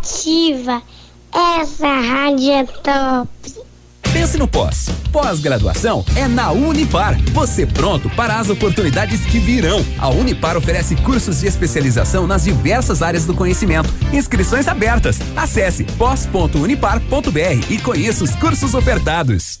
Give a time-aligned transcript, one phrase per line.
[0.00, 0.82] Ativa.
[1.32, 3.28] Essa rádio é top.
[4.12, 4.88] Pense no pós.
[5.12, 7.20] Pós-graduação é na Unipar.
[7.32, 9.84] Você pronto para as oportunidades que virão.
[9.98, 13.92] A Unipar oferece cursos de especialização nas diversas áreas do conhecimento.
[14.12, 15.18] Inscrições abertas.
[15.36, 19.60] Acesse pós.unipar.br e conheça os cursos ofertados.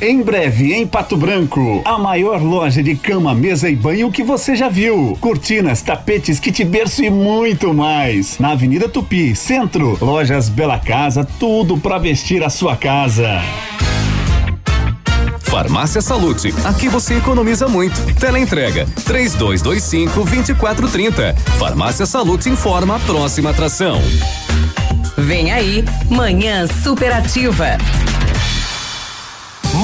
[0.00, 4.54] Em breve, em Pato Branco, a maior loja de cama, mesa e banho que você
[4.54, 5.18] já viu.
[5.20, 8.38] Cortinas, tapetes, kit berço e muito mais.
[8.38, 9.98] Na Avenida Tupi, Centro.
[10.00, 13.42] Lojas Bela Casa, tudo para vestir a sua casa.
[15.40, 18.00] Farmácia Salute, aqui você economiza muito.
[18.20, 21.34] Teleentrega, três dois, dois cinco, vinte e quatro, trinta.
[21.58, 24.00] Farmácia Salute informa a próxima atração.
[25.16, 27.76] Vem aí, Manhã Superativa.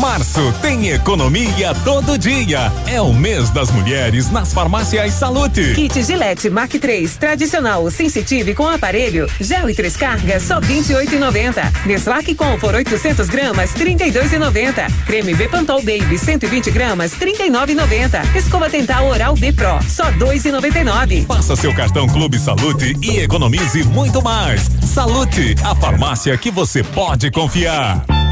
[0.01, 2.73] Março tem economia todo dia.
[2.87, 5.73] É o mês das mulheres nas farmácias Salute.
[5.75, 11.87] Kit Gillette Mark 3 tradicional sensitive com aparelho, gel e três cargas só 28,90.
[11.87, 14.91] Deslaque Comfort 800 gramas 32,90.
[15.07, 18.37] Creme Bepantol Baby 120 gramas 39,90.
[18.37, 21.27] Escova dental Oral B Pro só 2,99.
[21.27, 24.69] Passa seu cartão Clube Salute e economize muito mais.
[24.83, 28.24] Salute, a farmácia que você pode confiar.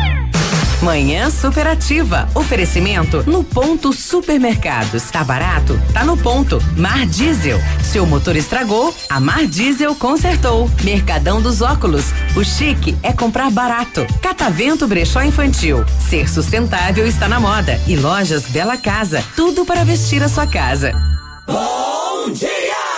[0.82, 2.28] Manhã superativa.
[2.34, 5.12] Oferecimento no ponto supermercados.
[5.12, 5.80] Tá barato?
[5.92, 6.60] Tá no ponto.
[6.76, 7.60] Mar Diesel.
[7.84, 8.92] Seu motor estragou?
[9.08, 10.68] A Mar Diesel consertou.
[10.82, 12.06] Mercadão dos óculos.
[12.34, 14.04] O chique é comprar barato.
[14.20, 15.84] Catavento Brechó Infantil.
[16.10, 17.80] Ser sustentável está na moda.
[17.86, 19.24] E lojas Bela Casa.
[19.36, 20.90] Tudo para vestir a sua casa.
[21.46, 22.91] Bom dia!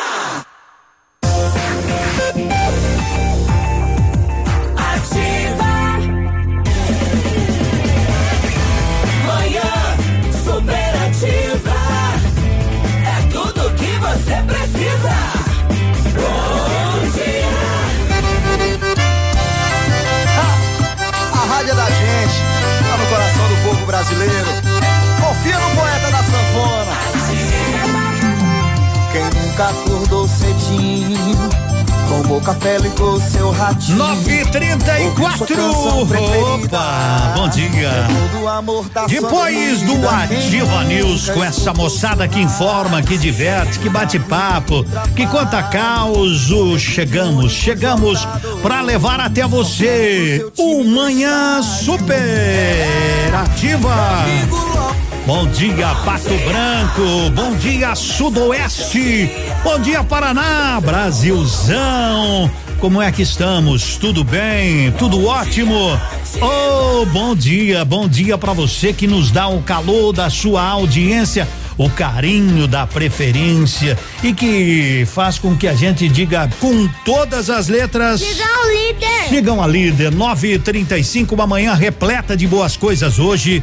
[29.54, 31.64] Nunca acordou cedinho
[32.08, 33.96] Tomou café, ligou seu ratinho.
[33.96, 35.56] 934.
[36.54, 37.90] Opa, bom dia.
[39.08, 44.84] Depois do Ativa News, com essa moçada que informa, que diverte, que bate papo,
[45.16, 48.28] que conta caos, chegamos, chegamos
[48.62, 54.26] para levar até você o Manhã Super Ativa.
[55.26, 57.30] Bom dia, Pato Branco.
[57.34, 59.30] Bom dia, Sudoeste.
[59.62, 62.50] Bom dia, Paraná, Brasilzão.
[62.78, 63.96] Como é que estamos?
[63.96, 64.92] Tudo bem?
[64.98, 65.98] Tudo ótimo?
[66.42, 71.48] Oh, bom dia, bom dia para você que nos dá o calor da sua audiência,
[71.78, 77.68] o carinho da preferência e que faz com que a gente diga com todas as
[77.68, 78.20] letras.
[78.20, 79.28] Sigam o líder.
[79.30, 80.12] Sigam a líder.
[80.12, 83.62] 9:35 uma manhã repleta de boas coisas hoje.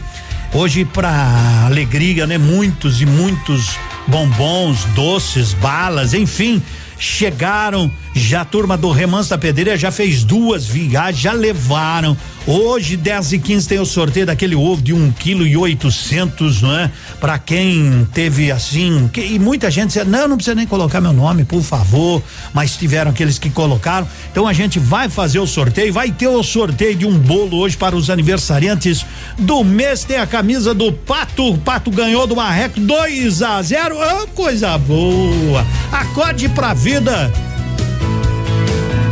[0.53, 2.37] Hoje, para alegria, né?
[2.37, 6.61] Muitos e muitos bombons, doces, balas, enfim,
[6.99, 7.89] chegaram.
[8.13, 12.17] Já a turma do Remanso da Pedreira já fez duas viagens, já levaram.
[12.45, 16.77] Hoje, 10 e 15 tem o sorteio daquele ovo de um quilo e oitocentos, não
[16.77, 16.91] é?
[17.21, 21.13] Para quem teve assim, que, e muita gente dizia, não, não precisa nem colocar meu
[21.13, 22.21] nome, por favor.
[22.53, 24.05] Mas tiveram aqueles que colocaram.
[24.29, 27.77] Então a gente vai fazer o sorteio, vai ter o sorteio de um bolo hoje
[27.77, 29.05] para os aniversariantes
[29.37, 30.03] do mês.
[30.03, 31.53] Tem a camisa do Pato.
[31.53, 33.95] O Pato ganhou do Marreco 2 a 0.
[33.95, 35.65] Oh, coisa boa.
[35.91, 37.31] Acorde pra vida.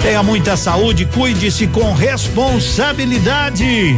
[0.10, 3.96] Tenha muita saúde, cuide-se com responsabilidade.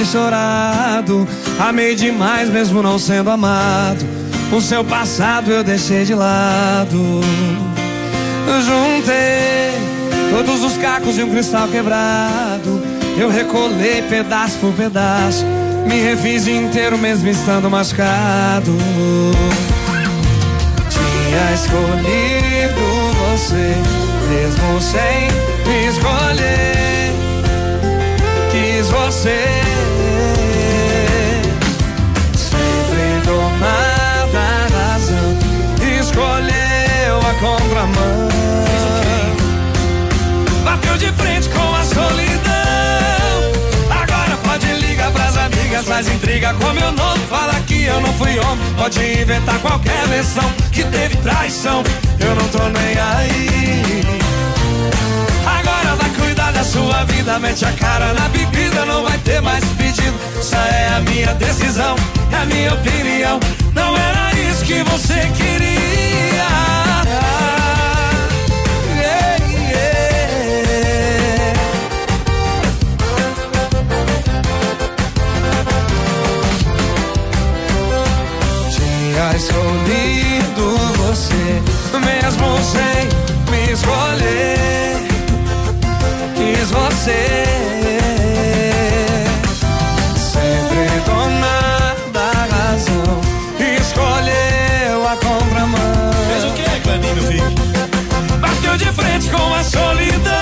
[0.00, 1.28] tivesse chorado.
[1.58, 4.04] Amei demais, mesmo não sendo amado.
[4.52, 7.20] O seu passado eu deixei de lado.
[8.64, 9.72] Juntei
[10.30, 12.82] todos os cacos de um cristal quebrado.
[13.18, 15.44] Eu recolhi pedaço por pedaço.
[15.86, 18.72] Me refiz inteiro, mesmo estando machucado.
[20.88, 22.80] Tinha escolhido
[23.30, 23.74] você,
[24.28, 25.28] mesmo sem
[25.66, 27.12] me escolher.
[28.50, 29.69] Quis você.
[46.00, 48.74] Mas intriga com meu nome, fala que eu não fui homem.
[48.74, 51.84] Pode inventar qualquer versão que teve traição.
[52.18, 54.02] Eu não tô nem aí.
[55.44, 59.62] Agora vai cuidar da sua vida, mete a cara na bebida, não vai ter mais
[59.76, 60.18] pedido.
[60.38, 61.94] Essa é a minha decisão,
[62.32, 63.38] é a minha opinião.
[63.74, 65.80] Não era isso que você queria.
[79.38, 81.62] Sou lindo você,
[82.00, 83.06] mesmo sem
[83.50, 84.96] me escolher.
[86.34, 87.44] Quis você.
[90.16, 93.20] Sempre dona da razão.
[93.78, 96.12] Escolheu a contramão.
[96.30, 98.40] Fez o que, Clebinho, meu filho?
[98.40, 100.39] Bateu de frente com a solidão.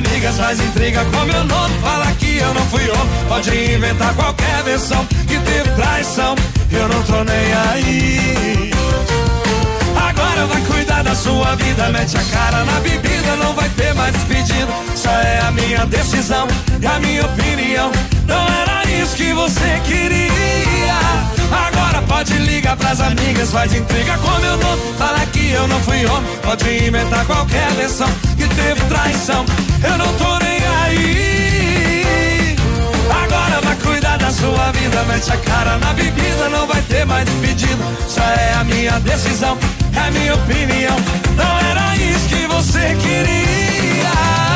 [0.00, 1.78] Amigas, faz intriga com meu nome.
[1.80, 3.24] Fala que eu não fui homem.
[3.28, 6.34] Pode inventar qualquer versão que teve traição.
[6.72, 8.70] Eu não tô nem aí.
[9.96, 14.16] Agora vai cuidar da sua vida, mete a cara na bebida, não vai ter mais
[14.24, 14.72] pedido.
[14.94, 16.46] Só é a minha decisão
[16.80, 17.90] e a minha opinião.
[18.26, 20.30] Não era isso que você queria.
[21.66, 24.82] Agora pode ligar pras amigas, faz intriga com meu nome.
[24.98, 29.44] Fala que eu não fui homem, pode inventar qualquer versão que teve traição.
[29.82, 32.56] Eu não tô nem aí.
[33.24, 37.28] Agora vai cuidar da sua vida, mete a cara na bebida, não vai ter mais
[37.40, 37.82] pedido.
[38.08, 39.58] Só é a minha decisão,
[39.94, 40.96] é a minha opinião.
[41.36, 44.49] Não era isso que você queria.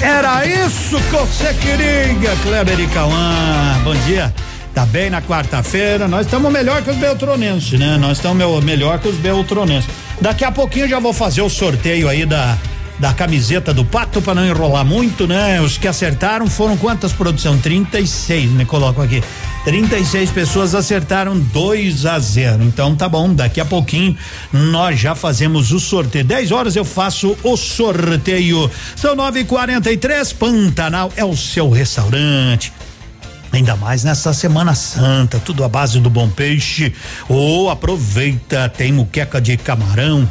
[0.00, 3.80] Era isso que você queria, Kleber e Cauã.
[3.82, 4.32] Bom dia.
[4.74, 7.96] Tá bem na quarta-feira, nós estamos melhor que os beltronenses, né?
[7.98, 9.88] Nós estamos melhor que os beltronenses.
[10.20, 12.58] Daqui a pouquinho já vou fazer o sorteio aí da
[12.98, 15.60] da camiseta do Pato para não enrolar muito, né?
[15.60, 17.58] Os que acertaram foram quantas produção?
[17.58, 19.22] 36, me coloco aqui.
[19.64, 22.62] 36 pessoas acertaram 2 a 0.
[22.62, 24.16] Então tá bom, daqui a pouquinho
[24.52, 26.24] nós já fazemos o sorteio.
[26.24, 28.70] 10 horas eu faço o sorteio.
[28.94, 32.72] São 9:43 Pantanal é o seu restaurante.
[33.52, 36.92] Ainda mais nessa Semana Santa, tudo à base do bom peixe.
[37.28, 40.28] Ou aproveita, tem muqueca de camarão,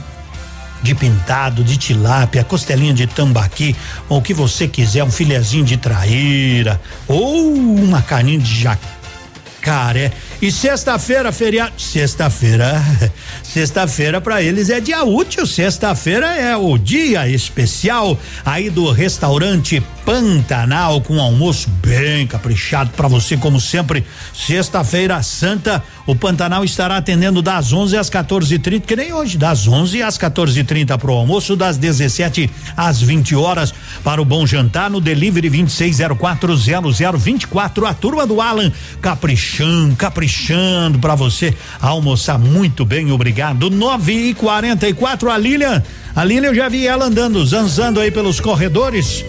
[0.85, 3.75] de pintado, de tilápia, costelinha de tambaqui,
[4.07, 10.11] ou o que você quiser, um filezinho de traíra, ou uma carninha de jacaré.
[10.41, 11.73] E sexta-feira, feriado.
[11.77, 12.83] Sexta-feira.
[13.41, 15.47] Sexta-feira para eles é dia útil.
[15.47, 23.35] Sexta-feira é o dia especial aí do restaurante Pantanal com almoço bem caprichado para você,
[23.35, 24.05] como sempre.
[24.33, 30.03] Sexta-feira Santa, o Pantanal estará atendendo das 11 às 14h30, que nem hoje, das 11
[30.03, 33.73] às 14h30 para o almoço, das 17 às 20 horas
[34.03, 37.89] para o bom jantar no delivery 26040024.
[37.89, 43.69] A turma do Alan caprichando, caprichando para você almoçar muito bem, obrigado.
[43.69, 45.83] 9 e 44 a Lilian,
[46.15, 49.23] a Lilian eu já vi ela andando, zanzando aí pelos corredores.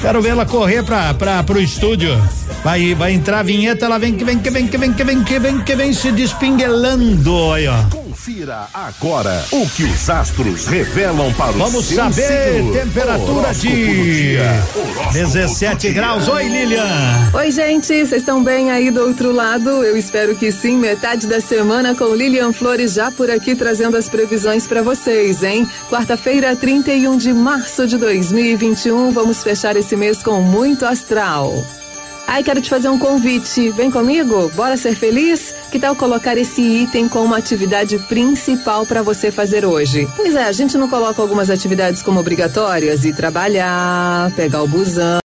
[0.00, 2.10] Quero vê-la correr pra, pra, pro estúdio.
[2.62, 5.24] Vai, vai entrar a vinheta, ela vem que vem que vem que vem que vem
[5.24, 7.99] que vem que vem se despinguelando aí, ó.
[8.20, 12.72] Confira agora o que os astros revelam para o Vamos seu saber signo.
[12.74, 14.62] temperatura de dia.
[14.76, 16.28] Horóscopo 17 do graus.
[16.28, 17.30] Oi, Lilian.
[17.32, 19.70] Oi, gente, vocês estão bem aí do outro lado?
[19.82, 20.76] Eu espero que sim.
[20.76, 25.66] Metade da semana com Lilian Flores já por aqui trazendo as previsões para vocês, hein?
[25.88, 29.12] Quarta-feira, 31 de março de 2021.
[29.12, 31.54] Vamos fechar esse mês com muito astral.
[32.32, 33.70] Ai, quero te fazer um convite.
[33.70, 34.52] Vem comigo?
[34.54, 35.52] Bora ser feliz?
[35.70, 40.08] Que tal colocar esse item como atividade principal para você fazer hoje?
[40.16, 45.20] Pois é, a gente não coloca algumas atividades como obrigatórias e trabalhar, pegar o busão,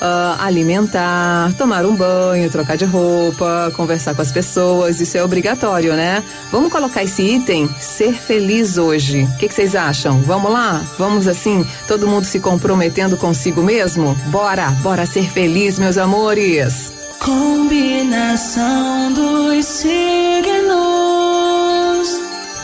[0.00, 5.00] ah, alimentar, tomar um banho, trocar de roupa, conversar com as pessoas.
[5.00, 6.22] Isso é obrigatório, né?
[6.52, 9.24] Vamos colocar esse item, ser feliz hoje.
[9.24, 10.20] O que que vocês acham?
[10.20, 10.80] Vamos lá?
[10.96, 14.14] Vamos assim, todo mundo se comprometendo consigo mesmo?
[14.26, 16.99] Bora, bora ser feliz, meus amores.
[17.20, 19.90] Combinação dos signos.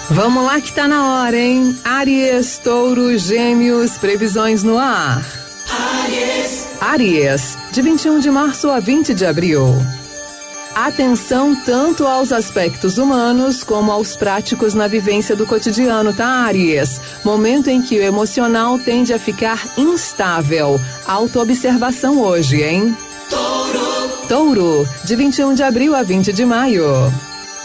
[0.09, 1.79] Vamos lá que tá na hora, hein?
[1.85, 5.23] Aries, Touro, Gêmeos, previsões no ar.
[5.69, 6.69] Aries.
[6.81, 9.77] Aries, de 21 de março a 20 de abril.
[10.75, 16.99] Atenção tanto aos aspectos humanos como aos práticos na vivência do cotidiano, tá, Aries?
[17.23, 20.81] Momento em que o emocional tende a ficar instável.
[21.07, 22.97] Autoobservação hoje, hein?
[23.29, 23.66] Touro.
[24.29, 26.85] Touro, de 21 de abril a 20 de maio.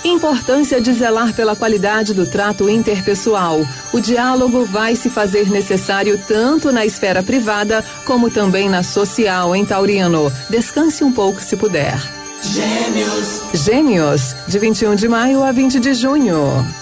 [0.04, 3.66] Importância de zelar pela qualidade do trato interpessoal.
[3.92, 9.66] O diálogo vai se fazer necessário tanto na esfera privada como também na social, hein,
[9.66, 10.32] Taurino?
[10.50, 12.00] Descanse um pouco se puder.
[12.44, 13.42] Gêmeos.
[13.54, 16.81] Gêmeos, de 21 de maio a 20 de junho.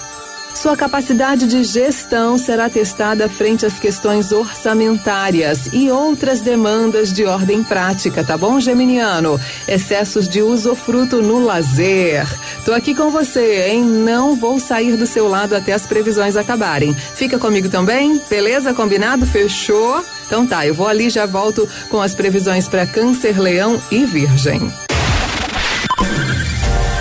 [0.54, 7.64] Sua capacidade de gestão será testada frente às questões orçamentárias e outras demandas de ordem
[7.64, 9.40] prática, tá bom, Geminiano?
[9.68, 12.28] Excessos de usufruto no lazer.
[12.66, 13.84] Tô aqui com você, hein?
[13.84, 16.94] Não vou sair do seu lado até as previsões acabarem.
[16.94, 18.20] Fica comigo também?
[18.30, 18.74] Beleza?
[18.74, 19.26] Combinado?
[19.26, 20.04] Fechou?
[20.26, 24.89] Então tá, eu vou ali já volto com as previsões para Câncer, Leão e Virgem.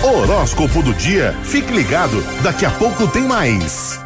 [0.09, 1.35] Horóscopo do dia.
[1.43, 3.99] Fique ligado, daqui a pouco tem mais.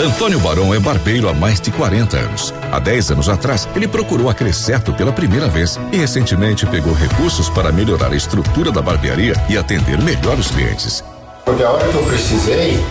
[0.00, 2.52] Antônio Barão é barbeiro há mais de 40 anos.
[2.72, 7.48] Há 10 anos atrás, ele procurou a Crescerto pela primeira vez e recentemente pegou recursos
[7.48, 11.04] para melhorar a estrutura da barbearia e atender melhor os clientes.
[11.44, 12.84] Porque a hora que eu precisei,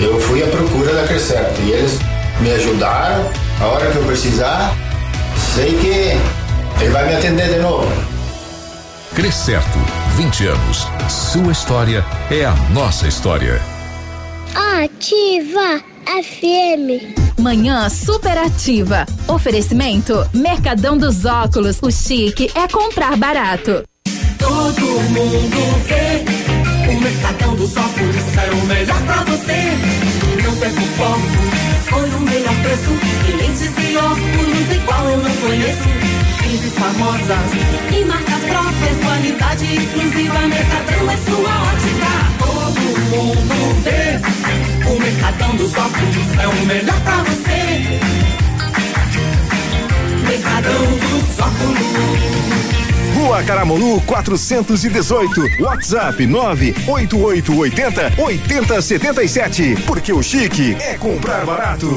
[0.00, 1.98] eu fui à procura da Crescerto e eles
[2.40, 3.30] me ajudaram.
[3.60, 4.74] A hora que eu precisar,
[5.54, 7.86] sei que ele vai me atender de novo.
[9.14, 9.78] Crescerto,
[10.16, 10.86] 20 anos.
[11.10, 13.60] Sua história é a nossa história.
[14.82, 17.38] Ativa FM.
[17.38, 19.04] Manhã superativa.
[19.28, 21.78] Oferecimento Mercadão dos Óculos.
[21.82, 23.84] O chique é comprar barato.
[24.38, 26.24] Todo mundo vê.
[26.90, 30.42] O Mercadão dos Óculos é o melhor pra você.
[30.42, 31.20] Não perca o foco.
[31.82, 32.90] Escolha o melhor preço.
[33.28, 36.15] E lentes e óculos igual eu não conheço.
[36.46, 37.50] Clientes famosas
[37.90, 38.96] e marcas próprias.
[39.04, 40.38] Qualidade exclusiva.
[40.46, 42.12] Mercadão é sua ótica.
[42.38, 44.88] Todo mundo vê.
[44.88, 47.98] O Mercadão dos Óculos é o melhor pra você.
[50.28, 52.75] Mercadão dos Óculos.
[53.26, 55.60] Rua Caramuru 418.
[55.60, 59.82] WhatsApp 98880 8077.
[59.84, 61.88] Porque o chique é comprar barato.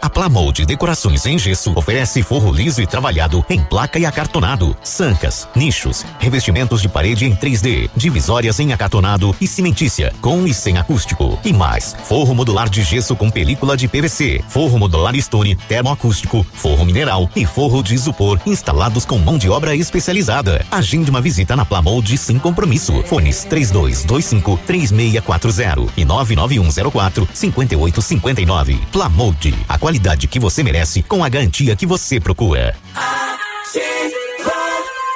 [0.00, 5.46] A Plamold Decorações em Gesso oferece forro liso e trabalhado em placa e acartonado, sancas,
[5.54, 11.38] nichos, revestimentos de parede em 3D, divisórias em acartonado e cimentícia, com e sem acústico.
[11.44, 16.86] E mais, forro modular de gesso com película de PVC, forro modular stone, termoacústico, forro
[16.86, 20.64] mineral e forro de isopor instalados com mão de obra especializada.
[20.70, 23.02] Agende uma visita na Plamold sem compromisso.
[23.04, 28.80] Fones 3225 3640 e 99104 5859.
[28.92, 32.76] Plamold, a qualidade que você merece com a garantia que você procura.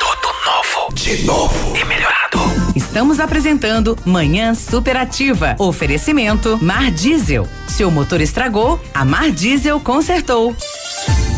[0.01, 0.95] Tudo novo.
[0.95, 1.77] De novo.
[1.77, 2.39] E melhorado.
[2.75, 5.55] Estamos apresentando Manhã Superativa.
[5.59, 7.49] Oferecimento Mar Diesel.
[7.69, 10.55] Seu motor estragou, a Mar Diesel consertou.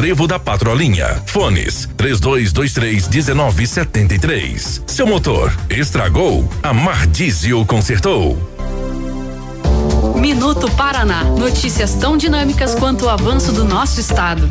[0.00, 1.22] trevo da Patrolinha.
[1.26, 4.82] Fones 3223 1973.
[4.86, 6.48] Seu motor estragou?
[6.62, 8.38] A Mar Diesel consertou.
[10.16, 11.24] Minuto Paraná.
[11.24, 14.48] Notícias tão dinâmicas quanto o avanço do nosso estado.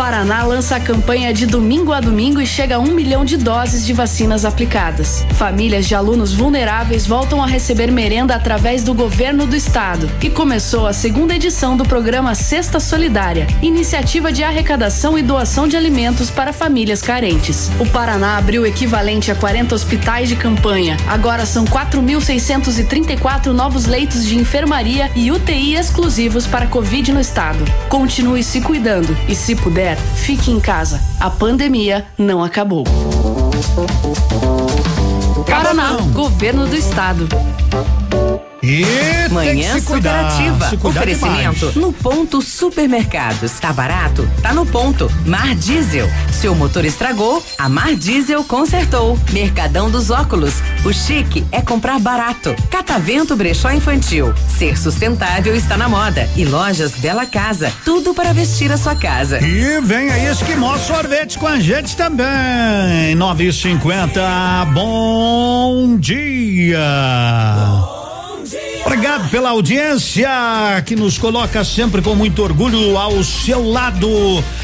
[0.00, 3.84] Paraná lança a campanha de domingo a domingo e chega a um milhão de doses
[3.84, 5.26] de vacinas aplicadas.
[5.34, 10.10] Famílias de alunos vulneráveis voltam a receber merenda através do governo do estado.
[10.22, 15.76] E começou a segunda edição do programa Cesta Solidária, iniciativa de arrecadação e doação de
[15.76, 17.70] alimentos para famílias carentes.
[17.78, 20.96] O Paraná abriu o equivalente a 40 hospitais de campanha.
[21.06, 27.62] Agora são 4.634 novos leitos de enfermaria e UTI exclusivos para Covid no estado.
[27.90, 31.00] Continue se cuidando e, se puder, fique em casa.
[31.18, 32.84] A pandemia não acabou.
[35.46, 37.28] Paraná, governo do estado.
[38.70, 40.68] E Manhã se cuidar, superativa.
[40.70, 41.74] se cuidar Oferecimento demais.
[41.76, 43.52] no ponto supermercados.
[43.58, 44.28] Tá barato?
[44.40, 45.10] Tá no ponto.
[45.26, 46.08] Mar Diesel.
[46.32, 47.44] Seu motor estragou?
[47.58, 49.18] A Mar Diesel consertou.
[49.32, 50.54] Mercadão dos óculos.
[50.84, 52.54] O chique é comprar barato.
[52.70, 54.32] Catavento Brechó Infantil.
[54.56, 56.28] Ser sustentável está na moda.
[56.36, 57.72] E lojas Bela Casa.
[57.84, 59.40] Tudo para vestir a sua casa.
[59.44, 63.14] E vem aí Esquimó Sorvete com a gente também.
[63.16, 66.78] 9 e 50 bom dia.
[68.84, 70.28] Obrigado pela audiência
[70.86, 74.08] que nos coloca sempre com muito orgulho ao seu lado.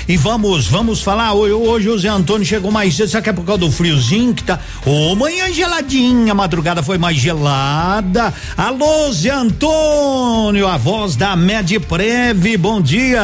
[0.08, 1.34] E vamos, vamos falar.
[1.34, 3.08] Hoje, hoje o Zé Antônio chegou mais cedo.
[3.08, 4.58] Será que é por causa do friozinho que tá?
[4.84, 8.32] Ô, manhã geladinha, a madrugada foi mais gelada.
[8.56, 12.56] Alô, Zé Antônio, a voz da Medprev.
[12.56, 13.22] Bom dia.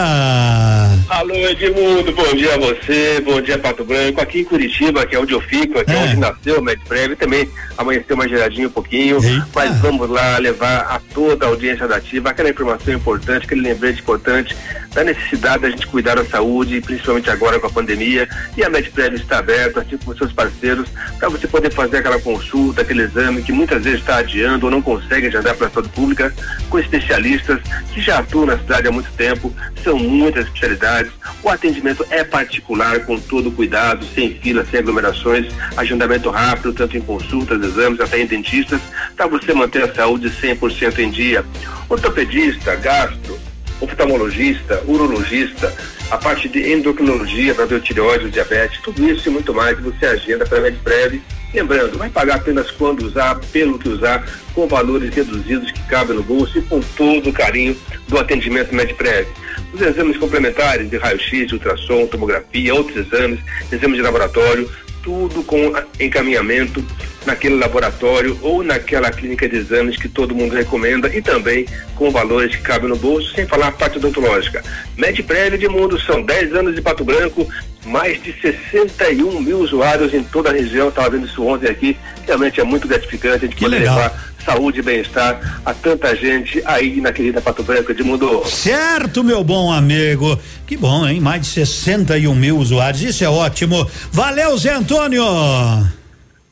[1.08, 5.20] Alô, Edmundo, bom dia a você, bom dia Pato Branco, aqui em Curitiba, que é
[5.20, 9.22] onde eu fico, aqui é, onde nasceu o Medprev, também amanheceu mais geladinho um pouquinho,
[9.22, 9.46] Eita.
[9.54, 14.00] mas vamos lá levar a toda a audiência da ativa aquela informação importante, aquele lembrete
[14.00, 14.56] importante
[14.94, 19.14] da necessidade da gente cuidar da saúde, principalmente agora com a pandemia, e a Medprev
[19.14, 23.52] está aberta, assim como seus parceiros, para você poder fazer aquela consulta, aquele exame que
[23.52, 26.34] muitas vezes está adiando ou não consegue agendar para a saúde pública,
[26.68, 27.60] com especialistas
[27.92, 33.00] que já atuam na cidade há muito tempo, são muitas especialidades, o atendimento é particular,
[33.00, 38.26] com todo cuidado, sem fila, sem aglomerações, agendamento rápido, tanto em consultas, exames, até em
[38.26, 38.80] dentistas,
[39.16, 41.44] para você manter a saúde 100% em dia.
[41.88, 43.38] Ortopedista, gastro,
[43.82, 45.74] oftalmologista, urologista,
[46.10, 49.78] a parte de endocrinologia para ver o tireoide, o diabetes, tudo isso e muito mais
[49.80, 51.20] você agenda para Medprev.
[51.52, 56.22] Lembrando, vai pagar apenas quando usar, pelo que usar, com valores reduzidos que cabem no
[56.22, 57.76] bolso e com todo o carinho
[58.08, 59.26] do atendimento Medprev.
[59.72, 63.40] Os exames complementares de raio-x, ultrassom, tomografia, outros exames,
[63.70, 64.70] exames de laboratório,
[65.02, 66.84] tudo com encaminhamento
[67.26, 72.56] naquele laboratório ou naquela clínica de exames que todo mundo recomenda e também com valores
[72.56, 74.62] que cabem no bolso, sem falar a parte odontológica.
[74.96, 77.48] Medprev de Mundo são 10 anos de Pato Branco,
[77.84, 82.60] mais de 61 mil usuários em toda a região, estava vendo isso ontem aqui, realmente
[82.60, 83.96] é muito gratificante a gente poder legal.
[83.96, 88.42] levar saúde e bem-estar a tanta gente aí na querida Pato Branco de Mundo.
[88.46, 90.38] Certo, meu bom amigo.
[90.66, 91.20] Que bom, hein?
[91.20, 93.02] Mais de 61 mil usuários.
[93.02, 93.86] Isso é ótimo.
[94.10, 95.22] Valeu, Zé Antônio.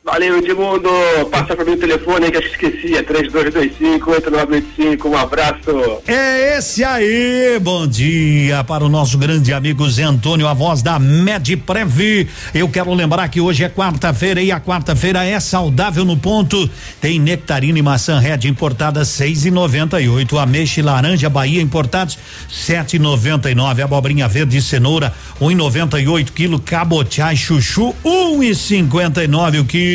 [0.03, 0.89] Valeu, Edmundo.
[1.29, 5.05] Passa para mim o telefone que eu esqueci, é 3225-8985.
[5.05, 6.01] Um abraço.
[6.07, 10.97] É esse aí, bom dia para o nosso grande amigo Zé Antônio, a voz da
[10.97, 12.27] Medprev.
[12.51, 16.67] Eu quero lembrar que hoje é quarta-feira e a quarta-feira é saudável no ponto.
[16.99, 21.61] Tem nectarina e maçã red importadas seis e noventa e oito, ameixa e laranja Bahia
[21.61, 22.17] importados
[22.49, 26.59] sete e noventa e nove, abobrinha verde e cenoura um e noventa e oito quilo,
[26.59, 29.90] cabotiá e chuchu um e cinquenta e nove o quilo,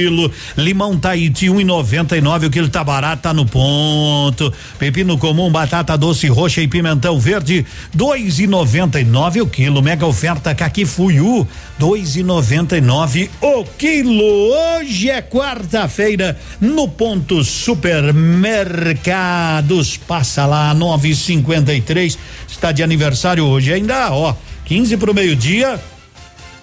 [0.57, 5.19] limão Tahiti um e noventa e nove o quilo, tá barato, tá no ponto, pepino
[5.19, 10.07] comum, batata doce roxa e pimentão verde dois e noventa e nove o quilo, mega
[10.07, 17.43] oferta caqui fuiu dois e noventa e nove o quilo, hoje é quarta-feira no ponto
[17.45, 24.97] supermercados, passa lá nove e cinquenta e três, está de aniversário hoje ainda, ó, 15
[24.97, 25.79] pro meio-dia,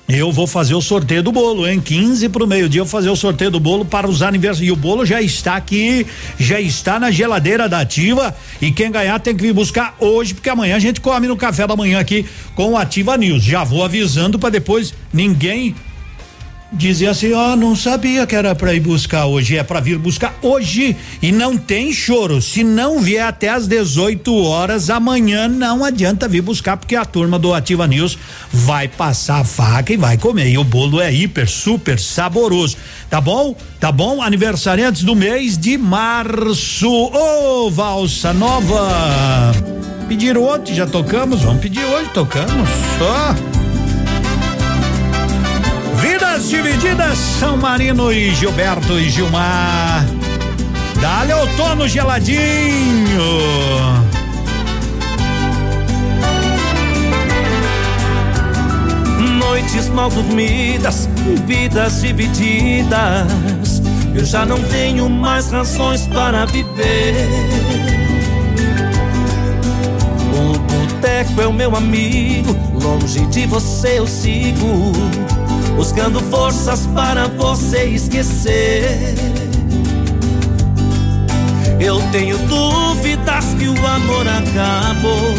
[0.07, 1.79] eu vou fazer o sorteio do bolo, hein?
[1.79, 4.67] 15 pro meio-dia eu vou fazer o sorteio do bolo para os aniversários.
[4.67, 6.05] E o bolo já está aqui,
[6.37, 8.35] já está na geladeira da Ativa.
[8.61, 11.65] E quem ganhar tem que vir buscar hoje, porque amanhã a gente come no café
[11.65, 13.43] da manhã aqui com o Ativa News.
[13.43, 15.73] Já vou avisando para depois ninguém
[16.73, 20.38] dizer assim, ó, não sabia que era para ir buscar hoje, é para vir buscar
[20.41, 22.41] hoje e não tem choro.
[22.41, 27.38] Se não vier até às 18 horas amanhã, não adianta vir buscar porque a turma
[27.38, 28.17] do Ativa News
[28.51, 30.49] vai passar a faca e vai comer.
[30.49, 32.77] E o bolo é hiper, super saboroso.
[33.09, 33.55] Tá bom?
[33.79, 34.21] Tá bom?
[34.21, 36.89] Aniversariantes do mês de março.
[36.89, 39.51] Ô, valsa nova.
[40.07, 42.69] Pediram ontem, já tocamos, vamos pedir hoje, tocamos.
[42.97, 43.62] Só.
[46.03, 50.05] Vidas divididas, São Marino e Gilberto e Gilmar.
[50.99, 53.23] Dá-lhe outono geladinho.
[59.39, 61.07] Noites mal dormidas,
[61.47, 63.81] vidas divididas.
[64.13, 67.15] Eu já não tenho mais razões para viver.
[70.33, 74.91] O boteco é o meu amigo, longe de você eu sigo,
[75.75, 79.15] buscando forças para você esquecer.
[81.79, 85.33] Eu tenho dúvidas que o amor acabou.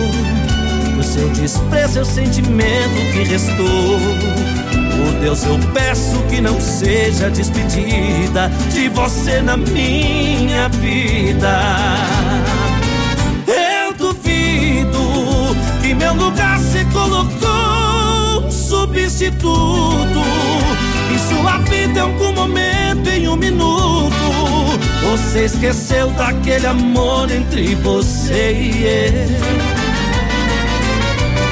[0.98, 3.98] O seu desprezo é o sentimento que restou.
[4.96, 11.60] Por Deus, eu peço que não seja despedida de você na minha vida.
[13.46, 17.53] Eu duvido que meu lugar se colocou
[18.94, 20.22] substituto.
[21.12, 24.12] Em sua vida, em algum momento, em um minuto,
[25.02, 29.14] você esqueceu daquele amor entre você e eu.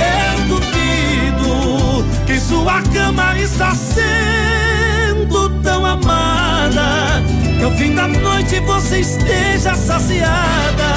[0.00, 7.22] Eu duvido que sua cama está sendo tão amada
[7.58, 10.94] que ao fim da noite você esteja saciada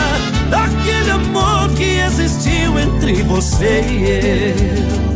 [0.49, 5.14] daquele amor que existiu entre você e eu.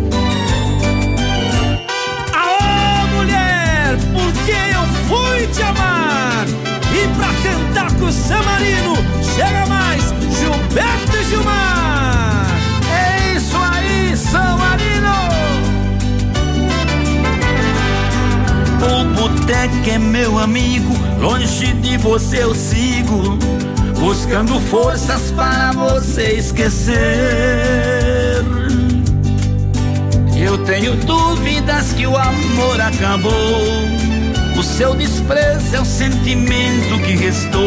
[5.51, 6.45] Te amar.
[6.93, 8.95] E pra cantar com o San Marino,
[9.35, 10.03] chega mais,
[10.37, 12.47] Gilberto Gilmar.
[12.91, 15.09] É isso aí, San Marino.
[18.81, 23.37] O boteco é meu amigo, longe de você eu sigo,
[23.99, 26.99] buscando forças para você esquecer.
[30.41, 33.98] Eu tenho dúvidas que o amor acabou.
[34.59, 37.61] O seu desprezo é o sentimento que restou.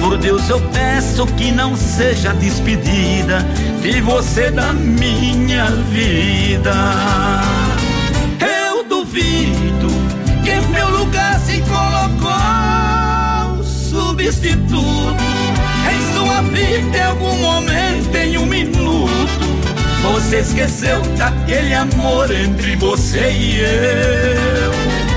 [0.00, 3.44] Por Deus eu peço que não seja despedida
[3.82, 6.72] de você da minha vida.
[8.40, 9.88] Eu duvido
[10.42, 12.32] que em meu lugar se colocou
[13.62, 14.72] substituto
[15.92, 19.10] em sua vida em algum momento, em um minuto.
[20.00, 25.07] Você esqueceu daquele amor entre você e eu.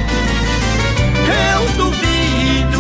[1.32, 2.80] Eu duvido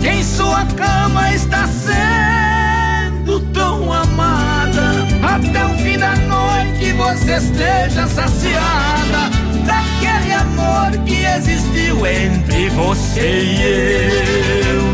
[0.00, 5.06] que em sua cama está sendo tão amada.
[5.22, 9.30] Até o fim da noite você esteja saciada
[9.66, 14.92] daquele amor que existiu entre você e eu.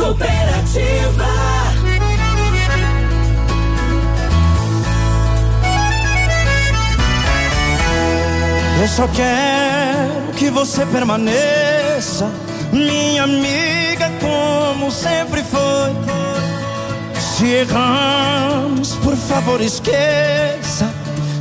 [0.00, 1.59] Superativa.
[8.80, 12.30] Eu só quero que você permaneça,
[12.72, 15.92] minha amiga, como sempre foi.
[17.20, 20.90] Se erramos, por favor, esqueça.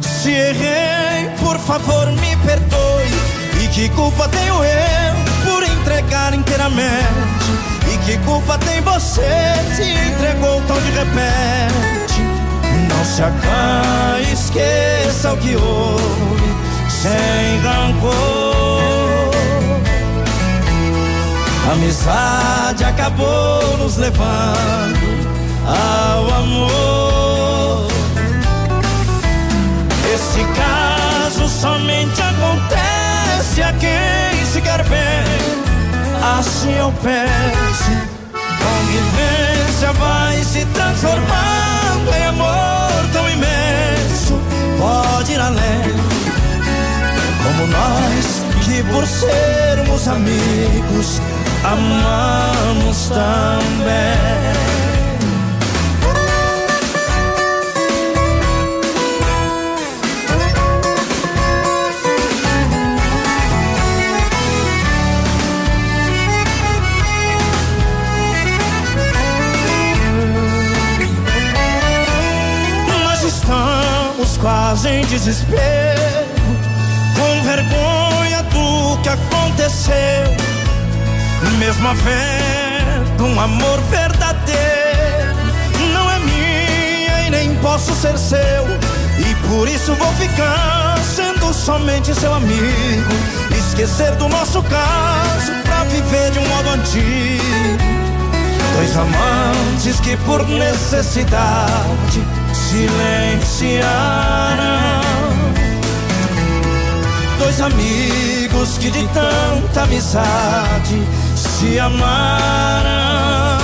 [0.01, 3.07] Se errei, por favor, me perdoe.
[3.63, 6.89] E que culpa tenho eu por entregar inteiramente?
[7.93, 12.21] E que culpa tem você se entregou tão de repente?
[12.89, 16.68] Não se acanhe, esqueça o que houve,
[17.01, 18.11] sem rancor.
[21.69, 24.99] A amizade acabou nos levando
[25.65, 27.87] ao amor.
[30.13, 35.23] Esse caso somente acontece a quem se quer bem.
[36.37, 37.91] Assim eu penso.
[38.59, 44.37] Convivência vai se transformando em amor tão imenso.
[44.77, 46.38] Pode ir além.
[47.49, 51.19] Como nós que por sermos amigos
[51.63, 54.29] amamos também.
[73.03, 76.28] Nós estamos quase em desespero,
[79.01, 79.95] que aconteceu.
[81.57, 85.35] Mesmo havendo um amor verdadeiro,
[85.93, 88.39] não é minha e nem posso ser seu.
[89.19, 93.13] E por isso vou ficar sendo somente seu amigo.
[93.57, 97.89] Esquecer do nosso caso pra viver de um modo antigo.
[98.75, 103.89] Dois amantes que por necessidade silenciaram.
[107.39, 111.01] Dois amigos que de tanta amizade
[111.37, 113.57] se amaram.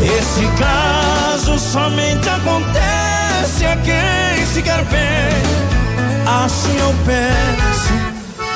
[0.00, 5.42] Esse caso somente acontece a quem se quer bem.
[6.44, 7.92] Assim eu penso.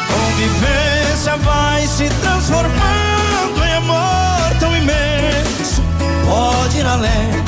[0.06, 5.82] Convivência vai se transformando em amor tão imenso.
[6.24, 7.44] Pode ir além.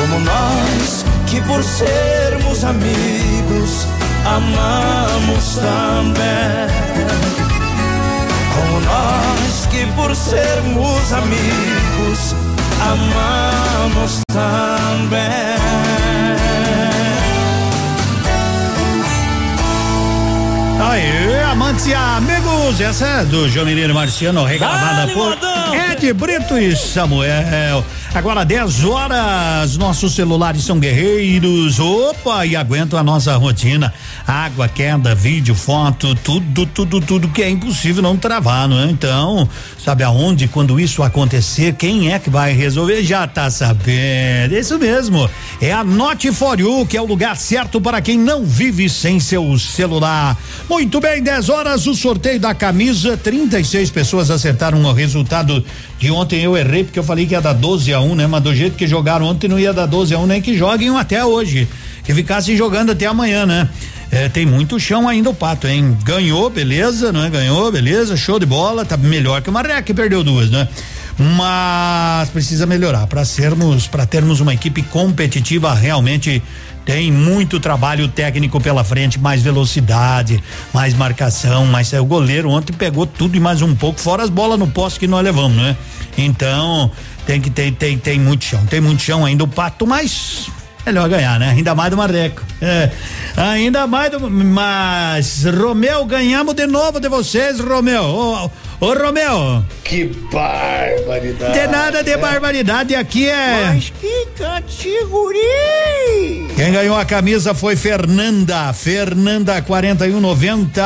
[0.00, 3.86] Como nós que por sermos amigos
[4.24, 6.68] amamos também.
[8.54, 12.34] Como nós que por sermos amigos
[12.80, 15.54] amamos também.
[20.80, 25.36] Aê, amantes e amigos, essa é do João Mineiro Marciano, regravada por.
[25.90, 27.84] Ed Brito e Samuel.
[28.14, 33.92] Agora 10 horas, nossos celulares são guerreiros, opa, e aguentam a nossa rotina.
[34.24, 38.88] Água, queda, vídeo, foto, tudo, tudo, tudo que é impossível não travar, não é?
[38.88, 39.48] Então,
[39.84, 43.02] sabe aonde, quando isso acontecer, quem é que vai resolver?
[43.02, 45.28] Já tá sabendo, isso mesmo,
[45.60, 49.18] é a Note For You, que é o lugar certo para quem não vive sem
[49.18, 50.38] seu celular.
[50.70, 55.64] Muito bem, 10 horas, o sorteio da camisa, 36 pessoas acertaram o resultado
[55.98, 58.26] de ontem, eu errei porque eu falei que ia dar 12 a um, né?
[58.26, 60.56] Mas do jeito que jogaram ontem não ia dar 12 a 1, um, nem que
[60.56, 61.68] joguem até hoje.
[62.04, 63.68] Que ficassem jogando até amanhã, né?
[64.10, 65.96] É, tem muito chão ainda o pato, hein?
[66.04, 67.30] Ganhou, beleza, não é?
[67.30, 70.68] Ganhou, beleza, show de bola, tá melhor que o Maré que perdeu duas, né?
[71.18, 76.42] Mas precisa melhorar para sermos, para termos uma equipe competitiva realmente
[76.84, 80.42] tem muito trabalho técnico pela frente, mais velocidade,
[80.72, 84.58] mais marcação, mas o goleiro ontem pegou tudo e mais um pouco, fora as bolas
[84.58, 85.76] no poste que nós levamos, né?
[86.16, 86.90] Então,
[87.26, 90.48] tem que tem tem tem muito chão, tem muito chão ainda o pato, mas
[90.84, 91.50] melhor ganhar, né?
[91.50, 92.42] Ainda mais do Marreco.
[92.60, 92.90] É,
[93.36, 94.30] ainda mais do.
[94.30, 98.04] Mas, Romeu, ganhamos de novo de vocês, Romeu.
[98.04, 98.50] Ô,
[98.84, 99.64] ô Romeu.
[99.82, 101.52] Que barbaridade.
[101.52, 103.72] De nada de barbaridade, aqui é.
[103.74, 105.40] Mas que categoria!
[106.54, 108.72] Quem ganhou a camisa foi Fernanda.
[108.72, 110.82] Fernanda 4190.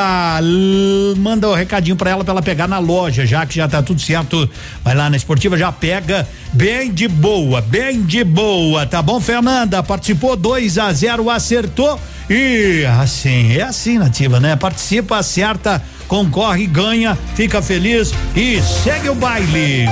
[1.17, 3.83] Manda o um recadinho pra ela pra ela pegar na loja, já que já tá
[3.83, 4.49] tudo certo.
[4.85, 9.83] Vai lá na esportiva, já pega bem de boa, bem de boa, tá bom, Fernanda?
[9.83, 14.55] Participou 2 a 0, acertou e assim, é assim, nativa, né?
[14.57, 19.87] Participa, acerta, concorre, ganha, fica feliz e segue o baile.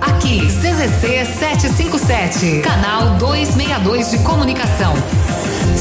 [0.00, 4.92] Aqui, CZC 757, canal 262 de comunicação.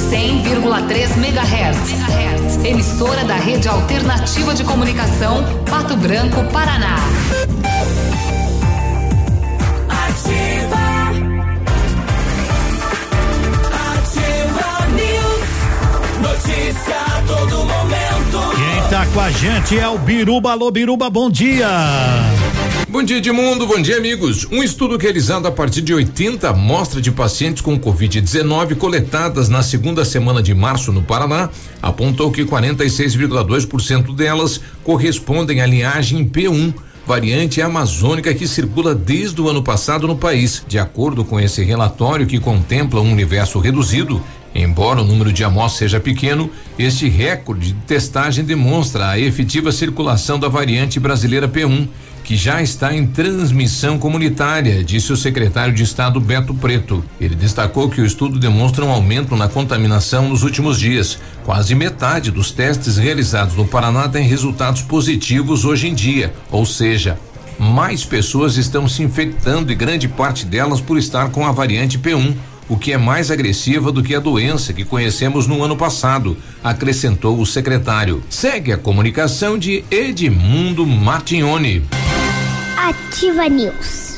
[0.10, 2.66] 100,3 MHz.
[2.66, 6.98] Emissora da Rede Alternativa de Comunicação, Pato Branco, Paraná.
[9.88, 11.10] Ativa.
[13.94, 15.50] Ativa News.
[16.22, 18.09] Notícia a todo momento.
[18.90, 20.52] Tá com a gente é o Biruba.
[20.52, 21.68] Alô, Biruba, bom dia.
[22.90, 23.68] Bom dia, Edmundo.
[23.68, 24.48] Bom dia, amigos.
[24.52, 30.04] Um estudo realizado a partir de 80 amostras de pacientes com Covid-19 coletadas na segunda
[30.04, 36.74] semana de março no Paraná apontou que 46,2% delas correspondem à linhagem P1
[37.10, 40.64] variante amazônica que circula desde o ano passado no país.
[40.68, 44.22] De acordo com esse relatório que contempla um universo reduzido,
[44.54, 50.40] embora o número de amostras seja pequeno, este recorde de testagem demonstra a efetiva circulação
[50.40, 51.88] da variante brasileira P1
[52.30, 57.04] que já está em transmissão comunitária, disse o secretário de Estado Beto Preto.
[57.20, 61.18] Ele destacou que o estudo demonstra um aumento na contaminação nos últimos dias.
[61.44, 67.18] Quase metade dos testes realizados no Paraná tem resultados positivos hoje em dia, ou seja,
[67.58, 72.36] mais pessoas estão se infectando e grande parte delas por estar com a variante P1
[72.70, 77.40] o que é mais agressiva do que a doença que conhecemos no ano passado, acrescentou
[77.40, 78.24] o secretário.
[78.30, 81.84] Segue a comunicação de Edmundo Martignoni.
[82.78, 84.10] Ativa News.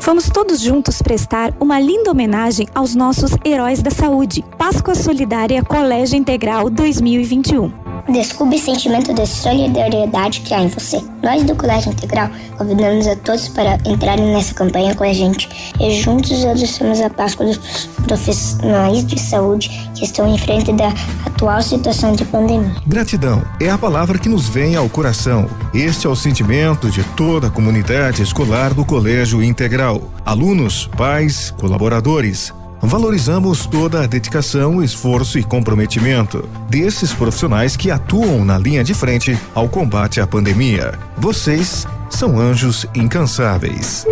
[0.00, 4.44] Vamos todos juntos prestar uma linda homenagem aos nossos heróis da saúde.
[4.56, 7.87] Páscoa Solidária Colégio Integral 2021.
[8.08, 10.98] Descubra o sentimento de solidariedade que há em você.
[11.22, 15.46] Nós do Colégio Integral convidamos a todos para entrarem nessa campanha com a gente
[15.78, 17.58] e juntos adoçamos a Páscoa dos
[18.06, 20.88] profissionais de saúde que estão em frente da
[21.26, 22.74] atual situação de pandemia.
[22.86, 25.46] Gratidão é a palavra que nos vem ao coração.
[25.74, 30.02] Este é o sentimento de toda a comunidade escolar do Colégio Integral.
[30.24, 38.56] Alunos, pais, colaboradores, Valorizamos toda a dedicação, esforço e comprometimento desses profissionais que atuam na
[38.56, 40.98] linha de frente ao combate à pandemia.
[41.16, 44.06] Vocês são anjos incansáveis.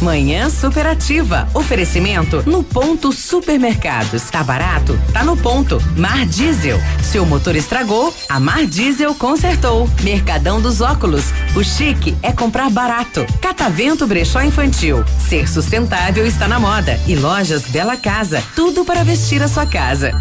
[0.00, 1.48] Manhã superativa.
[1.52, 4.30] Oferecimento no ponto supermercados.
[4.30, 4.98] Tá barato?
[5.12, 5.78] Tá no ponto.
[5.96, 6.78] Mar Diesel.
[7.02, 8.14] Seu motor estragou?
[8.28, 9.88] A Mar Diesel consertou.
[10.02, 11.24] Mercadão dos óculos.
[11.54, 13.26] O chique é comprar barato.
[13.40, 15.04] Catavento Brechó Infantil.
[15.28, 16.98] Ser sustentável está na moda.
[17.06, 18.42] E lojas Bela Casa.
[18.56, 20.12] Tudo para vestir a sua casa.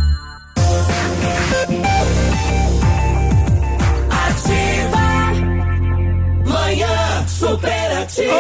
[7.40, 8.34] Superativa.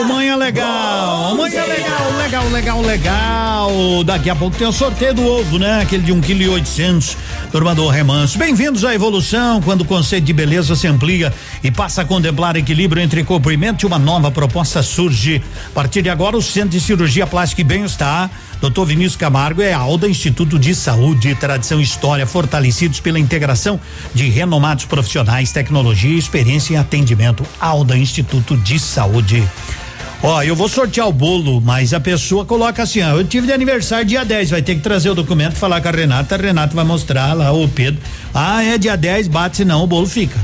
[0.00, 4.04] Oh, manhã legal, manhã legal, legal, legal, legal.
[4.04, 5.82] Daqui a pouco tem o sorteio do ovo, né?
[5.82, 7.18] Aquele de um quilo e oitocentos,
[7.52, 8.38] turma do remanso.
[8.38, 11.30] Bem-vindos à evolução, quando o conceito de beleza se amplia
[11.62, 15.42] e passa a contemplar equilíbrio entre comprimento e uma nova proposta surge.
[15.66, 18.84] A partir de agora, o Centro de Cirurgia Plástica e Bem-Estar, Dr.
[18.84, 23.80] Vinícius Camargo é Alda Instituto de Saúde, tradição e história fortalecidos pela integração
[24.14, 27.42] de renomados profissionais, tecnologia e experiência em atendimento.
[27.58, 29.42] Alda Instituto de Saúde.
[30.22, 33.52] Ó, eu vou sortear o bolo, mas a pessoa coloca assim, ó, eu tive de
[33.54, 36.74] aniversário dia 10, vai ter que trazer o documento, falar com a Renata, a Renata
[36.74, 37.98] vai mostrar lá o Pedro.
[38.34, 40.38] Ah, é dia 10, bate, senão o bolo fica,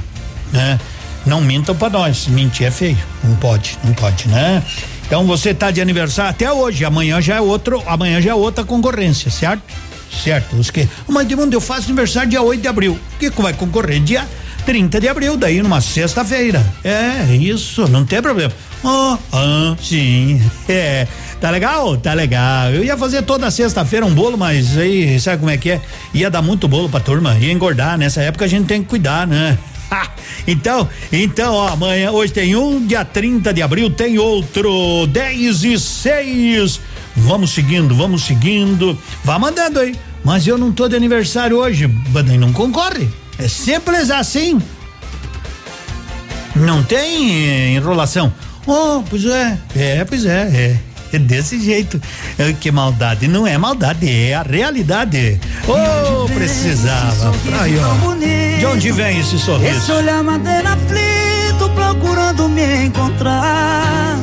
[0.50, 0.80] né?
[1.26, 4.62] Não mintam pra nós, mentir é feio, não pode, não pode, né?
[5.06, 8.64] Então você tá de aniversário até hoje, amanhã já é outro, amanhã já é outra
[8.64, 9.62] concorrência, certo?
[10.10, 10.56] certo?
[10.56, 12.98] Os que, mas Edmundo, eu faço aniversário dia 8 de abril.
[13.18, 14.26] Que vai concorrer dia
[14.64, 16.64] 30 de abril, daí numa sexta-feira.
[16.82, 18.52] É, isso, não tem problema.
[18.82, 21.06] Oh, ah, sim, é.
[21.40, 21.96] Tá legal?
[21.98, 22.70] Tá legal.
[22.70, 25.80] Eu ia fazer toda sexta-feira um bolo, mas aí, sabe como é que é?
[26.14, 27.98] Ia dar muito bolo pra turma, ia engordar.
[27.98, 29.56] Nessa época a gente tem que cuidar, né?
[30.46, 35.78] Então, então, ó, amanhã, hoje tem um, dia 30 de abril tem outro, 10 e
[35.78, 36.80] 6.
[37.16, 38.98] Vamos seguindo, vamos seguindo.
[39.24, 39.96] Vá mandando aí.
[40.24, 41.88] Mas eu não tô de aniversário hoje,
[42.38, 43.08] não concorre.
[43.38, 44.60] É simples assim.
[46.54, 48.32] Não tem enrolação.
[48.66, 50.80] Oh, pois é, é, pois é, é.
[51.18, 52.00] Desse jeito.
[52.38, 53.26] É, que maldade.
[53.28, 55.40] Não é maldade, é a realidade.
[55.66, 57.32] Oh, precisava.
[57.60, 58.58] Aí, ó.
[58.58, 59.78] De onde vem esse sorriso?
[59.78, 64.16] Esse olhar madeira aflito procurando me encontrar.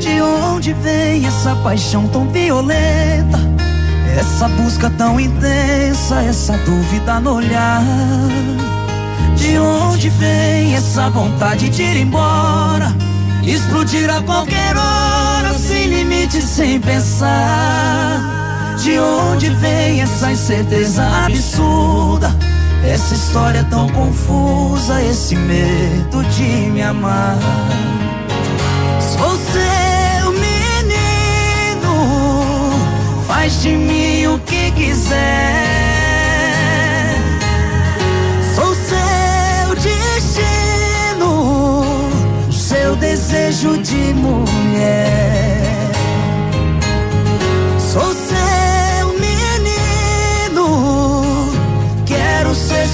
[0.00, 3.38] De onde vem essa paixão tão violenta?
[4.18, 7.82] Essa busca tão intensa, essa dúvida no olhar.
[9.36, 12.94] De onde vem essa vontade de ir embora?
[13.42, 15.41] Explodir a qualquer hora,
[16.22, 18.20] limite, sem pensar.
[18.82, 22.34] De onde vem essa incerteza absurda?
[22.84, 27.38] Essa história tão confusa, esse medo de me amar.
[29.00, 31.84] Sou seu menino,
[33.26, 35.72] faz de mim o que quiser.
[43.00, 45.41] desejo de mulher.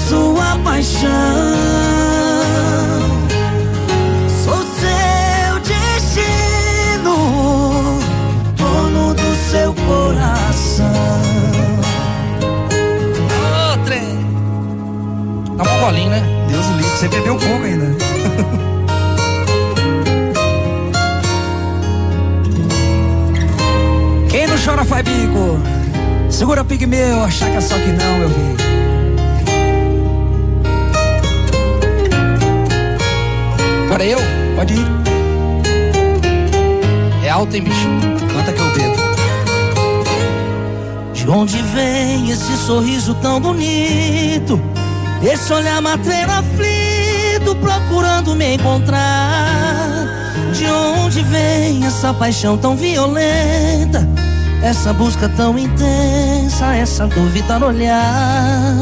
[0.09, 1.09] Sua paixão.
[4.43, 7.15] Sou seu destino,
[8.57, 10.85] dono do seu coração.
[13.21, 14.25] Ô, trem.
[15.57, 16.23] Tá um bolinho, né?
[16.49, 16.97] Deus o livre.
[16.97, 17.95] Você bebeu um pouco ainda.
[24.27, 25.59] Quem não chora faz bico.
[26.29, 28.68] Segura pigmeu, achar que é só que não, meu rei.
[33.99, 34.19] Agora eu?
[34.55, 34.87] Pode ir.
[37.21, 37.89] É alto, hein, bicho?
[38.33, 38.95] Canta que eu bebo.
[41.13, 44.57] De onde vem esse sorriso tão bonito?
[45.21, 50.07] Esse olhar matreiro aflito, procurando me encontrar.
[50.53, 54.07] De onde vem essa paixão tão violenta?
[54.63, 58.77] Essa busca tão intensa, essa dúvida no olhar.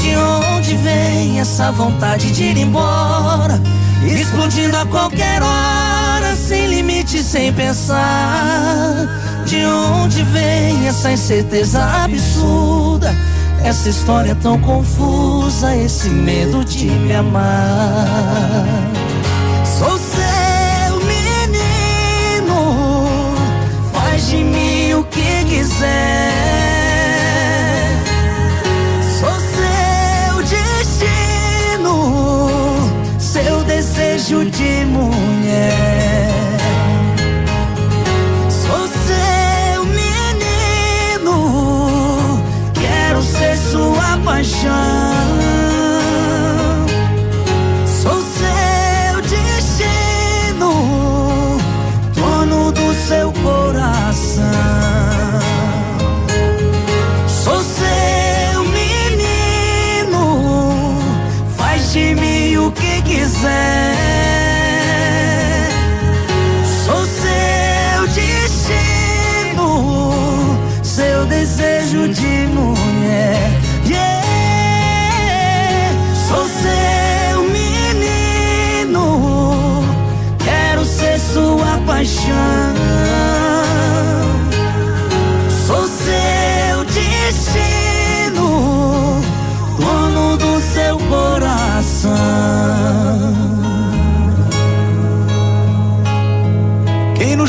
[0.00, 3.60] De onde vem essa vontade de ir embora?
[4.06, 9.06] Explodindo a qualquer hora, sem limite, sem pensar.
[9.44, 13.14] De onde vem essa incerteza absurda?
[13.64, 18.64] Essa história tão confusa, esse medo de me amar.
[19.64, 22.54] Sou seu menino,
[23.92, 26.05] faz de mim o que quiser.
[34.26, 36.58] Desejo de mulher.
[38.50, 41.32] Sou seu menino,
[42.74, 44.70] quero ser sua paixão.
[47.86, 50.72] Sou seu destino,
[52.14, 54.44] dono do seu coração.
[57.28, 60.20] Sou seu menino,
[61.56, 63.85] faz de mim o que quiser.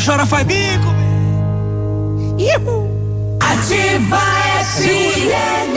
[0.07, 0.95] Chora faz bico.
[3.41, 4.21] Ativa
[4.63, 5.75] FM.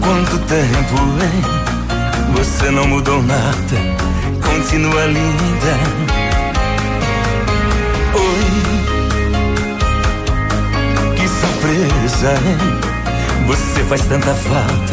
[0.00, 1.42] Quanto tempo, hein?
[2.34, 3.76] Você não mudou nada,
[4.42, 6.09] continua linda.
[13.46, 14.92] Você faz tanta falta,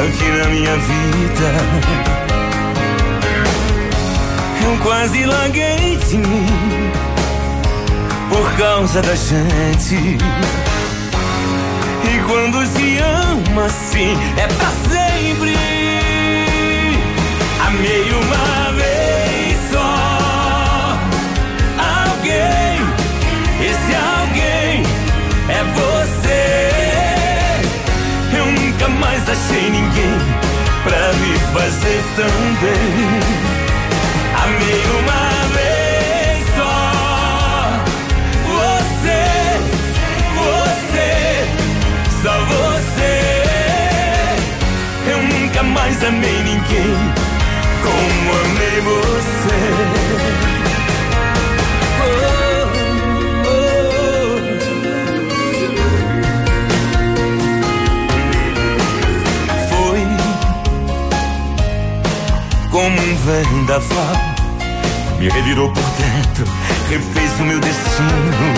[0.00, 1.52] aqui na minha vida.
[4.64, 6.46] Eu quase larguei de mim
[8.28, 9.96] por causa da gente.
[12.04, 15.56] E quando se ama assim, é pra sempre.
[17.66, 20.96] Amei uma vez só.
[22.06, 22.86] Alguém,
[23.68, 24.84] esse alguém
[25.48, 25.97] é você.
[28.98, 30.18] Mais achei ninguém
[30.82, 32.26] pra me fazer tão
[32.60, 33.20] bem.
[34.44, 35.22] Amei uma
[35.54, 36.76] vez só.
[38.54, 39.22] Você,
[40.34, 41.10] você,
[42.22, 43.14] só você.
[45.10, 46.96] Eu nunca mais amei ninguém
[47.82, 50.57] como amei você.
[62.78, 64.14] Como um vendaval,
[65.18, 66.44] me revirou por dentro,
[66.88, 68.54] refez o meu destino.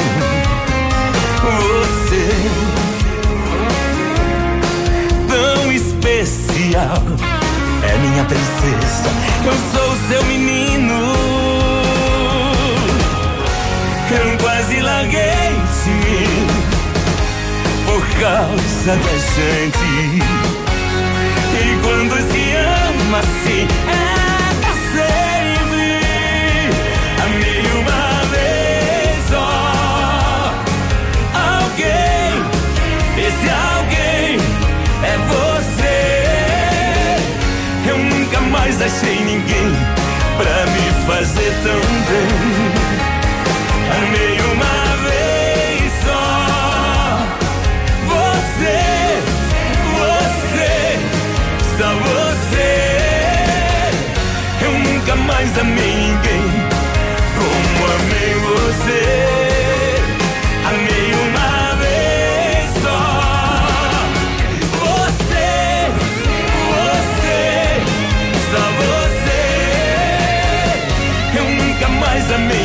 [1.73, 2.29] Você,
[5.27, 7.03] tão especial,
[7.83, 9.09] é minha princesa,
[9.47, 11.01] eu sou seu menino.
[14.11, 16.47] Eu quase larguei de mim
[17.87, 20.20] por causa da gente.
[23.11, 25.99] Ama assim, é pra sempre.
[27.25, 29.51] Amei uma vez só.
[31.35, 32.31] Alguém,
[33.19, 34.39] esse alguém
[35.03, 35.99] é você.
[37.91, 39.69] Eu nunca mais achei ninguém
[40.37, 42.31] pra me fazer tão bem.
[43.97, 44.70] Amei uma
[55.27, 56.43] Mais amei ninguém
[57.37, 59.03] como amei você.
[60.69, 63.01] Amei uma vez só.
[64.81, 65.51] Você,
[66.71, 67.41] você,
[68.51, 69.43] só você.
[71.39, 72.60] Eu nunca mais amei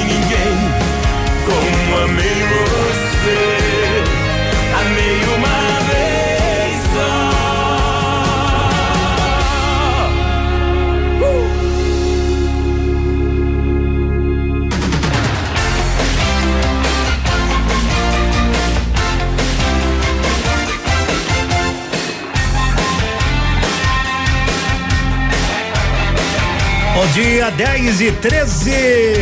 [27.46, 28.72] Bom dia, 10 e 13.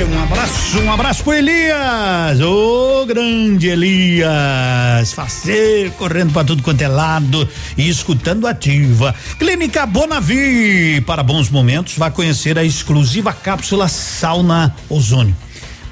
[0.10, 2.40] Um abraço, um abraço pro Elias.
[2.40, 5.12] Ô grande Elias.
[5.12, 7.48] Fazer, correndo pra tudo quanto é lado
[7.78, 9.14] e escutando ativa.
[9.38, 11.02] Clínica Bonavi.
[11.02, 15.36] Para bons momentos, vá conhecer a exclusiva cápsula Sauna Ozônio.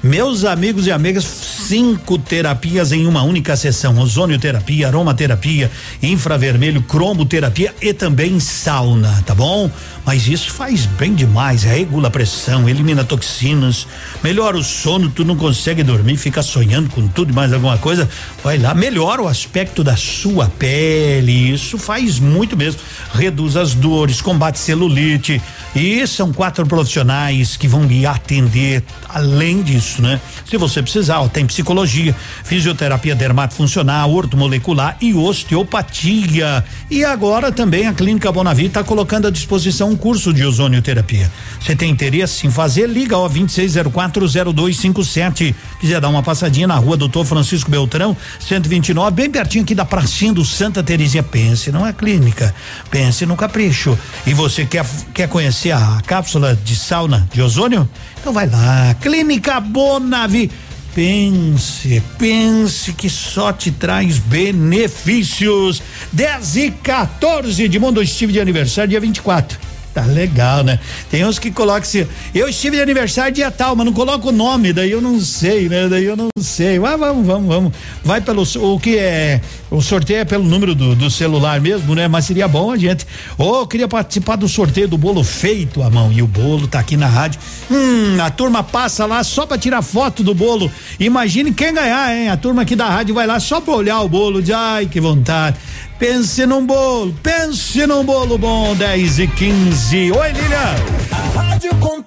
[0.02, 5.70] Meus amigos e amigas, cinco terapias em uma única sessão: ozonioterapia, aromaterapia,
[6.02, 9.70] infravermelho, cromoterapia e também sauna, tá bom?
[10.04, 13.86] Mas isso faz bem demais, regula a pressão, elimina toxinas,
[14.22, 18.08] melhora o sono, tu não consegue dormir, fica sonhando com tudo e mais alguma coisa.
[18.42, 22.80] Vai lá, melhora o aspecto da sua pele, isso faz muito mesmo.
[23.14, 25.40] Reduz as dores, combate celulite.
[25.74, 30.20] E são quatro profissionais que vão lhe atender além disso, né?
[30.44, 36.64] Se você precisar, ó, tem psicologia, fisioterapia dermatofuncional, ortomolecular e osteopatia.
[36.90, 41.30] E agora também a Clínica Bonavi está colocando à disposição um curso de ozonioterapia.
[41.60, 42.88] Você tem interesse em fazer?
[42.88, 45.54] Liga ó 26040257.
[45.80, 50.32] Quiser dar uma passadinha na rua Doutor Francisco Beltrão, 129, bem pertinho aqui da pracinha
[50.32, 51.22] do Santa Terezinha.
[51.22, 52.54] Pense, não é clínica.
[52.90, 53.96] Pense no capricho.
[54.26, 57.88] E você quer quer conhecer a cápsula de sauna de ozônio?
[58.20, 60.50] Então vai lá, Clínica Bonavi.
[60.94, 65.82] Pense, pense que só te traz benefícios.
[66.12, 69.71] 10 e 14 de mundo, estive de aniversário dia 24.
[69.94, 70.78] Tá legal, né?
[71.10, 74.32] Tem uns que colocam assim, eu estive de aniversário dia tal, mas não coloca o
[74.32, 75.86] nome, daí eu não sei, né?
[75.86, 76.78] Daí eu não sei.
[76.78, 77.72] Ah, vamos, vamos, vamos.
[78.02, 79.40] Vai pelo, o que é,
[79.70, 82.08] o sorteio é pelo número do, do celular mesmo, né?
[82.08, 85.90] Mas seria bom a gente, ô, oh, queria participar do sorteio do bolo feito à
[85.90, 87.38] mão, e o bolo tá aqui na rádio.
[87.70, 90.72] Hum, a turma passa lá só pra tirar foto do bolo.
[90.98, 92.30] Imagine quem ganhar, hein?
[92.30, 95.00] A turma aqui da rádio vai lá só pra olhar o bolo, de ai, que
[95.00, 95.58] vontade.
[96.02, 100.10] Pense num bolo, pense num bolo bom, 10 e 15.
[100.10, 100.74] Oi, Lilian.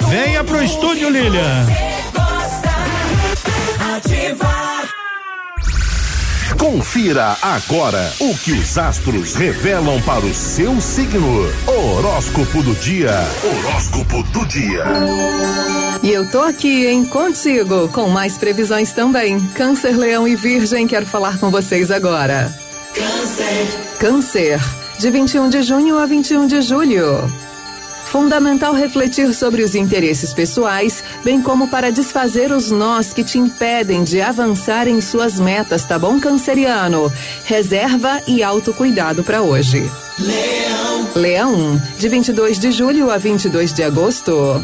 [0.09, 1.65] Venha pro estúdio, Lilian.
[6.57, 11.49] Confira agora o que os astros revelam para o seu signo.
[11.65, 13.13] Horóscopo do dia.
[13.45, 14.83] Horóscopo do dia.
[16.03, 19.39] E eu tô aqui, hein, contigo, com mais previsões também.
[19.55, 22.64] Câncer, Leão e Virgem, quero falar com vocês agora.
[22.95, 23.97] Câncer.
[23.99, 24.59] Câncer,
[24.97, 27.29] de 21 de junho a 21 de julho.
[28.05, 34.05] Fundamental refletir sobre os interesses pessoais, bem como para desfazer os nós que te impedem
[34.05, 37.11] de avançar em suas metas, tá bom, canceriano?
[37.43, 39.91] Reserva e autocuidado para hoje.
[40.17, 41.09] Leão.
[41.15, 44.63] Leão, de 22 de julho a 22 de agosto.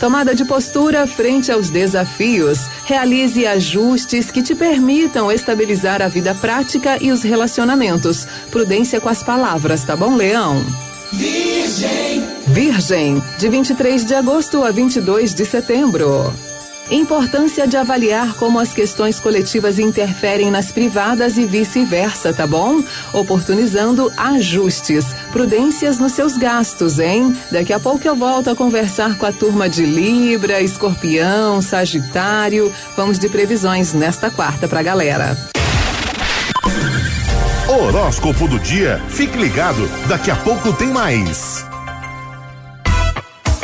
[0.00, 2.60] Tomada de postura frente aos desafios.
[2.86, 8.26] Realize ajustes que te permitam estabilizar a vida prática e os relacionamentos.
[8.50, 10.64] Prudência com as palavras, tá bom, Leão?
[11.12, 12.24] Virgem.
[12.46, 16.32] Virgem, de 23 de agosto a 22 de setembro.
[16.90, 22.82] Importância de avaliar como as questões coletivas interferem nas privadas e vice-versa, tá bom?
[23.12, 27.36] Oportunizando ajustes, prudências nos seus gastos, hein?
[27.50, 32.72] Daqui a pouco eu volto a conversar com a turma de Libra, Escorpião, Sagitário.
[32.96, 35.38] Vamos de previsões nesta quarta pra galera.
[37.68, 39.00] Horóscopo do dia.
[39.08, 41.64] Fique ligado, daqui a pouco tem mais.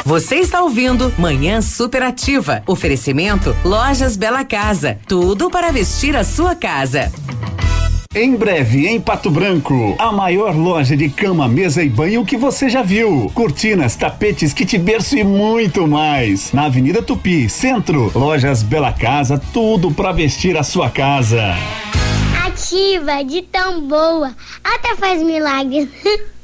[0.06, 2.62] Você está ouvindo Manhã Superativa.
[2.64, 5.00] Oferecimento Lojas Bela Casa.
[5.08, 7.10] Tudo para vestir a sua casa.
[8.14, 12.68] Em breve, em Pato Branco, a maior loja de cama, mesa e banho que você
[12.68, 13.28] já viu.
[13.34, 16.52] Cortinas, tapetes, kit berço e muito mais.
[16.52, 18.12] Na Avenida Tupi, Centro.
[18.14, 21.42] Lojas Bela Casa, tudo para vestir a sua casa.
[22.46, 24.32] Ativa de tão boa,
[24.62, 25.88] até faz milagres.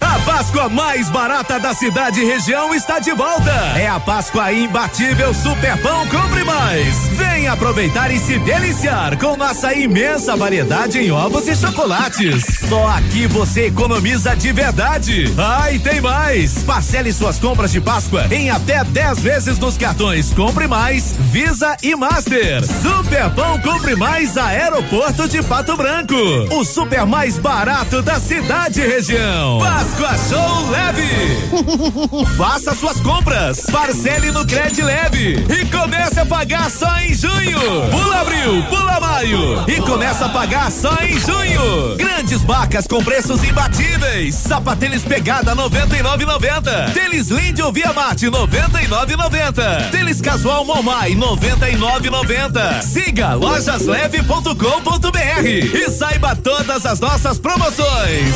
[0.00, 3.52] A Páscoa mais barata da cidade e região está de volta.
[3.76, 6.96] É a Páscoa imbatível Super Pão Compre Mais.
[7.12, 12.44] Vem aproveitar e se deliciar com nossa imensa variedade em ovos e chocolates.
[12.68, 15.32] Só aqui você economiza de verdade.
[15.36, 16.62] Ah, tem mais.
[16.62, 21.94] Parcele suas compras de Páscoa em até 10 vezes nos cartões Compre Mais, Visa e
[21.94, 22.64] Master.
[22.64, 26.14] Super Pão Compre Mais Aeroporto de Pato Branco.
[26.52, 29.58] O super mais barato da cidade e região.
[29.58, 29.89] Páscoa
[30.28, 32.26] Show Leve.
[32.36, 37.58] Faça suas compras, parcele no Cred Leve e comece a pagar só em junho.
[37.90, 41.96] Pula abril, pula maio e começa a pagar só em junho.
[41.96, 44.34] Grandes marcas com preços imbatíveis.
[44.34, 46.92] Sapatênis pegada 99,90.
[46.92, 49.90] Tênis Lindy Via Mate 99,90.
[49.90, 52.82] Tênis Casual Momai 99,90.
[52.82, 58.34] Siga lojasleve.com.br e saiba todas as nossas promoções.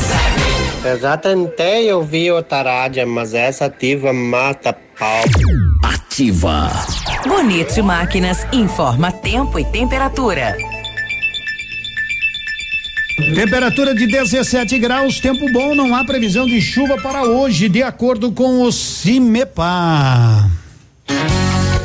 [0.49, 0.64] Eu
[1.01, 5.25] já tentei ouvir outra rádio, mas essa ativa mata pau.
[5.83, 6.71] Ativa.
[7.27, 10.55] Bonito Máquinas informa tempo e temperatura.
[13.35, 18.31] Temperatura de 17 graus, tempo bom, não há previsão de chuva para hoje, de acordo
[18.33, 20.64] com o CIMEPA.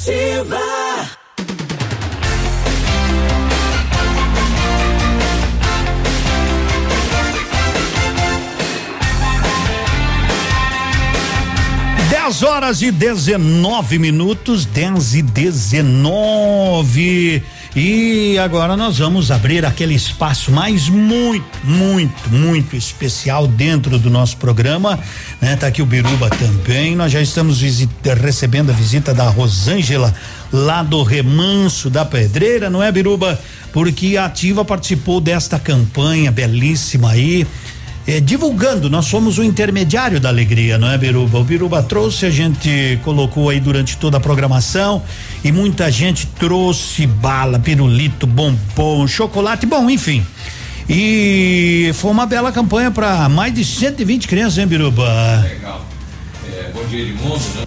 [0.00, 0.58] Superativa.
[12.08, 17.42] Dez horas e 19 minutos, 10 e 19.
[17.74, 24.36] E agora nós vamos abrir aquele espaço mais muito, muito, muito especial dentro do nosso
[24.38, 24.98] programa,
[25.40, 25.54] né?
[25.54, 26.96] Tá aqui o Biruba também.
[26.96, 30.12] Nós já estamos visita, recebendo a visita da Rosângela
[30.52, 33.38] lá do Remanso da Pedreira, não é, Biruba?
[33.72, 37.46] Porque a Ativa participou desta campanha belíssima aí.
[38.06, 41.38] Eh, divulgando, nós somos o intermediário da alegria, não é, Biruba?
[41.38, 45.02] O Biruba trouxe, a gente colocou aí durante toda a programação
[45.44, 50.24] e muita gente trouxe bala, pirulito, bombom, chocolate, bom, enfim.
[50.88, 55.04] E foi uma bela campanha para mais de 120 crianças, hein, Biruba?
[55.42, 55.86] Legal.
[56.52, 57.64] É, bom dia, Edmundo, né?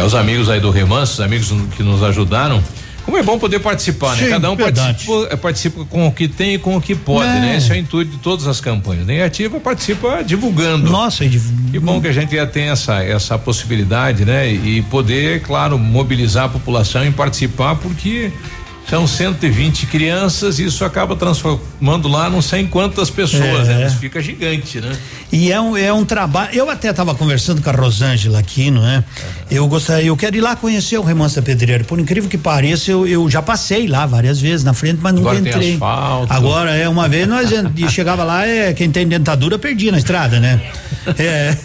[0.00, 2.62] Aos amigos aí do Remanso, os amigos que nos ajudaram.
[3.10, 4.22] Como é bom poder participar, né?
[4.22, 7.28] Sim, Cada um participa, eh, participa com o que tem e com o que pode,
[7.28, 7.40] É.
[7.40, 7.56] né?
[7.56, 9.04] Esse é o intuito de todas as campanhas.
[9.04, 10.88] Negativa participa divulgando.
[10.88, 11.28] Nossa, e
[11.72, 14.48] Que bom que a gente já tem essa, essa possibilidade, né?
[14.52, 18.30] E poder, claro, mobilizar a população em participar, porque
[18.90, 23.78] são 120 crianças e isso acaba transformando lá não sei quantas pessoas, É.
[23.78, 23.86] né?
[23.86, 24.96] Isso fica gigante, né?
[25.30, 26.50] E é um, é um trabalho.
[26.52, 29.04] Eu até estava conversando com a Rosângela aqui, não é?
[29.48, 31.84] Eu gostaria, eu quero ir lá conhecer o Remanso da Pedreira.
[31.84, 35.30] Por incrível que pareça, eu, eu já passei lá várias vezes na frente, mas nunca
[35.30, 35.78] Agora entrei.
[36.28, 37.48] Agora é uma vez nós
[37.92, 40.60] chegava lá, é quem tem dentadura perdia na estrada, né?
[41.16, 41.56] É,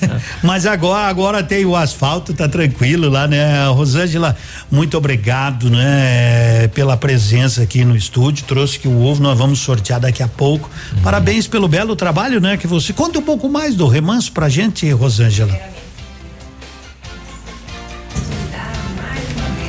[0.44, 3.68] mas agora agora tem o asfalto, tá tranquilo lá, né?
[3.70, 4.38] Rosângela,
[4.72, 6.68] muito obrigado, né?
[6.74, 7.15] Pela presença
[7.62, 10.70] aqui no estúdio, trouxe que o ovo nós vamos sortear daqui a pouco.
[11.04, 12.58] Parabéns pelo belo trabalho, né?
[12.58, 15.76] Que você conta um pouco mais do remanso pra gente, Rosângela.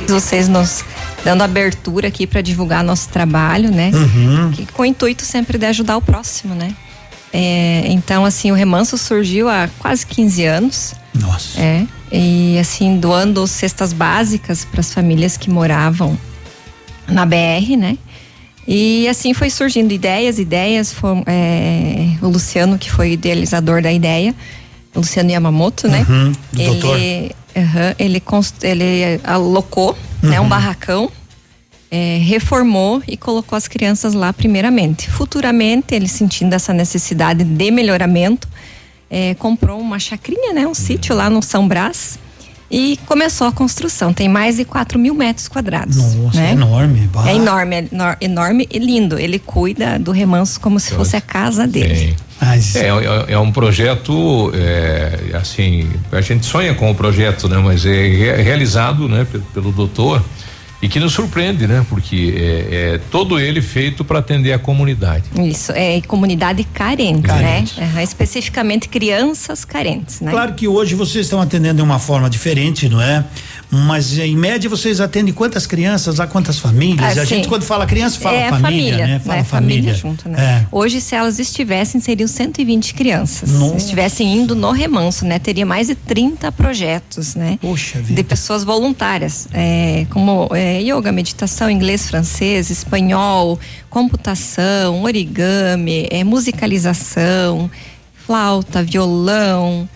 [0.07, 0.83] vocês nos
[1.23, 3.91] dando abertura aqui para divulgar nosso trabalho, né?
[3.93, 4.51] Uhum.
[4.51, 6.73] Que, com o intuito sempre de ajudar o próximo, né?
[7.33, 10.95] É, então, assim, o Remanso surgiu há quase 15 anos.
[11.13, 11.59] Nossa.
[11.59, 11.85] É.
[12.11, 16.17] E assim, doando cestas básicas para as famílias que moravam
[17.07, 17.97] na BR, né?
[18.67, 20.91] E assim foi surgindo ideias, ideias.
[20.91, 24.35] Foi, é, o Luciano, que foi o idealizador da ideia,
[24.93, 26.05] o Luciano Yamamoto, né?
[26.09, 26.97] Uhum, do doutor.
[26.99, 30.49] ele, aham, ele, const- ele alocou né, um Uhum.
[30.49, 31.09] barracão,
[31.89, 35.09] é, reformou e colocou as crianças lá primeiramente.
[35.09, 38.47] Futuramente, ele sentindo essa necessidade de melhoramento,
[39.09, 42.19] é, comprou uma chacrinha, né, um sítio lá no São Brás
[42.69, 44.13] e começou a construção.
[44.13, 45.97] Tem mais de 4 mil metros quadrados.
[46.15, 46.49] Nossa, né?
[46.49, 47.09] é enorme.
[47.13, 47.29] bah.
[47.29, 49.17] É enorme, é enor- enorme e lindo.
[49.19, 52.15] Ele cuida do remanso como se fosse a casa dele.
[52.75, 52.79] É,
[53.29, 57.57] é, é um projeto, é, assim, a gente sonha com o projeto, né?
[57.57, 59.25] Mas é re- realizado, né?
[59.31, 60.23] Pelo, pelo doutor
[60.81, 61.85] e que nos surpreende, né?
[61.89, 65.23] Porque é, é todo ele feito para atender a comunidade.
[65.43, 67.79] Isso, é comunidade carente, Carente.
[67.79, 67.87] né?
[67.87, 70.31] Aham, especificamente crianças carentes, né?
[70.31, 73.25] Claro que hoje vocês estão atendendo de uma forma diferente, não é?
[73.69, 77.17] Mas em média vocês atendem quantas crianças, a quantas famílias?
[77.17, 79.19] a Assim, gente quando fala criança fala é família, né?
[79.19, 79.43] Fala né?
[79.43, 79.93] família.
[79.93, 80.63] junto, né?
[80.63, 80.67] É.
[80.71, 83.51] Hoje, se elas estivessem, seriam 120 crianças.
[83.51, 83.71] Nossa.
[83.71, 85.37] Se estivessem indo no remanso, né?
[85.37, 87.59] Teria mais de 30 projetos, né?
[87.61, 93.59] Poxa De pessoas voluntárias, é, como é, yoga, meditação, inglês, francês, espanhol,
[93.89, 97.69] computação, origami, é, musicalização,
[98.25, 99.87] flauta, violão,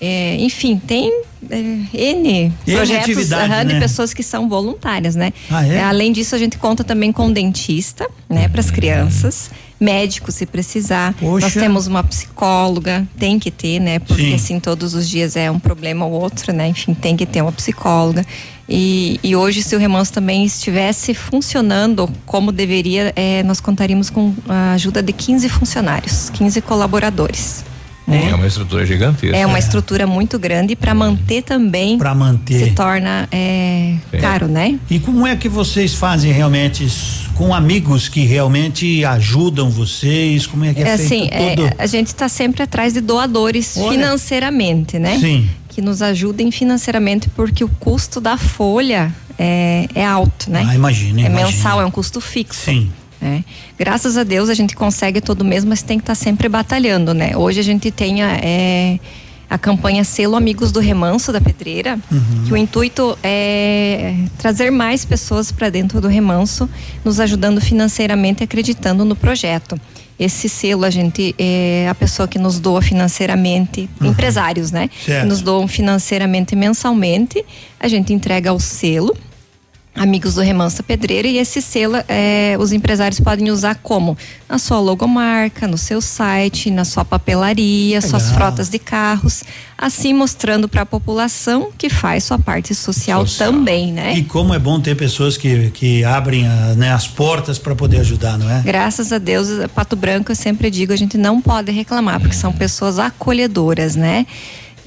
[0.00, 1.10] é, enfim, tem
[1.50, 3.80] é, N projetos de né?
[3.80, 5.32] pessoas que são voluntárias, né?
[5.50, 5.82] Ah, é?
[5.82, 11.14] além disso, a gente conta também com dentista, né, para as crianças, médico se precisar.
[11.14, 11.46] Poxa.
[11.46, 13.98] Nós temos uma psicóloga, tem que ter, né?
[13.98, 14.34] Porque Sim.
[14.34, 16.68] assim todos os dias é um problema ou outro, né?
[16.68, 18.24] Enfim, tem que ter uma psicóloga.
[18.68, 24.34] E, e hoje, se o remanso também estivesse funcionando como deveria, eh, nós contaríamos com
[24.48, 27.64] a ajuda de 15 funcionários, 15 colaboradores.
[28.08, 29.36] É uma estrutura gigantesca.
[29.36, 31.98] É uma estrutura muito grande para manter também.
[31.98, 32.66] Para manter.
[32.66, 34.78] Se torna eh, caro, né?
[34.88, 36.86] E como é que vocês fazem realmente
[37.34, 40.46] com amigos que realmente ajudam vocês?
[40.46, 41.70] Como é que é, É assim, feito é, tudo?
[41.78, 43.90] a gente está sempre atrás de doadores Olha.
[43.92, 45.18] financeiramente, né?
[45.18, 45.48] Sim.
[45.68, 50.64] Que nos ajudem financeiramente, porque o custo da folha é, é alto, né?
[50.66, 51.46] Ah, imagina, É imagina.
[51.50, 52.60] mensal, é um custo fixo.
[52.64, 52.90] Sim.
[53.26, 53.44] Né?
[53.78, 57.36] Graças a Deus a gente consegue todo mês, mas tem que estar sempre batalhando, né?
[57.36, 58.98] Hoje a gente tem a, é,
[59.50, 62.44] a campanha Selo Amigos do Remanso da Pedreira, Uhum.
[62.46, 66.68] que o intuito é trazer mais pessoas para dentro do remanso,
[67.04, 69.78] nos ajudando financeiramente, acreditando no projeto.
[70.18, 74.88] Esse selo a gente é a pessoa que nos doa financeiramente, empresários, né?
[75.04, 75.20] Certo.
[75.22, 77.44] Que nos doam financeiramente mensalmente,
[77.78, 79.14] a gente entrega o selo
[79.96, 84.16] Amigos do Remanso Pedreira e esse selo é, os empresários podem usar como?
[84.46, 88.36] Na sua logomarca, no seu site, na sua papelaria, suas Legal.
[88.36, 89.42] frotas de carros,
[89.78, 94.12] assim mostrando para a população que faz sua parte social, também, né?
[94.18, 98.00] E como é bom ter pessoas que, que abrem a- né, as portas para poder
[98.00, 98.60] ajudar, não é?
[98.62, 102.52] Graças a Deus, Pato Branco, eu sempre digo, a gente não pode reclamar, porque são
[102.52, 104.26] pessoas acolhedoras, né?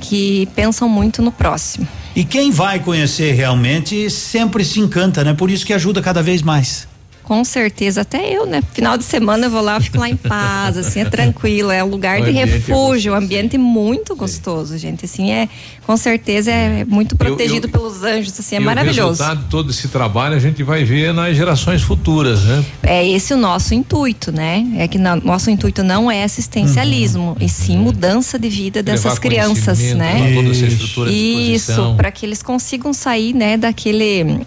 [0.01, 1.85] Que pensam muito no próximo.
[2.19, 5.33] E quem vai conhecer realmente sempre se encanta, né?
[5.33, 6.85] Por isso que ajuda cada vez mais.
[7.29, 8.59] Com certeza, até eu, né?
[8.73, 11.83] Final de semana eu vou lá, eu fico lá em paz, assim, é tranquilo, é
[11.83, 15.47] um lugar O de ambiente é refúgio, um ambiente muito gostoso, gente, assim, é,
[15.85, 19.01] com certeza é muito protegido eu- pelos anjos, assim, é maravilhoso.
[19.01, 22.65] O resultado de todo esse trabalho a gente vai ver nas gerações futuras, né?
[22.81, 24.65] É esse o nosso intuito, né?
[24.77, 29.19] É que na- nosso intuito não é assistencialismo, e sim mudança de vida dessas Levar
[29.19, 30.13] crianças, né?
[30.15, 34.39] levar toda essa estrutura à Isso, para que eles consigam sair, né, daquele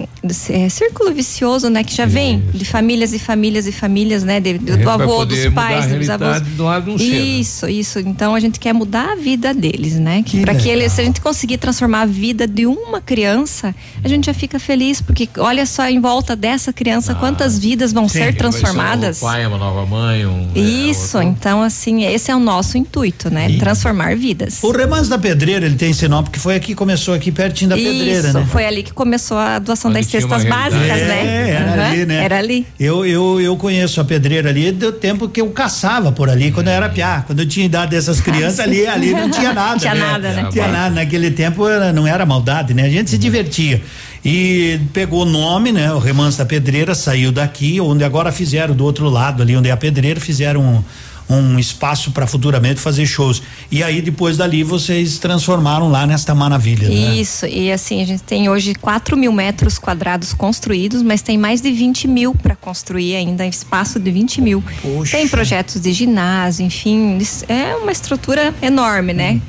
[0.51, 1.85] é, círculo vicioso, né?
[1.85, 4.41] Que já vem de famílias e famílias e famílias, né?
[4.41, 6.41] De, do, do avô, dos pais, dos avós.
[6.41, 7.05] Do um né?
[7.05, 7.99] isso, isso.
[7.99, 10.25] Então a gente quer mudar a vida deles, né?
[10.41, 14.25] Para que eles, se a gente conseguir transformar a vida de uma criança, a gente
[14.25, 19.23] já fica feliz, porque olha só em volta dessa criança quantas vidas vão ser transformadas.
[19.23, 20.49] Um pai, uma nova mãe, um.
[20.55, 23.59] Isso, então assim, esse é o nosso intuito, né?
[23.59, 24.63] Transformar vidas.
[24.63, 27.77] O Remanso da Pedreira, ele tem esse nome porque foi aqui, começou aqui pertinho da
[27.77, 28.49] Pedreira, Isso, né?
[28.51, 31.51] foi ali que começou a doação Onde das cestas básicas, É, né?
[31.51, 32.25] era Aham, ali, né?
[32.25, 32.62] Era ali.
[32.79, 36.69] Eu, eu, eu conheço a pedreira ali do tempo que eu caçava por ali, quando
[36.69, 37.23] eu era piá.
[37.27, 39.79] Quando eu tinha idade dessas crianças ali, ali não tinha nada.
[39.79, 40.01] Tinha né?
[40.01, 40.43] nada, né?
[40.43, 40.95] Não tinha nada.
[40.95, 42.85] Naquele tempo não era maldade, né?
[42.85, 43.83] A gente se divertia.
[44.25, 45.93] E pegou o nome, né?
[45.93, 49.73] O Remanso da Pedreira saiu daqui, onde agora fizeram do outro lado ali, onde é
[49.73, 50.85] a pedreira, fizeram
[51.29, 53.43] um, espaço para futuramente fazer shows.
[53.71, 57.15] E aí depois dali vocês transformaram lá nesta maravilha, né?
[57.17, 61.61] Isso, e assim, a gente tem hoje 4 mil metros quadrados construídos, mas tem mais
[61.61, 64.65] de 20 mil para construir ainda, espaço de 20 mil.
[65.11, 67.19] Tem projetos de ginásio, enfim,
[67.49, 69.41] é uma estrutura enorme, né?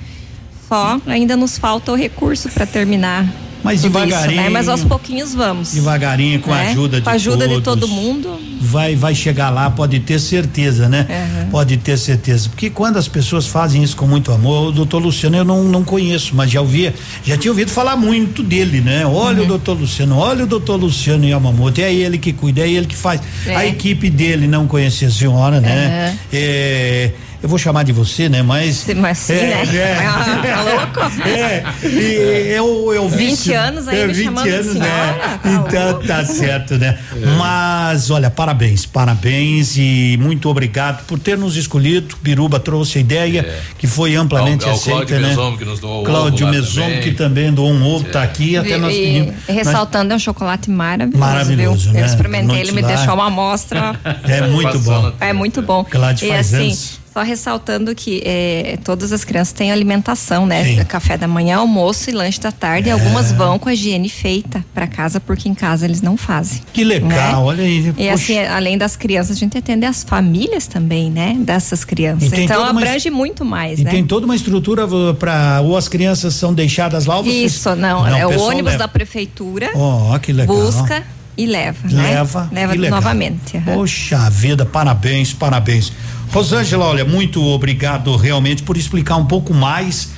[0.68, 3.28] Só ainda nos falta o recurso para terminar.
[3.64, 4.42] Mas tudo isso, devagarinho.
[4.42, 4.50] né?
[4.50, 5.72] Mas aos pouquinhos vamos.
[5.74, 6.70] Devagarinho, com a né?
[6.72, 7.90] ajuda de Com a ajuda de todo todos.
[7.90, 8.38] mundo.
[8.60, 11.08] vai vai chegar lá, pode ter certeza, né?
[11.10, 11.50] Uhum.
[11.50, 12.50] Pode ter certeza.
[12.50, 15.84] Porque quando as pessoas fazem isso com muito amor, o doutor Luciano eu não, não
[15.84, 16.94] conheço, mas já ouvia,
[17.24, 19.06] já tinha ouvido falar muito dele, né?
[19.06, 19.46] Olha Uhum.
[19.46, 22.96] o doutor Luciano, olha o doutor Luciano Yamamoto, é ele que cuida, é ele que
[22.96, 23.22] faz.
[23.46, 23.56] É.
[23.56, 26.10] A equipe dele não conhecia a senhora, né?
[26.12, 26.18] Uhum.
[26.34, 27.12] É,
[27.44, 28.42] eu vou chamar de você, né?
[28.42, 28.88] Mas.
[28.96, 29.76] Mas sim, é, né?
[29.76, 29.98] é.
[30.08, 31.28] Ah, tá louco?
[31.28, 34.76] É, e eu, eu vi 20 isso- anos aí é, me 20 chamando de anos,
[34.76, 34.86] né?
[34.86, 36.98] senhora, tá Então tá certo, né?
[37.38, 42.16] Mas olha, parabéns, parabéns e muito obrigado por ter nos escolhido.
[42.22, 43.46] Biruba trouxe a ideia
[43.78, 45.28] que foi amplamente Ao- ao aceita, Cláudio né?
[45.30, 47.02] Mesom, que nos doou o Cláudio Mesom, também.
[47.02, 49.36] que também doou um ovo, tá aqui, até nós E- pedimos.
[49.50, 51.20] e ressaltando, é um chocolate maravilhoso.
[51.20, 51.94] Maravilhoso, viu?
[51.94, 52.02] né?
[52.02, 52.88] Eu experimentei, ele me lá.
[52.88, 54.00] deixou uma amostra.
[54.28, 55.12] É muito bom.
[55.20, 55.84] É muito bom.
[55.84, 56.93] Cláudio e faz assim, anos.
[57.14, 60.64] Só ressaltando que eh, todas as crianças têm alimentação, né?
[60.64, 60.84] Sim.
[60.86, 62.90] Café da manhã, almoço e lanche da tarde.
[62.90, 66.62] E algumas vão com a higiene feita para casa, porque em casa eles não fazem.
[66.74, 67.36] Que legal, né?
[67.38, 67.88] olha aí.
[67.90, 68.14] E poxa.
[68.14, 71.36] assim, além das crianças, a gente atende as famílias também, né?
[71.40, 72.34] Dessas crianças.
[72.34, 73.92] Então uma abrange muito mais, E né?
[73.92, 74.88] tem toda uma estrutura
[75.20, 78.08] para ou as crianças são deixadas lá ou vocês- Isso, não.
[78.08, 78.78] é o ônibus leva.
[78.80, 79.70] da prefeitura.
[79.76, 80.56] Ó, que legal.
[80.56, 81.04] Busca
[81.38, 82.10] e leva, né?
[82.10, 82.50] Leva.
[82.52, 83.58] Leva novamente.
[83.58, 83.74] aham.
[83.76, 85.92] Poxa vida, parabéns, parabéns.
[86.34, 90.10] Rosângela, olha, muito obrigado realmente por explicar um pouco mais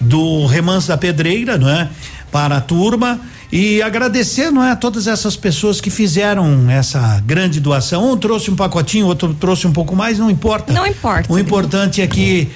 [0.00, 1.88] do Remanso da Pedreira, não é?
[2.30, 3.20] Para a turma
[3.50, 8.12] e agradecer, não é, a todas essas pessoas que fizeram essa grande doação.
[8.12, 10.72] Um trouxe um pacotinho, outro trouxe um pouco mais, não importa.
[10.72, 11.32] Não importa.
[11.32, 12.48] O importante é que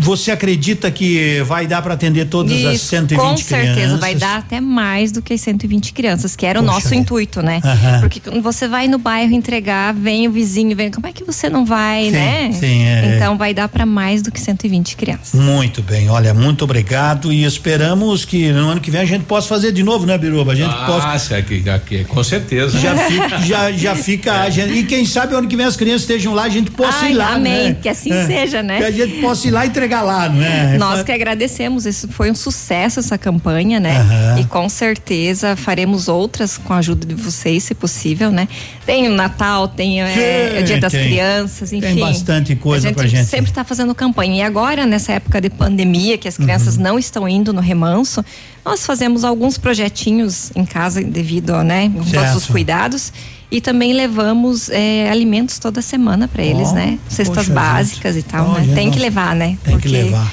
[0.00, 3.46] você acredita que vai dar para atender todas as Isso, 120 com crianças?
[3.46, 6.88] certeza vai dar até mais do que as 120 crianças, que era o Poxa nosso
[6.90, 7.00] vida.
[7.02, 7.60] intuito, né?
[7.64, 8.00] Aham.
[8.00, 11.50] Porque quando você vai no bairro entregar, vem o vizinho, vem, como é que você
[11.50, 12.52] não vai, Sim, né?
[12.52, 13.16] sim, é.
[13.16, 15.34] Então vai dar para mais do que 120 crianças.
[15.40, 19.48] Muito bem, olha, muito obrigado e esperamos que no ano que vem a gente possa
[19.48, 20.52] fazer de novo, né, Biruba?
[20.52, 21.08] A gente possa.
[21.08, 22.78] Ah, sim, aqui, aqui, com certeza.
[22.78, 26.02] Já fica, já, já fica a gente, e quem sabe ano que vem as crianças
[26.02, 27.76] estejam lá, a gente possa Ai, ir lá, amém, né?
[27.82, 28.78] que assim seja, né?
[28.78, 30.78] Que a gente possa ir lá e entregar lá, não é?
[30.78, 33.98] Nós que agradecemos, isso foi um sucesso essa campanha, né?
[33.98, 34.40] Aham.
[34.40, 38.46] E com certeza faremos outras com a ajuda de vocês, se possível, né?
[38.88, 41.04] Tem o Natal, tem é, o Dia das tem.
[41.08, 42.00] Crianças, Tem enfim.
[42.00, 43.26] bastante coisa a gente pra gente.
[43.28, 44.36] sempre está fazendo campanha.
[44.36, 46.84] E agora, nessa época de pandemia, que as crianças Uhum.
[46.84, 48.24] não estão indo no remanso,
[48.64, 53.12] nós fazemos alguns projetinhos em casa devido, né, com todos os cuidados.
[53.50, 56.98] E também levamos é, alimentos toda semana para eles, Ó, né?
[57.10, 58.74] Cestas poxa, básicas e tal, Olha, né?
[58.74, 59.00] Tem que nossa.
[59.02, 59.58] levar, né?
[59.64, 60.32] Tem que levar.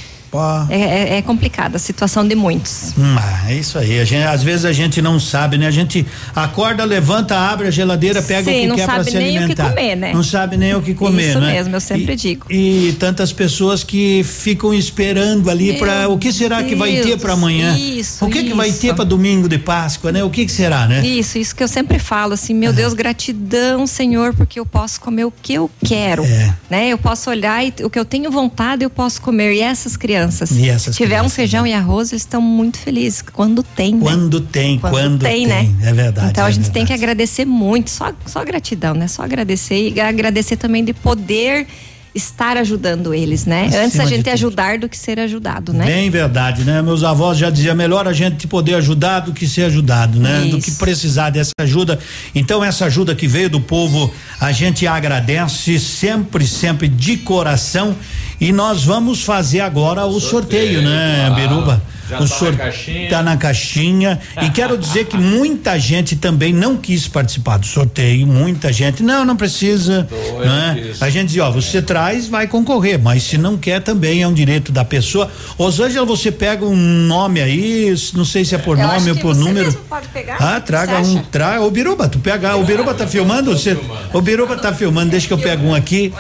[0.70, 2.94] É, é, é complicado a situação de muitos.
[2.98, 3.16] Hum,
[3.48, 4.04] é isso aí.
[4.06, 5.68] Gente, às vezes a gente não sabe, né?
[5.68, 6.06] A gente
[6.36, 9.28] acorda, levanta, abre a geladeira, pega Sim, o que não quer para sabe se nem
[9.28, 9.70] o que alimentar.
[9.70, 10.14] comer, né?
[10.14, 11.54] Não sabe nem o que comer, Isso né?
[11.54, 12.46] mesmo, eu sempre E- digo.
[12.50, 17.22] E tantas pessoas que ficam esperando ali para o que será que vai ter Deus,
[17.22, 17.78] para amanhã?
[17.78, 18.82] isso, o que que vai isso.
[18.82, 20.24] ter para domingo de Páscoa, né?
[20.24, 21.06] O que que será, né?
[21.06, 25.26] Isso, isso que eu sempre falo, assim, meu Deus, gratidão, Senhor, porque eu posso comer
[25.26, 26.54] o que eu quero, É.
[26.70, 26.88] né?
[26.90, 29.54] Eu posso olhar e o que eu tenho vontade eu posso comer.
[29.54, 32.78] E essas crianças, E essas se tiver um crianças, feijão e arroz, eles estão muito
[32.78, 34.02] felizes quando tem, né?
[34.02, 35.70] Quando tem, quando, tem, né?
[35.84, 36.30] É verdade.
[36.30, 36.74] Então é a gente verdade.
[36.74, 39.08] tem que agradecer muito, só, só gratidão, né?
[39.08, 41.68] Só agradecer e agradecer também de poder
[42.16, 43.66] estar ajudando eles, né?
[43.66, 45.86] Acima Antes a gente ajudar do que ser ajudado, né?
[45.86, 46.82] Bem verdade, né?
[46.82, 50.46] Meus avós já diziam melhor a gente poder ajudar do que ser ajudado, né?
[50.46, 52.00] Do que precisar dessa ajuda.
[52.34, 57.96] Então essa ajuda que veio do povo, a gente agradece sempre, sempre de coração.
[58.40, 61.36] E nós vamos fazer agora o sorteio, né, claro.
[61.42, 61.82] Biruba?
[62.08, 63.10] Já o tá sor- na caixinha.
[63.10, 64.20] tá na caixinha.
[64.44, 68.28] e quero dizer que muita gente também não quis participar do sorteio.
[68.28, 70.08] Muita gente, não, não precisa.
[70.40, 70.94] Né?
[71.02, 74.34] A gente diz, ó, você traz, vai concorrer, mas se não quer também é um
[74.36, 75.32] direito da pessoa.
[75.58, 79.34] Rosângela, você pega um nome aí, não sei se é por Eu nome ou por
[79.34, 79.66] você número.
[79.66, 80.38] mesmo pode pegar.
[80.40, 81.64] Ah, traga Você um, traga.
[81.64, 82.56] O Biruba, tu pega.
[82.56, 83.52] O Biruba tá filmando?
[83.52, 83.76] Você,
[84.14, 86.14] o Biruba tá filmando, deixa que eu pego um aqui.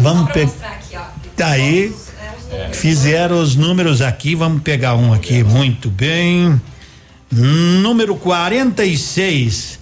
[0.00, 0.50] Vamos pegar.
[1.38, 1.92] Tá aí.
[2.72, 6.60] Fizeram os números aqui, vamos pegar um aqui, muito bem.
[7.30, 9.78] Número 46.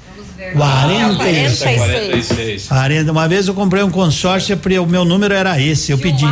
[0.53, 1.77] 46.
[1.79, 2.67] 46.
[2.69, 3.13] 40.
[3.13, 6.27] Uma vez eu comprei um consórcio, pre- o meu número era esse, eu pedi.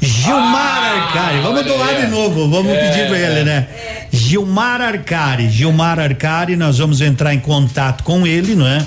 [0.00, 1.40] Gilmar Arcari.
[1.40, 3.66] Vamos doar de novo, vamos É, pedir para ele, né?
[4.12, 5.50] Gilmar Arcari.
[5.50, 8.84] Gilmar Arcari, nós vamos entrar em contato com ele, não é?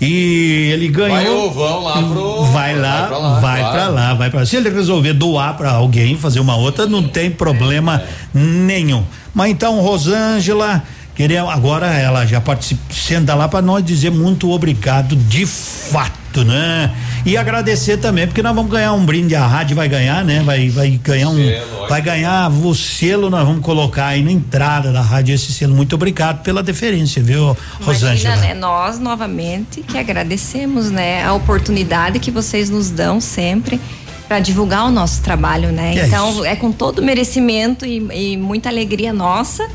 [0.00, 1.10] E ele ganhou.
[1.10, 2.44] Vai ou vão lá pro.
[2.46, 3.74] Vai lá, pra lá, vai claro.
[3.74, 4.46] pra lá, vai pra lá.
[4.46, 9.04] Se ele resolver doar pra alguém, fazer uma outra, não tem problema nenhum.
[9.34, 10.82] Mas então, Rosângela,
[11.14, 16.94] queria agora ela já participa, senta lá pra nós dizer muito obrigado de fato, né?
[17.26, 20.42] E agradecer também, porque nós vamos ganhar um brinde, a rádio vai ganhar, né?
[20.42, 24.92] Vai, vai ganhar um, Selo, vai ganhar o selo, nós vamos colocar aí na entrada
[24.92, 25.74] da rádio esse selo.
[25.74, 28.36] Muito obrigado pela deferência, viu, Rosângela?
[28.36, 28.54] Né?
[28.54, 33.80] Nós novamente que agradecemos, né, a oportunidade que vocês nos dão sempre
[34.28, 35.92] para divulgar o nosso trabalho, né?
[35.92, 36.44] Que é então isso.
[36.44, 39.68] é, com todo merecimento e, e muita alegria nossa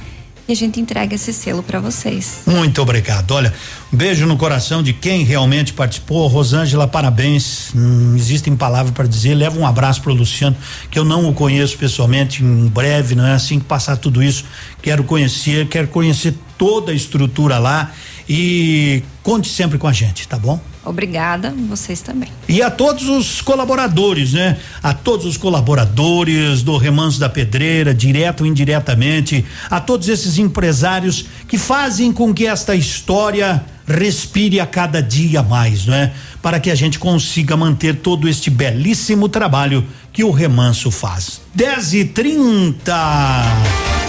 [0.45, 2.41] que a gente entrega esse selo para vocês.
[2.45, 3.31] Muito obrigado.
[3.31, 3.53] Olha,
[3.91, 6.27] um beijo no coração de quem realmente participou.
[6.27, 7.71] Rosângela, parabéns.
[7.73, 9.33] Não existem palavras para dizer.
[9.33, 10.55] Leva um abraço para o Luciano,
[10.91, 12.43] que eu não o conheço pessoalmente.
[12.43, 14.45] Em breve, não é assim que passar tudo isso.
[14.81, 17.91] Quero conhecer, quero conhecer toda a estrutura lá
[18.29, 20.59] e conte sempre com a gente, tá bom?
[20.85, 22.29] Obrigada, vocês também.
[22.47, 24.57] E a todos os colaboradores, né?
[24.83, 31.25] A todos os colaboradores do Remanso da Pedreira, direto ou indiretamente, a todos esses empresários
[31.47, 36.13] que fazem com que esta história respire a cada dia mais, não é?
[36.41, 39.83] Para que a gente consiga manter todo este belíssimo trabalho
[40.13, 41.41] que o Remanso faz.
[41.53, 44.04] 10 e 30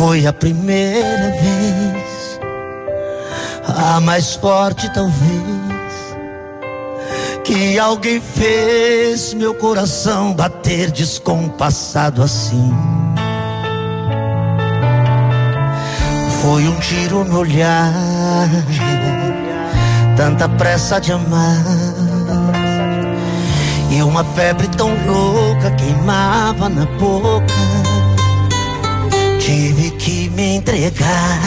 [0.00, 2.40] Foi a primeira vez,
[3.76, 6.16] a mais forte talvez,
[7.44, 12.72] que alguém fez meu coração bater descompassado assim.
[16.40, 17.92] Foi um tiro no olhar,
[20.16, 21.62] tanta pressa de amar.
[23.90, 27.79] E uma febre tão louca queimava na boca.
[29.50, 31.40] Tive que me entregar.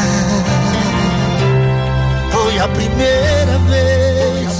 [2.33, 4.51] Foi a primeira vez.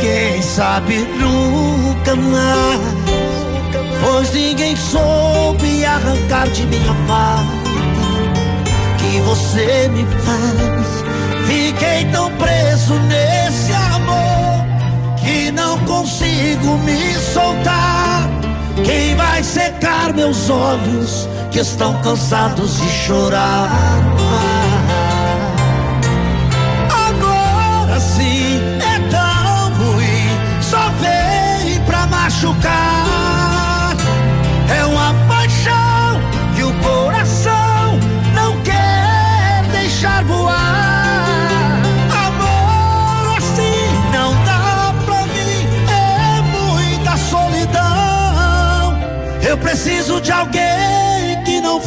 [0.00, 2.80] Quem sabe nunca mais.
[4.00, 7.42] Pois ninguém soube arrancar de minha falta
[8.98, 11.04] que você me faz.
[11.48, 14.64] Fiquei tão preso nesse amor
[15.16, 18.30] que não consigo me soltar.
[18.84, 23.68] Quem vai secar meus olhos que estão cansados de chorar?
[27.08, 33.01] Agora sim é tão ruim, só vem pra machucar.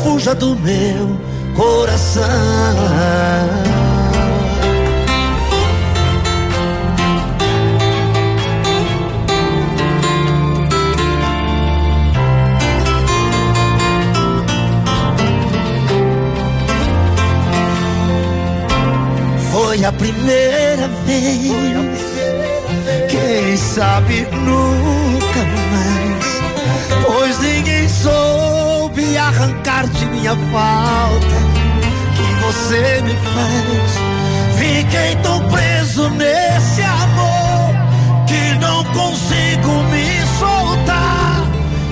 [0.05, 1.19] Fuja do meu
[1.55, 2.21] coração.
[19.51, 21.49] Foi a primeira vez.
[23.09, 25.39] Quem sabe nunca
[25.71, 27.05] mais.
[27.07, 28.54] Pois ninguém soube
[29.27, 31.37] arrancar de minha falta
[32.15, 34.15] que você me faz.
[34.57, 37.75] Fiquei tão preso nesse amor
[38.27, 41.43] que não consigo me soltar.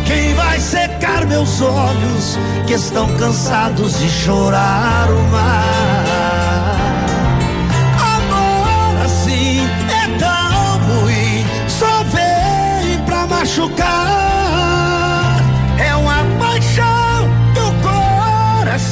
[0.05, 6.12] Quem vai secar meus olhos que estão cansados de chorar o mar?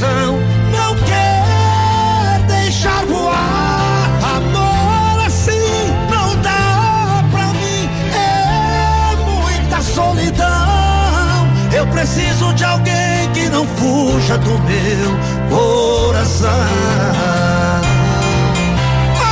[0.01, 0.39] coração
[0.71, 4.09] não quer deixar voar.
[4.35, 11.47] Amor assim não dá pra mim, é muita solidão.
[11.73, 15.17] Eu preciso de alguém que não fuja do meu
[15.49, 16.49] coração.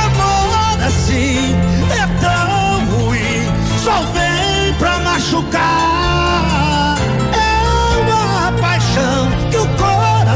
[0.04, 1.54] Amor assim
[1.90, 3.52] é tão ruim,
[3.82, 6.19] só vem pra machucar.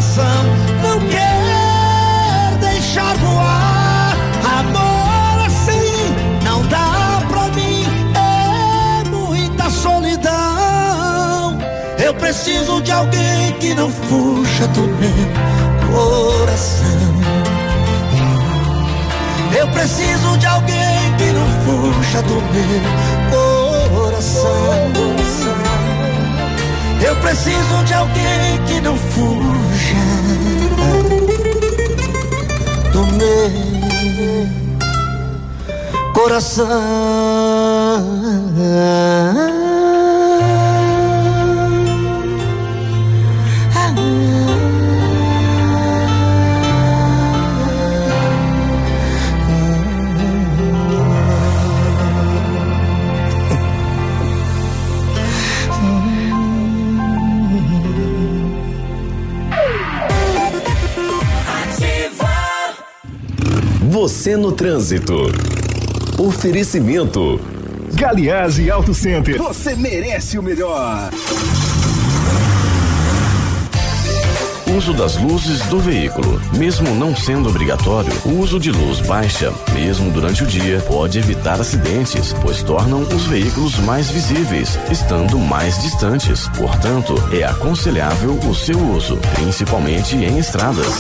[0.05, 0.45] Coração
[0.83, 4.17] não quer deixar voar.
[4.59, 7.85] Amor assim não dá pra mim,
[8.15, 11.59] é muita solidão.
[11.99, 15.29] Eu preciso de alguém que não fuja do meu
[15.91, 16.85] coração.
[19.57, 25.64] Eu preciso de alguém que não fuja do meu coração.
[27.07, 29.95] Eu preciso de alguém que não fuja
[32.93, 33.75] do meu
[64.25, 65.31] Você no trânsito.
[66.17, 67.39] Oferecimento.
[67.93, 69.37] Galiase Auto Center.
[69.37, 71.11] Você merece o melhor.
[74.75, 76.41] Uso das luzes do veículo.
[76.57, 81.61] Mesmo não sendo obrigatório, o uso de luz baixa, mesmo durante o dia, pode evitar
[81.61, 86.49] acidentes, pois tornam os veículos mais visíveis, estando mais distantes.
[86.57, 90.95] Portanto, é aconselhável o seu uso, principalmente em estradas.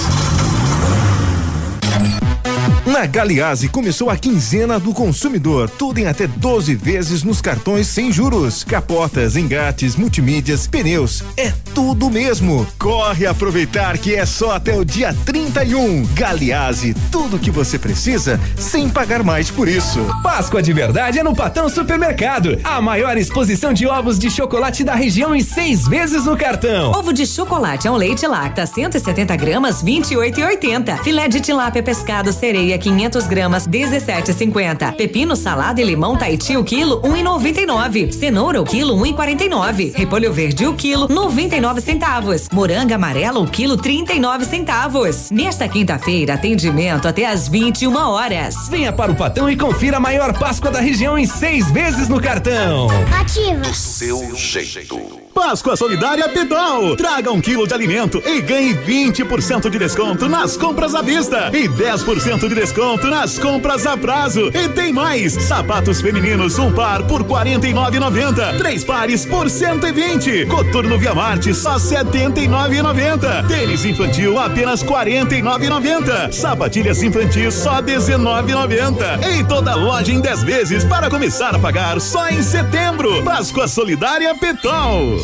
[2.94, 8.12] Na Galiase começou a quinzena do consumidor, tudo em até 12 vezes nos cartões sem
[8.12, 8.62] juros.
[8.62, 12.64] Capotas, engates, multimídias, pneus, é tudo mesmo.
[12.78, 16.06] Corre aproveitar que é só até o dia 31.
[16.14, 20.06] Galiase, tudo que você precisa sem pagar mais por isso.
[20.22, 22.58] Páscoa de verdade é no Patão Supermercado.
[22.62, 26.92] A maior exposição de ovos de chocolate da região em seis vezes no cartão.
[26.92, 31.02] Ovo de chocolate ao leite lacta 170 gramas 28,80.
[31.02, 34.94] Filé de tilápia pescado sereia 500 gramas 17,50.
[34.94, 38.12] Pepino salada e limão Tahiti o quilo 1,99.
[38.12, 39.92] Cenoura o quilo 1,49.
[39.96, 42.48] Repolho verde o quilo 99 centavos.
[42.52, 45.30] Moranga amarela o quilo 39 centavos.
[45.30, 48.68] Nesta quinta-feira atendimento até às 21 horas.
[48.68, 52.20] Venha para o Patão e confira a maior Páscoa da região em seis vezes no
[52.20, 52.88] cartão.
[53.18, 53.72] Ativa.
[53.72, 55.23] Seu jeito.
[55.34, 56.94] Páscoa Solidária Pitol.
[56.96, 61.68] Traga um quilo de alimento e ganhe 20% de desconto nas compras à vista e
[61.68, 64.48] 10% de desconto nas compras a prazo.
[64.54, 68.58] E tem mais: sapatos femininos, um par por R$ 49,90.
[68.58, 70.46] Três pares por 120.
[70.46, 73.48] Coturno Via Marte, só R$ 79,90.
[73.48, 76.32] Tênis infantil, apenas R$ 49,90.
[76.32, 79.24] Sapatilhas infantis, só R$ 19,90.
[79.34, 83.24] Em toda loja em 10 vezes para começar a pagar só em setembro.
[83.24, 85.23] Páscoa Solidária Pitol.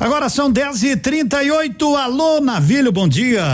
[0.00, 3.44] Agora são 10 e 38 Alô, Navilho, bom dia.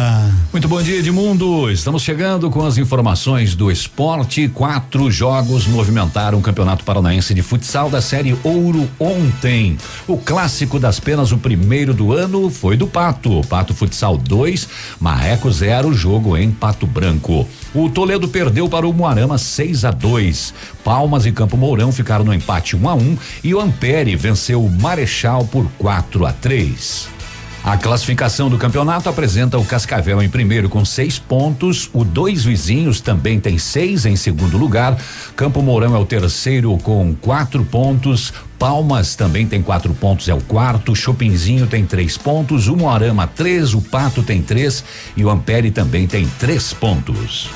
[0.53, 1.69] Muito bom dia, Edmundo.
[1.69, 4.47] Estamos chegando com as informações do esporte.
[4.49, 9.77] Quatro jogos movimentaram o Campeonato Paranaense de Futsal da Série Ouro ontem.
[10.07, 13.41] O clássico das penas, o primeiro do ano, foi do Pato.
[13.49, 14.69] Pato Futsal 2,
[15.01, 17.45] Marreco 0, jogo em Pato Branco.
[17.79, 20.55] O Toledo perdeu para o Moarama 6 a 2.
[20.83, 24.17] Palmas e Campo Mourão ficaram no empate 1 um a 1 um, e o Ampere
[24.17, 27.17] venceu o Marechal por 4 a 3.
[27.63, 33.01] A classificação do campeonato apresenta o Cascavel em primeiro com seis pontos, o dois vizinhos
[33.01, 34.97] também tem seis em segundo lugar.
[35.35, 38.33] Campo Mourão é o terceiro com quatro pontos.
[38.59, 40.95] Palmas também tem quatro pontos, é o quarto.
[40.95, 42.69] Chopinzinho tem três pontos.
[42.69, 44.85] O Moarama três, o Pato tem três
[45.17, 47.51] e o Ampere também tem três pontos.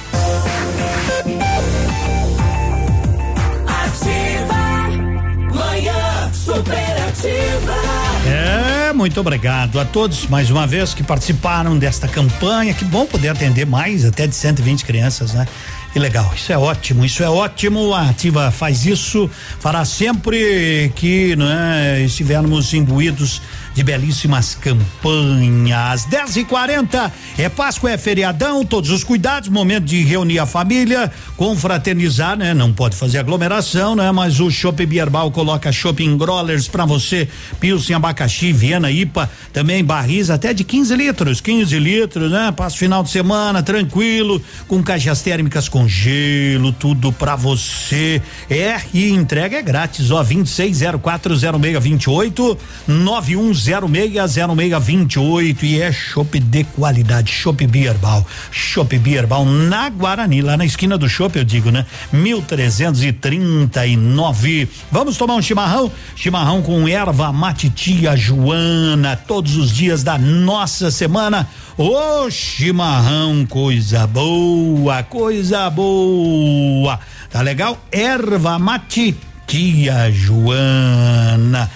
[3.67, 4.55] Ativa.
[5.55, 7.75] Manhã superativa.
[8.27, 12.75] É, muito obrigado a todos mais uma vez que participaram desta campanha.
[12.75, 15.47] Que bom poder atender mais até de 120 crianças, né?
[15.93, 17.93] Que legal, isso é ótimo, isso é ótimo.
[17.93, 23.43] A Ativa faz isso, fará sempre que né, estivermos imbuídos
[23.75, 26.05] de belíssimas campanhas.
[26.05, 31.11] 10 e 40 é Páscoa, é feriadão, todos os cuidados, momento de reunir a família,
[31.37, 32.53] confraternizar, né?
[32.53, 34.11] Não pode fazer aglomeração, né?
[34.13, 37.29] Mas o Shopping Bierbal coloca shopping growlers para você,
[37.59, 42.53] Pilsen, abacaxi, Viena, IPA, também barris até de 15 litros, 15 litros, né?
[42.57, 48.21] Passa final de semana tranquilo, com caixas térmicas com gelo, tudo para você.
[48.49, 52.59] É, e entrega é grátis, ó, 26040628
[53.67, 60.97] 91060628 e é chopp de qualidade, chopp Bierbal, chopp Bierbal na Guarani, lá na esquina
[60.97, 61.85] do chopp, eu digo, né?
[62.13, 64.69] 1339.
[64.91, 65.93] Vamos tomar um chimarrão?
[66.17, 71.49] Chimarrão com erva mate tia Joana, todos os dias da nossa semana.
[71.77, 76.99] Ô chimarrão, coisa boa, coisa boa.
[77.31, 77.79] Tá legal?
[77.93, 79.15] Erva mate
[79.47, 81.71] tia Joana.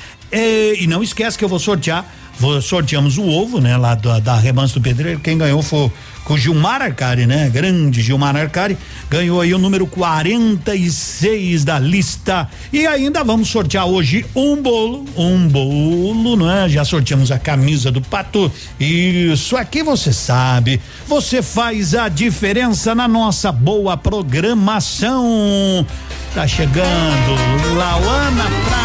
[0.84, 2.04] E, não esquece que eu vou sortear.
[2.38, 3.76] Vou, sorteamos o ovo, né?
[3.76, 5.20] Lá da, da Remanso do Pedreiro.
[5.20, 5.90] Quem ganhou foi
[6.24, 7.48] com Gilmar Arcari, né?
[7.50, 8.76] Grande Gilmar Arcari,
[9.10, 12.48] ganhou aí o número 46 da lista.
[12.72, 16.68] E ainda vamos sortear hoje um bolo, um bolo, não é?
[16.68, 18.50] Já sorteamos a camisa do Pato.
[18.80, 25.86] Isso aqui você sabe, você faz a diferença na nossa boa programação.
[26.34, 28.83] Tá chegando Lauana Prado.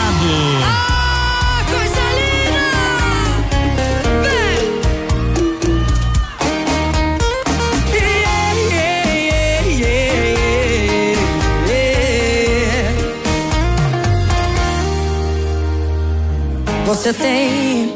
[17.00, 17.96] Você tem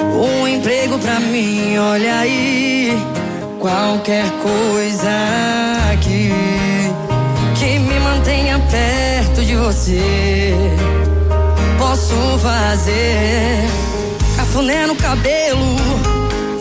[0.00, 2.98] um emprego pra mim, olha aí.
[3.60, 5.10] Qualquer coisa
[5.92, 6.32] aqui
[7.58, 10.54] que me mantenha perto de você.
[11.78, 13.68] Posso fazer
[14.34, 15.76] cafuné no cabelo,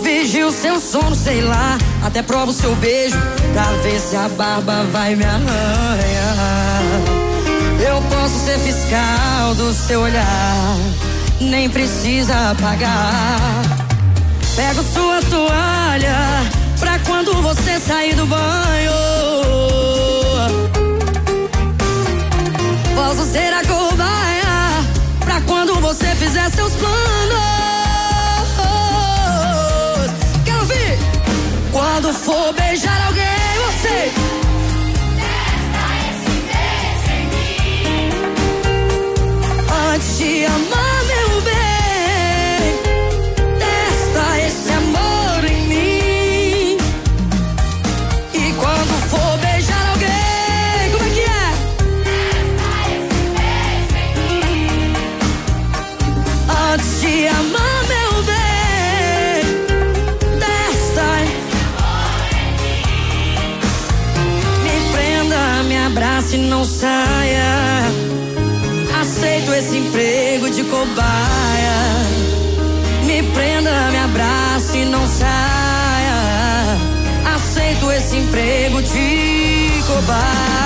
[0.04, 1.78] vigio seu sono, sei lá.
[2.04, 3.18] Até provo seu beijo
[3.54, 6.58] pra ver se a barba vai me arranhar.
[7.80, 10.67] Eu posso ser fiscal do seu olhar,
[11.40, 13.62] nem precisa pagar.
[14.56, 16.18] Pego sua toalha
[16.80, 18.92] pra quando você sair do banho.
[22.96, 24.84] Posso ser a cobaia
[25.20, 26.98] pra quando você fizer seus planos.
[30.44, 30.98] Quero ouvir!
[31.72, 33.26] Quando for beijar alguém,
[33.66, 34.12] você
[39.98, 40.87] antes de amar,
[66.68, 67.58] saia
[69.02, 71.78] aceito esse emprego de cobaia.
[73.06, 76.78] Me prenda, me abrace e não saia.
[77.36, 80.57] Aceito esse emprego de cobaia.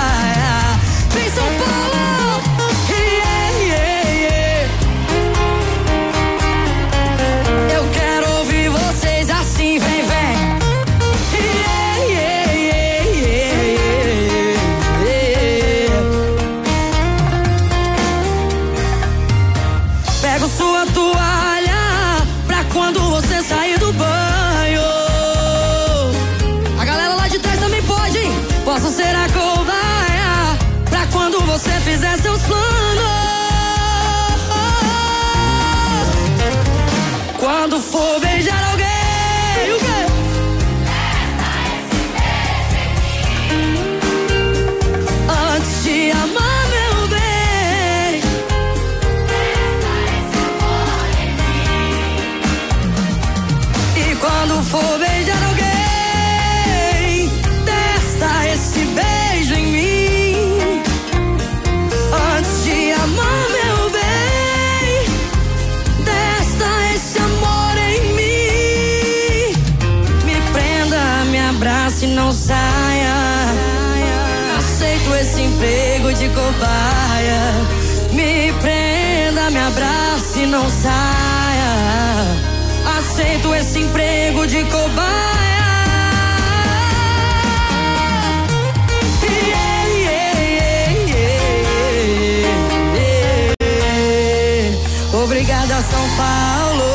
[96.22, 96.86] Paulo.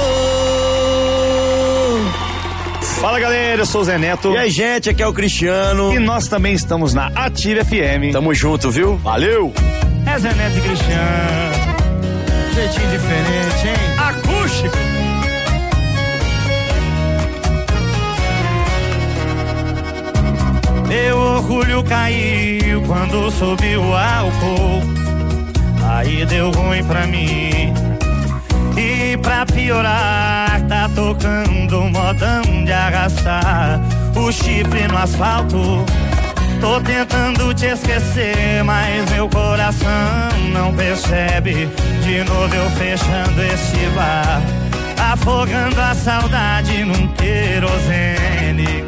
[3.02, 4.32] Fala galera, eu sou o Zé Neto.
[4.32, 5.94] E aí, gente, aqui é o Cristiano.
[5.94, 8.12] E nós também estamos na Ative FM.
[8.12, 8.98] Tamo junto, viu?
[8.98, 9.54] Valeu!
[10.06, 11.58] É Zé Neto e Cristiano.
[12.54, 13.76] Jeitinho diferente, hein?
[14.00, 14.78] Acústico.
[20.88, 24.82] Meu orgulho caiu quando subiu o álcool.
[25.90, 27.47] Aí deu ruim pra mim.
[29.38, 33.80] Pra piorar, tá tocando um modão de arrastar
[34.16, 35.86] o chifre no asfalto.
[36.60, 39.90] Tô tentando te esquecer, mas meu coração
[40.52, 41.70] não percebe.
[42.02, 44.42] De novo eu fechando esse bar,
[45.14, 48.84] afogando a saudade num querosene.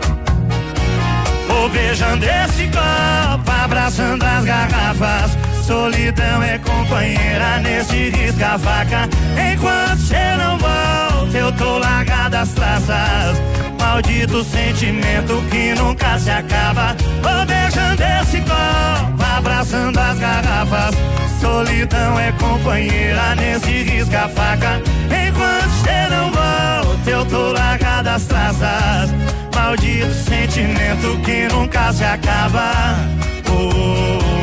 [1.47, 5.48] Vou beijando esse copo, abraçando as garrafas.
[5.69, 9.07] Solidão é companheira nesse risca-faca.
[9.53, 13.39] Enquanto cê não volta, eu tô largada as traças.
[13.79, 16.95] Maldito sentimento que nunca se acaba.
[17.21, 20.95] Vou beijando esse copo, abraçando as garrafas.
[21.39, 24.81] Solidão é companheira nesse risca-faca.
[25.05, 29.11] Enquanto cê não volta, eu tô largada as traças.
[29.53, 32.71] Maldito sentimento que nunca se acaba.
[33.51, 34.38] Oh, oh,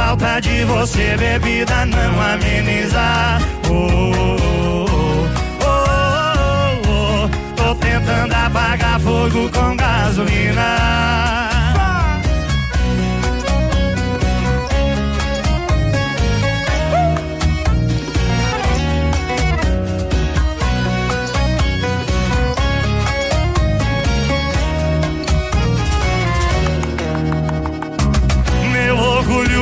[0.00, 3.38] falta de você, bebida, não ameniza.
[3.68, 3.86] Oh,
[4.22, 5.26] oh,
[5.62, 7.54] oh, oh.
[7.54, 11.39] Tô tentando apagar fogo com gasolina.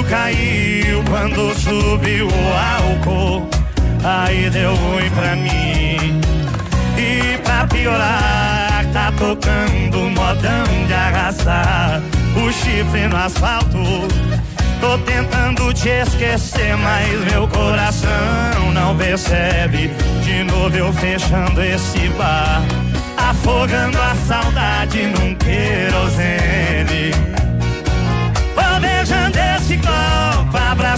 [0.09, 3.49] Caiu quando subiu o álcool.
[4.03, 6.21] Aí deu ruim pra mim.
[6.97, 12.03] E pra piorar, tá tocando modão de arrastar
[12.37, 13.79] o chifre no asfalto.
[14.81, 19.91] Tô tentando te esquecer, mas meu coração não percebe.
[20.23, 22.63] De novo eu fechando esse bar,
[23.17, 27.13] afogando a saudade num querosene.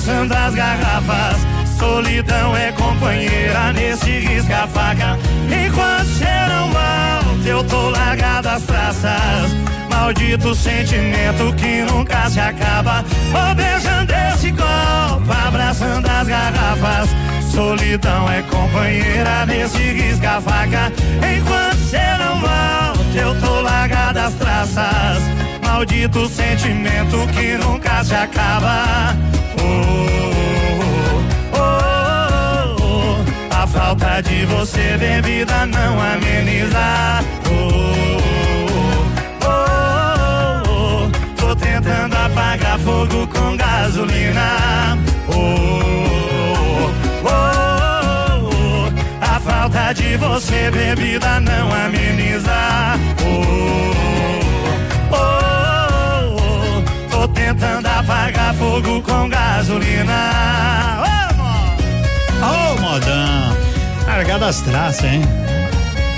[0.01, 1.60] Abraçando as garrafas.
[1.81, 5.19] Solidão é companheira nesse risca-faca.
[5.47, 9.51] Enquanto cê não volta, eu tô largado as traças.
[9.89, 13.03] Maldito sentimento que nunca se acaba.
[13.33, 17.09] Vou beijando esse copo, abraçando as garrafas.
[17.51, 20.93] Solidão é companheira nesse risca-faca.
[21.17, 25.23] Enquanto cê não volta, eu tô largado as traças.
[25.65, 29.17] Maldito sentimento que nunca se acaba.
[29.57, 30.40] Oh,
[33.71, 37.23] falta de você, bebida, não ameniza.
[37.47, 37.53] Oh,
[39.45, 41.11] oh, oh, oh.
[41.37, 44.99] Tô tentando apagar fogo com gasolina.
[45.29, 46.91] Oh,
[47.25, 47.29] oh,
[48.45, 48.93] oh.
[49.21, 52.99] A falta de você, bebida, não ameniza.
[53.25, 53.93] Oh,
[55.13, 55.17] oh,
[56.37, 56.83] oh.
[57.11, 61.30] Tô tentando apagar fogo com gasolina.
[62.91, 63.57] Modão.
[64.05, 65.23] Largada as traças, hein?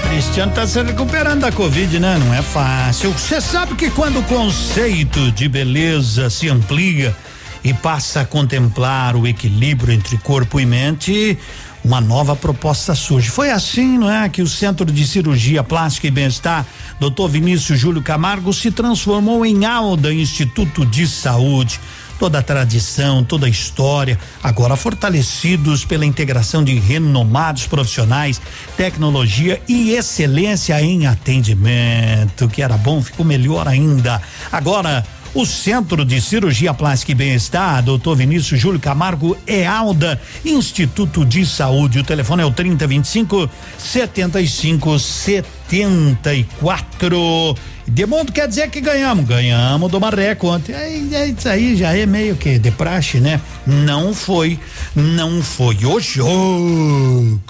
[0.08, 2.16] Cristiano tá se recuperando da Covid, né?
[2.18, 3.12] Não é fácil.
[3.12, 7.14] Você sabe que quando o conceito de beleza se amplia
[7.62, 11.38] e passa a contemplar o equilíbrio entre corpo e mente,
[11.84, 13.28] uma nova proposta surge.
[13.28, 16.64] Foi assim, não é, que o Centro de Cirurgia Plástica e Bem-Estar,
[16.98, 17.28] Dr.
[17.28, 21.78] Vinícius Júlio Camargo, se transformou em Alda Instituto de Saúde.
[22.22, 28.40] Toda a tradição, toda a história, agora fortalecidos pela integração de renomados profissionais,
[28.76, 34.22] tecnologia e excelência em atendimento, que era bom, ficou melhor ainda.
[34.52, 35.04] Agora,
[35.34, 38.14] o Centro de Cirurgia Plástica e Bem-Estar, Dr.
[38.14, 41.98] Vinícius Júlio Camargo, é Alda, Instituto de Saúde.
[41.98, 47.56] O telefone é o 3025 75 74.
[47.86, 49.26] Demundo quer dizer que ganhamos.
[49.26, 50.72] Ganhamos do Marreco ontem.
[50.72, 53.40] É, é, isso aí já é meio que de praxe, né?
[53.66, 54.58] Não foi,
[54.94, 57.40] não foi o jogo.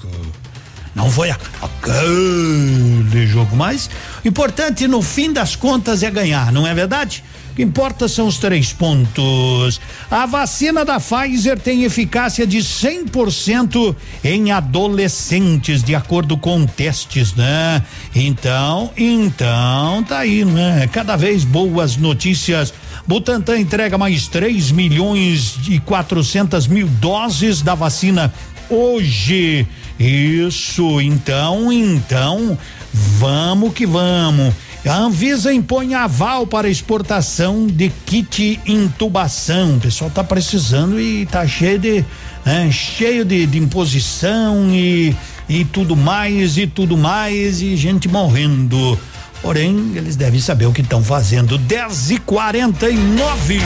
[0.94, 3.88] Não foi aquele jogo, mas
[4.22, 7.24] o importante no fim das contas é ganhar, não é verdade?
[7.52, 9.78] O que importa são os três pontos.
[10.10, 17.82] A vacina da Pfizer tem eficácia de 100% em adolescentes, de acordo com testes, né?
[18.14, 20.88] Então, então, tá aí, né?
[20.90, 22.72] Cada vez boas notícias
[23.06, 28.32] Butantan entrega mais 3 milhões e 400 mil doses da vacina
[28.70, 29.66] hoje.
[29.98, 32.56] Isso, então, então,
[32.92, 34.54] vamos que vamos.
[34.84, 39.76] A Anvisa impõe aval para exportação de kit intubação.
[39.76, 42.04] O pessoal tá precisando e tá cheio de,
[42.44, 45.14] né, cheio de, de imposição e,
[45.48, 48.98] e tudo mais e tudo mais e gente morrendo.
[49.40, 51.56] Porém, eles devem saber o que estão fazendo.
[51.59, 53.60] 10 e 49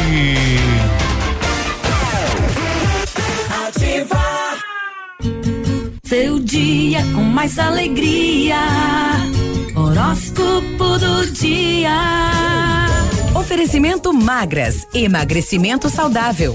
[3.66, 4.24] Ativa.
[6.04, 8.56] Seu dia com mais alegria.
[9.96, 11.96] Horóscopo do dia.
[13.34, 16.54] Oferecimento magras, emagrecimento saudável.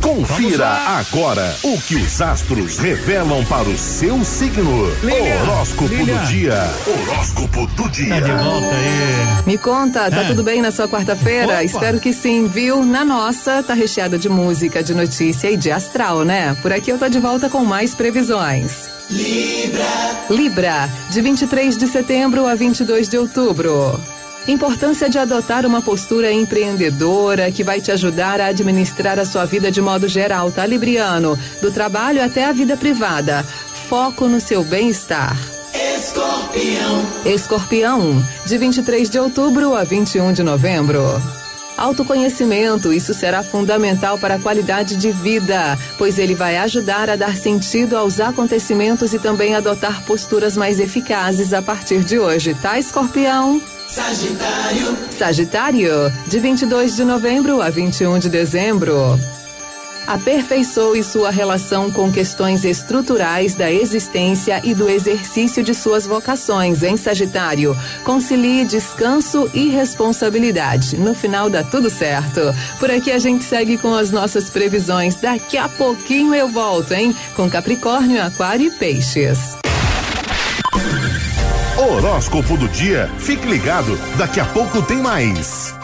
[0.00, 0.66] Confira
[0.98, 4.90] agora o que os astros revelam para o seu signo.
[5.02, 6.16] Lilian, Horóscopo Lilian.
[6.16, 6.70] do dia.
[6.86, 8.08] Horóscopo do dia.
[8.14, 9.42] Tá de volta aí.
[9.46, 10.24] Me conta, tá É.
[10.28, 11.62] tudo bem na sua quarta-feira?
[11.62, 12.84] Espero que sim, viu?
[12.84, 16.56] Na nossa, tá recheada de música, de notícia e de astral, né?
[16.62, 18.88] Por aqui eu tô de volta com mais previsões.
[19.10, 19.84] Libra.
[20.30, 24.00] Libra, de 23 de setembro a 22 de outubro.
[24.50, 29.70] Importância de adotar uma postura empreendedora que vai te ajudar a administrar a sua vida
[29.70, 31.38] de modo geral, tá, Libriano?
[31.62, 33.44] Do trabalho até a vida privada.
[33.88, 35.36] Foco no seu bem-estar.
[35.72, 37.06] Escorpião.
[37.24, 41.00] Escorpião, de 23 de outubro a 21 de novembro.
[41.78, 47.36] Autoconhecimento, isso será fundamental para a qualidade de vida, pois ele vai ajudar a dar
[47.36, 53.62] sentido aos acontecimentos e também adotar posturas mais eficazes a partir de hoje, tá, Escorpião?
[53.90, 54.98] Sagitário.
[55.18, 59.18] Sagitário, de 22 de novembro a 21 de dezembro.
[60.06, 66.96] Aperfeiçoe sua relação com questões estruturais da existência e do exercício de suas vocações, em
[66.96, 67.76] Sagitário.
[68.04, 70.96] Concilie descanso e responsabilidade.
[70.96, 72.40] No final dá tudo certo.
[72.78, 75.16] Por aqui a gente segue com as nossas previsões.
[75.16, 77.12] Daqui a pouquinho eu volto, hein?
[77.34, 79.58] Com Capricórnio, Aquário e Peixes.
[81.80, 83.10] Horóscopo do dia.
[83.18, 85.79] Fique ligado, daqui a pouco tem mais.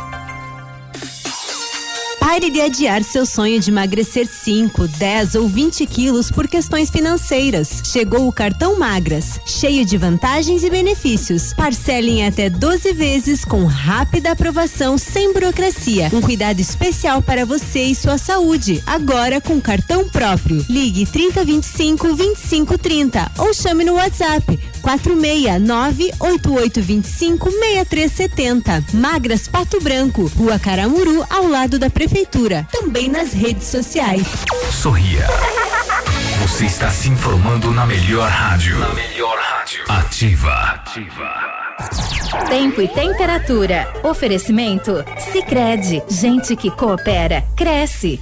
[2.27, 7.81] Pare de adiar seu sonho de emagrecer 5, 10 ou 20 quilos por questões financeiras.
[7.85, 11.53] Chegou o cartão Magras, cheio de vantagens e benefícios.
[11.55, 16.11] Parcele em até 12 vezes com rápida aprovação sem burocracia.
[16.12, 18.82] Um cuidado especial para você e sua saúde.
[18.85, 20.66] Agora com cartão próprio.
[20.69, 28.85] Ligue 3025 2530 ou chame no WhatsApp 469 8825 6370.
[28.94, 32.15] Magras Pato Branco, Rua Caramuru, ao lado da Prefeitura.
[32.72, 34.26] Também nas redes sociais.
[34.72, 35.26] Sorria.
[36.40, 38.78] Você está se informando na melhor rádio.
[38.78, 39.84] Na melhor rádio.
[39.86, 40.82] Ativa.
[42.48, 43.86] Tempo e temperatura.
[44.02, 45.05] Oferecimento?
[45.30, 48.18] Sicredi Gente que coopera, cresce.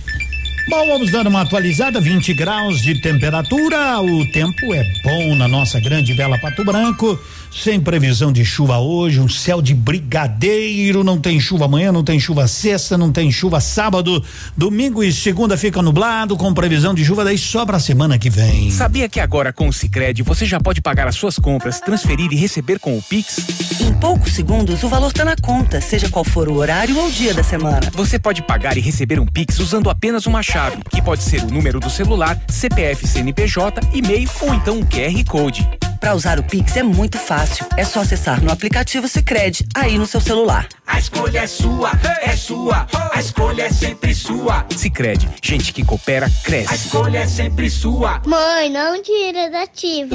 [0.66, 4.01] Bom, vamos dar uma atualizada, 20 graus de temperatura.
[4.01, 7.19] O tempo é bom na nossa grande bela Pato Branco,
[7.53, 12.19] sem previsão de chuva hoje, um céu de brigadeiro, não tem chuva amanhã, não tem
[12.19, 14.24] chuva sexta, não tem chuva sábado,
[14.57, 18.70] domingo e segunda fica nublado, com previsão de chuva daí só pra semana que vem.
[18.70, 22.36] Sabia que agora com o Sicredi você já pode pagar as suas compras, transferir e
[22.36, 23.39] receber com o Pix?
[23.81, 27.35] Em poucos segundos, o valor tá na conta, seja qual for o horário ou dia
[27.35, 27.91] da semana.
[27.93, 31.47] Você pode pagar e receber um Pix usando apenas uma chave, que pode ser o
[31.51, 35.68] número do celular, CPF, CNPJ, e-mail ou então um QR Code.
[35.98, 37.66] Para usar o Pix é muito fácil.
[37.78, 40.68] É só acessar no aplicativo Sicredi aí no seu celular.
[40.86, 42.86] A escolha é sua, é sua.
[43.10, 44.66] A escolha é sempre sua.
[44.76, 46.74] Sicredi, gente que coopera, A cresce.
[46.74, 48.20] escolha é sempre sua.
[48.26, 50.14] Mãe, não tira da ativa.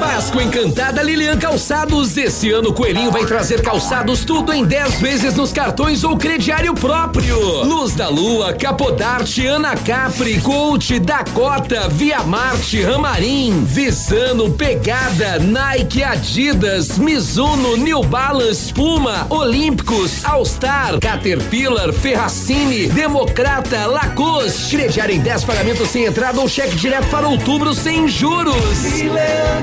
[0.00, 2.16] Páscoa Encantada Lilian Calçados.
[2.16, 6.74] Esse ano o Coelhinho vai trazer calçados tudo em 10 vezes nos cartões ou crediário
[6.74, 7.38] próprio.
[7.62, 16.98] Luz da Lua, Capodarte, Ana Capri, Coach, Dakota, Via Marte, Ramarim, Visano, Pegada, Nike, Adidas,
[16.98, 24.76] Mizuno, New Balance, Puma, Olímpicos, All Star, Caterpillar, Ferracini, Democrata, Lacoste.
[24.76, 28.56] Crediário em 10 pagamentos sem entrada ou cheque direto para outubro sem juros.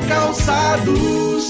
[0.08, 1.50] Calçados.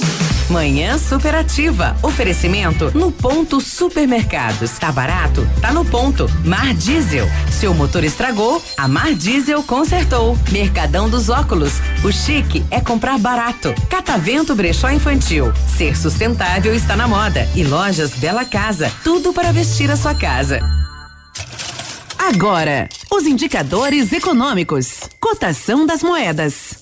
[0.49, 1.95] Manhã superativa.
[2.01, 4.71] Oferecimento no ponto supermercados.
[4.79, 5.47] Tá barato?
[5.59, 6.29] Tá no ponto.
[6.45, 7.27] Mar Diesel.
[7.51, 8.63] Seu motor estragou?
[8.75, 10.37] A Mar Diesel consertou.
[10.51, 11.73] Mercadão dos óculos.
[12.03, 13.73] O chique é comprar barato.
[13.89, 15.53] Catavento Brechó Infantil.
[15.77, 17.47] Ser sustentável está na moda.
[17.55, 18.91] E lojas Bela Casa.
[19.03, 20.59] Tudo para vestir a sua casa.
[22.17, 25.01] Agora, os indicadores econômicos.
[25.19, 26.76] Cotação das moedas.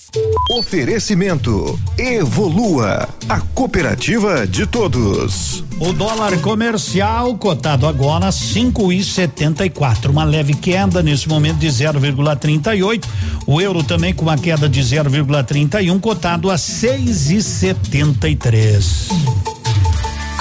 [0.49, 5.61] Oferecimento Evolua, a cooperativa de todos.
[5.77, 11.57] O dólar comercial cotado agora cinco e setenta e quatro, uma leve queda nesse momento
[11.57, 13.03] de 0,38.
[13.45, 19.09] O euro também com uma queda de 0,31, cotado a seis e setenta e três.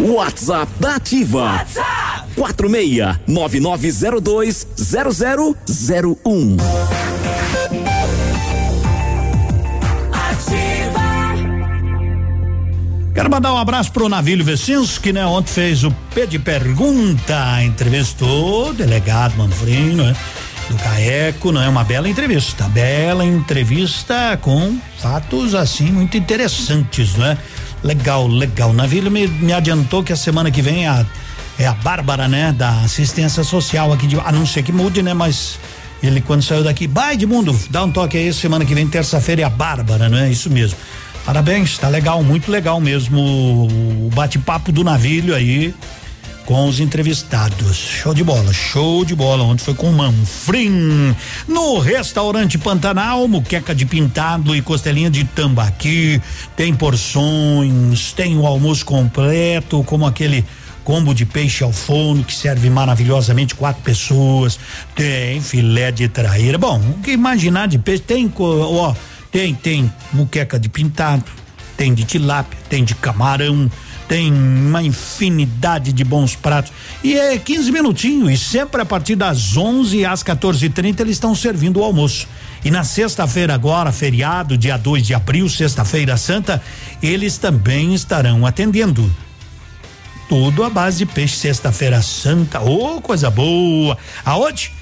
[0.00, 1.44] WhatsApp da Ativa.
[1.44, 6.56] WhatsApp 46 9902 0001.
[13.18, 15.26] Quero mandar um abraço pro Navílio Vecinski, né?
[15.26, 20.16] Ontem fez o P de Pergunta, entrevistou o delegado Manfrino, né?
[20.70, 27.26] Do Caeco, não é uma bela entrevista, bela entrevista com fatos assim muito interessantes, não
[27.26, 27.38] é?
[27.82, 28.72] Legal, legal.
[28.72, 31.04] Navílio me, me adiantou que a semana que vem a,
[31.58, 32.52] é a Bárbara, né?
[32.52, 35.14] Da assistência social aqui de, a não ser que mude, né?
[35.14, 35.58] Mas
[36.02, 39.44] ele quando saiu daqui, vai Edmundo, dá um toque aí, semana que vem, terça-feira é
[39.44, 40.30] a Bárbara, não é?
[40.30, 40.78] Isso mesmo.
[41.24, 45.74] Parabéns, tá legal, muito legal mesmo o bate-papo do Navílio aí
[46.48, 47.76] com os entrevistados.
[47.76, 49.44] Show de bola, show de bola.
[49.44, 51.14] Ontem foi com Manfrim.
[51.46, 56.18] No restaurante Pantanal, muqueca de pintado e costelinha de tambaqui.
[56.56, 60.42] Tem porções, tem o almoço completo, como aquele
[60.84, 64.58] combo de peixe ao forno que serve maravilhosamente quatro pessoas.
[64.94, 66.56] Tem filé de traíra.
[66.56, 68.04] Bom, o que imaginar de peixe?
[68.04, 68.94] Tem, ó,
[69.30, 71.26] tem, tem muqueca de pintado,
[71.76, 73.70] tem de tilápia, tem de camarão
[74.08, 76.72] tem uma infinidade de bons pratos.
[77.04, 81.80] E é 15 minutinhos, e sempre a partir das 11 às 14h30 eles estão servindo
[81.80, 82.26] o almoço.
[82.64, 86.60] E na sexta-feira, agora, feriado, dia 2 de abril, sexta-feira santa,
[87.02, 89.14] eles também estarão atendendo.
[90.28, 92.60] Tudo à base de peixe, sexta-feira santa.
[92.60, 93.96] Ô, oh, coisa boa!
[94.24, 94.72] Aonde?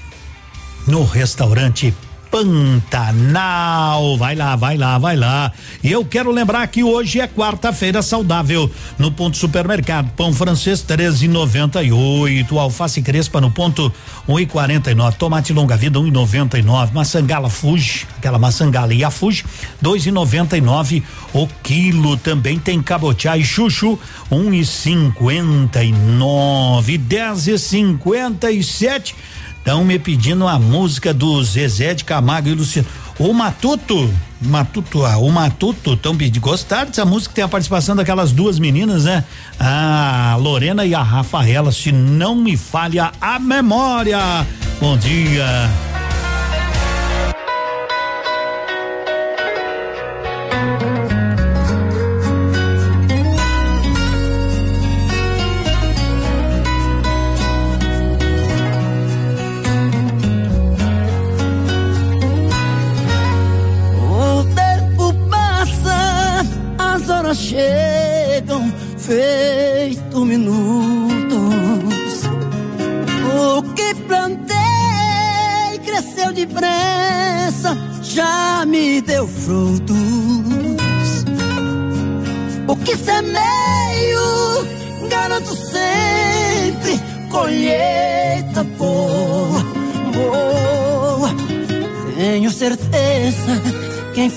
[0.87, 1.93] No restaurante
[2.31, 4.17] Pantanal.
[4.17, 5.51] Vai lá, vai lá, vai lá.
[5.83, 10.11] E eu quero lembrar que hoje é quarta-feira saudável no ponto supermercado.
[10.15, 12.57] Pão francês 13,98.
[12.57, 13.91] Alface crespa no ponto
[14.27, 15.15] 1,49.
[15.15, 16.91] Tomate longa vida 1,99.
[16.93, 19.43] Maçangala Fuji, aquela maçangala e a Fuji
[19.83, 22.17] 2,99 o quilo.
[22.17, 23.99] Também tem cabotiá e chuchu
[24.31, 26.97] 1,59.
[27.07, 29.15] 10,57.
[29.67, 32.87] Estão me pedindo a música do Zezé de Camargo e Luciano.
[33.19, 36.39] O Matuto, Matuto, ah, o Matuto, estão pedindo.
[36.39, 37.35] Gostaram dessa música?
[37.35, 39.25] Tem a participação daquelas duas meninas, né?
[39.59, 44.47] A Lorena e a Rafaela, se não me falha a memória.
[44.79, 45.69] Bom dia.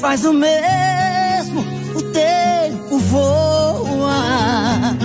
[0.01, 1.61] Faz o mesmo,
[1.95, 4.97] o tempo voa.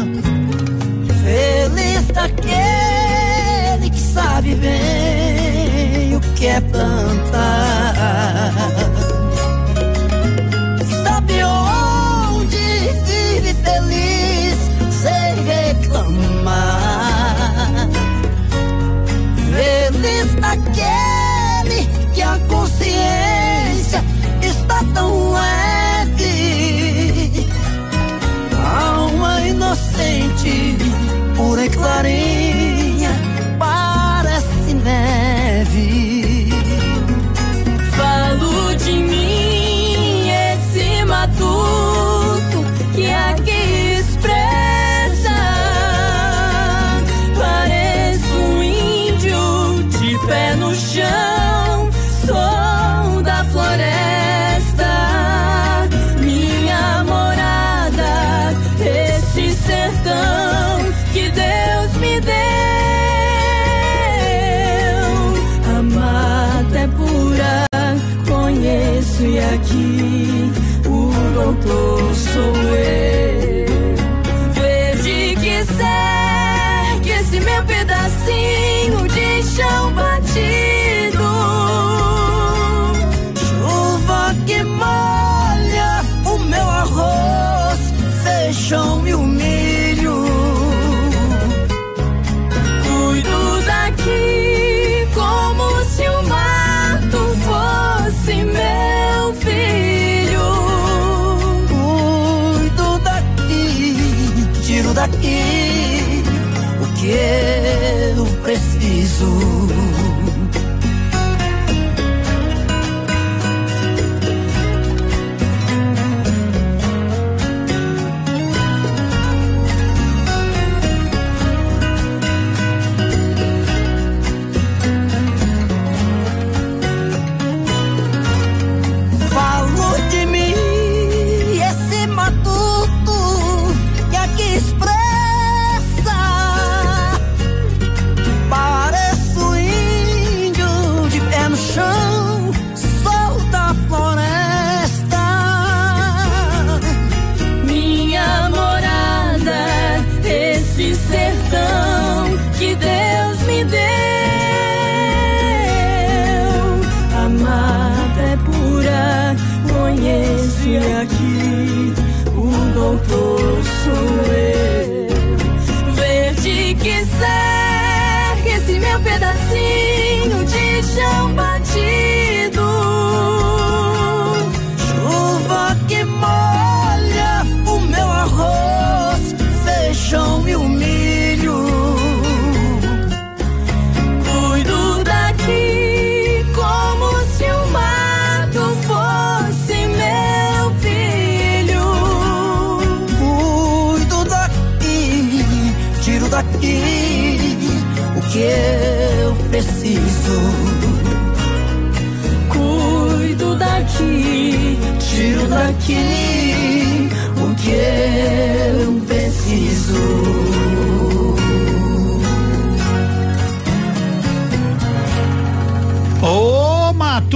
[1.21, 7.95] Feliz daquele que sabe bem o que é plantar.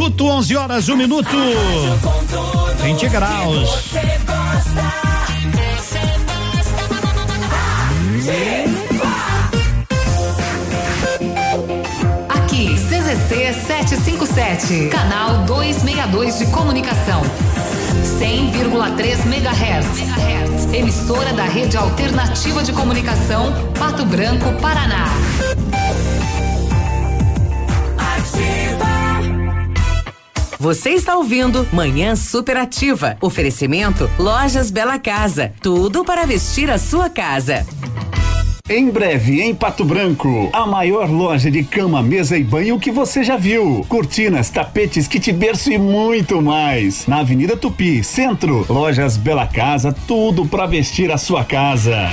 [0.10, 1.30] Matuto, 11 horas, 1 minuto.
[2.82, 3.94] 20 graus.
[12.28, 17.22] Aqui, CZC 757, canal 262 de comunicação.
[18.20, 20.74] 100,3 MHz.
[20.74, 25.06] Emissora da Rede Alternativa de Comunicação, Pato Branco, Paraná.
[30.60, 33.16] Você está ouvindo Manhã Superativa.
[33.22, 35.54] Oferecimento Lojas Bela Casa.
[35.62, 37.66] Tudo para vestir a sua casa.
[38.70, 43.24] Em breve, em Pato Branco, a maior loja de cama, mesa e banho que você
[43.24, 43.86] já viu.
[43.88, 47.08] Cortinas, tapetes, kit berço e muito mais.
[47.08, 52.10] Na Avenida Tupi, Centro, Lojas Bela Casa, tudo para vestir a sua casa.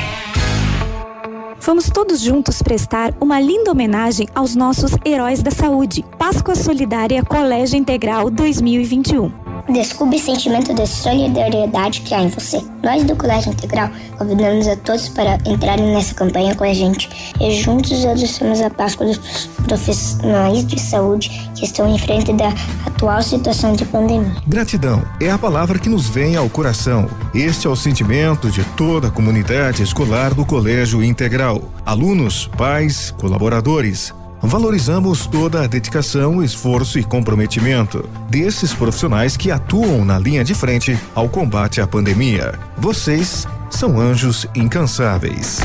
[1.66, 6.05] Vamos todos juntos prestar uma linda homenagem aos nossos heróis da saúde.
[6.16, 9.45] Páscoa Solidária Colégio Integral 2021.
[9.68, 12.62] Descubra o sentimento de solidariedade que há em você.
[12.84, 17.51] Nós do Colégio Integral convidamos a todos para entrarem nessa campanha com a gente e
[17.60, 22.52] juntos adoçamos a Páscoa dos profissionais de saúde que estão em frente da
[22.86, 24.36] atual situação de pandemia.
[24.47, 27.09] Gratidão é a palavra que nos vem ao coração.
[27.34, 31.60] Este é o sentimento de toda a comunidade escolar do Colégio Integral.
[31.84, 34.14] Alunos, pais, colaboradores.
[34.47, 40.97] Valorizamos toda a dedicação, esforço e comprometimento desses profissionais que atuam na linha de frente
[41.16, 42.55] ao combate à pandemia.
[42.78, 45.59] Vocês são anjos incansáveis.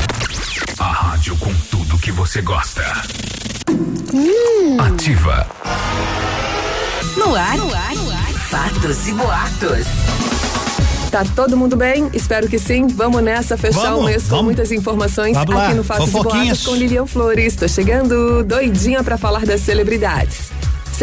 [0.80, 2.82] A rádio com tudo que você gosta.
[4.80, 5.46] Ativa.
[7.16, 8.32] No ar, no ar, no ar.
[8.50, 9.86] Fatos e boatos.
[11.12, 12.08] Tá todo mundo bem?
[12.14, 12.86] Espero que sim.
[12.86, 14.44] Vamos nessa fechar Vamos, o mês com vamos.
[14.46, 16.46] muitas informações Vamos lá, aqui no Fatos e.
[16.46, 17.54] Boatos com Lilian Flores.
[17.54, 20.50] Tô chegando doidinha pra falar das celebridades.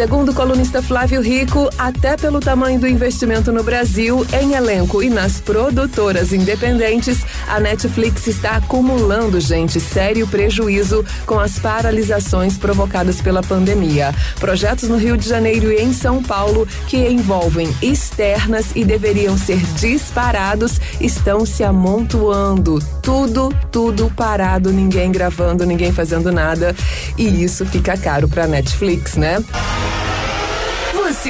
[0.00, 5.10] Segundo o colunista Flávio Rico, até pelo tamanho do investimento no Brasil, em elenco e
[5.10, 13.42] nas produtoras independentes, a Netflix está acumulando, gente, sério prejuízo com as paralisações provocadas pela
[13.42, 14.14] pandemia.
[14.38, 19.60] Projetos no Rio de Janeiro e em São Paulo que envolvem externas e deveriam ser
[19.78, 22.78] disparados estão se amontoando.
[23.02, 26.74] Tudo, tudo parado, ninguém gravando, ninguém fazendo nada.
[27.18, 29.44] E isso fica caro pra Netflix, né?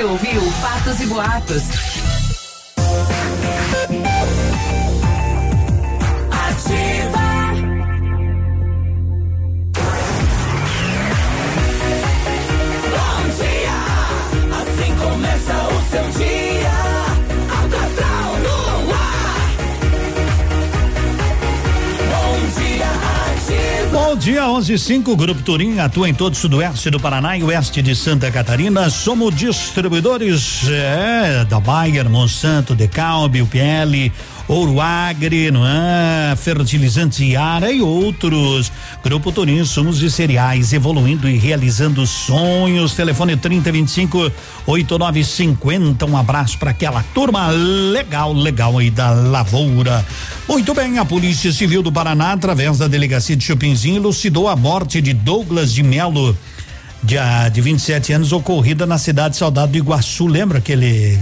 [0.01, 1.99] Você ouviu Fatos e Boatos.
[24.20, 24.20] Dia, ativa.
[24.20, 27.42] Bom dia, 11 e 5, Grupo Turim atua em todo o sudoeste do Paraná e
[27.42, 28.90] oeste de Santa Catarina.
[28.90, 34.12] Somos distribuidores é, da Bayer, Monsanto, Decalbe, UPL,
[34.49, 36.35] Ouro Agri, não é?
[36.37, 38.73] Fertilizantes Iara e outros.
[39.03, 42.95] Grupo Turim, somos de cereais, evoluindo e realizando sonhos.
[42.95, 44.33] Telefone 3025
[44.67, 46.07] 8950.
[46.07, 50.05] Um abraço para aquela turma legal, legal aí da Lavoura.
[50.49, 55.01] Muito bem, a Polícia Civil do Paraná, através da delegacia de Chupinzinho, elucidou a morte
[55.01, 56.37] de Douglas de Melo.
[57.03, 57.17] De,
[57.51, 60.27] de 27 anos, ocorrida na cidade de Saudade do Iguaçu.
[60.27, 61.19] Lembra aquele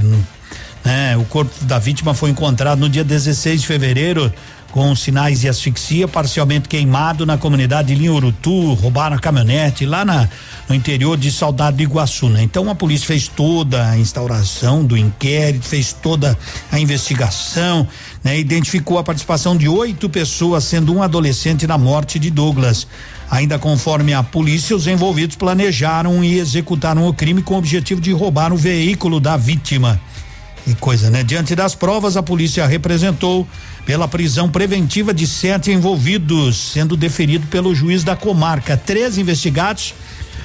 [0.85, 1.17] né?
[1.17, 4.33] O corpo da vítima foi encontrado no dia 16 de fevereiro
[4.71, 10.05] com sinais de asfixia, parcialmente queimado na comunidade de Linha Urutu, roubaram a caminhonete lá
[10.05, 10.29] na,
[10.69, 12.43] no interior de Saudade do Iguaçu, né?
[12.43, 16.37] Então a polícia fez toda a instauração do inquérito, fez toda
[16.71, 17.89] a investigação,
[18.23, 18.39] né?
[18.39, 22.87] Identificou a participação de oito pessoas, sendo um adolescente na morte de Douglas.
[23.31, 28.13] Ainda conforme a polícia, os envolvidos planejaram e executaram o crime com o objetivo de
[28.13, 30.01] roubar o veículo da vítima.
[30.69, 31.25] Que coisa, né?
[31.25, 33.49] Diante das provas, a polícia representou
[33.87, 38.77] pela prisão preventiva de sete envolvidos, sendo deferido pelo juiz da comarca.
[38.77, 39.95] Três investigados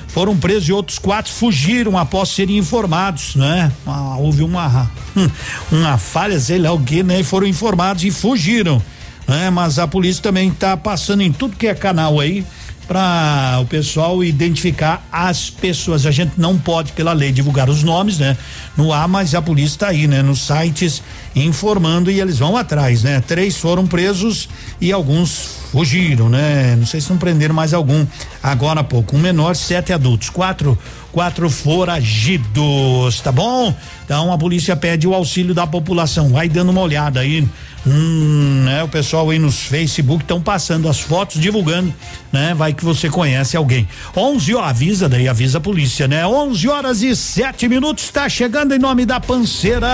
[0.08, 3.70] foram presos e outros quatro fugiram após serem informados, né?
[3.86, 4.90] Ah, houve uma
[5.70, 7.20] uma falha, sei lá o que, né?
[7.20, 8.82] E foram informados e fugiram,
[9.28, 9.50] né?
[9.50, 12.46] Mas a polícia também está passando em tudo que é canal aí
[12.88, 16.06] para o pessoal identificar as pessoas.
[16.06, 18.38] A gente não pode, pela lei, divulgar os nomes, né?
[18.78, 20.22] No ar, mas a polícia está aí, né?
[20.22, 21.02] Nos sites
[21.36, 23.22] informando e eles vão atrás, né?
[23.26, 24.50] Três foram presos
[24.80, 26.76] e alguns fugiram, né?
[26.76, 28.06] Não sei se não prenderam mais algum
[28.42, 29.16] agora há pouco.
[29.16, 30.78] Um menor, sete adultos, quatro
[31.14, 33.74] quatro foragidos, tá bom?
[34.04, 36.30] Então a polícia pede o auxílio da população.
[36.30, 37.48] Vai dando uma olhada aí
[37.86, 38.82] Hum, né?
[38.84, 41.94] O pessoal aí nos Facebook estão passando as fotos, divulgando,
[42.32, 42.54] né?
[42.54, 43.88] Vai que você conhece alguém.
[44.16, 46.26] 11 ó, avisa daí, avisa a polícia, né?
[46.26, 49.90] 11 horas e sete minutos, tá chegando em nome da Panceira.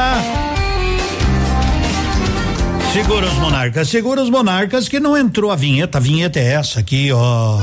[2.93, 6.79] Segura os monarcas, segura os monarcas que não entrou a vinheta, a vinheta é essa
[6.79, 7.59] aqui, ó.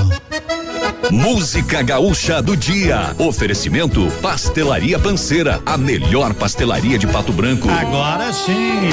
[1.10, 3.14] Música Gaúcha do Dia.
[3.18, 7.68] Oferecimento Pastelaria Panceira, a melhor pastelaria de Pato Branco.
[7.70, 8.90] Agora sim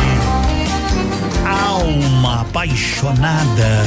[1.53, 3.83] alma apaixonada.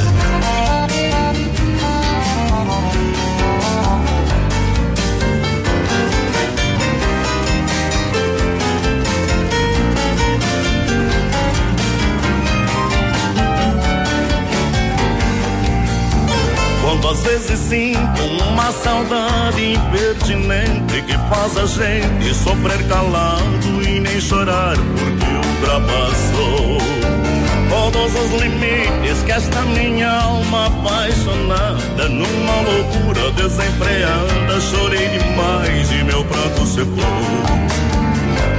[16.81, 24.75] Quantas vezes sinto uma saudade impertinente que faz a gente sofrer calado e nem chorar
[24.75, 26.96] porque ultrapassou
[27.69, 36.23] todos os limites que esta minha alma apaixonada numa loucura desenfreada chorei demais e meu
[36.25, 37.67] pranto secou.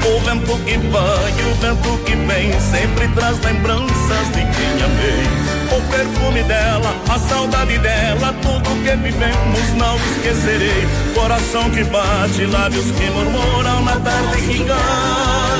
[0.09, 5.49] O vento que vai e o vento que vem sempre traz lembranças de quem amei.
[5.77, 10.87] O perfume dela, a saudade dela, tudo que vivemos não esquecerei.
[11.15, 15.58] Coração que bate, lábios que murmuram na tarde que cai.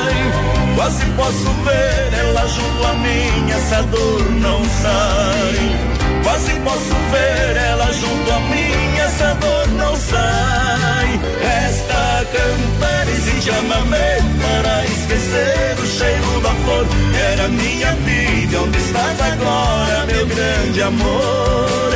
[0.79, 6.23] Quase posso ver ela junto a mim, essa dor não sai.
[6.23, 11.21] Quase posso ver ela junto a mim, essa dor não sai.
[11.67, 16.87] Esta cantar e chama-me para esquecer o cheiro da flor.
[17.33, 21.91] Era minha vida, onde estás agora, meu grande amor?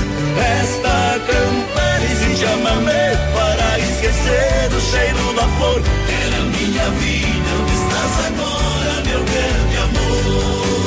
[0.61, 5.81] Esta cantar e chama-me para esquecer o cheiro da flor.
[6.27, 8.72] Era minha vida, onde estás agora?
[9.13, 10.82] Meu grande amor.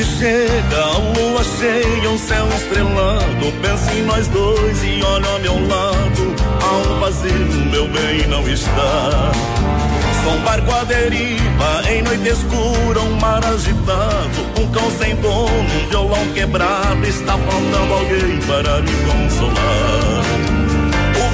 [0.00, 3.52] Noite chega, a lua cheia, um céu estrelado.
[3.60, 6.34] Penso em nós dois e olho ao meu lado.
[6.62, 9.32] Há um vazio, meu bem, não está.
[10.22, 14.60] Sou um barco à deriva, em noite escura, um mar agitado.
[14.60, 17.06] Um cão sem dono, um violão quebrado.
[17.06, 20.49] Está faltando alguém para me consolar.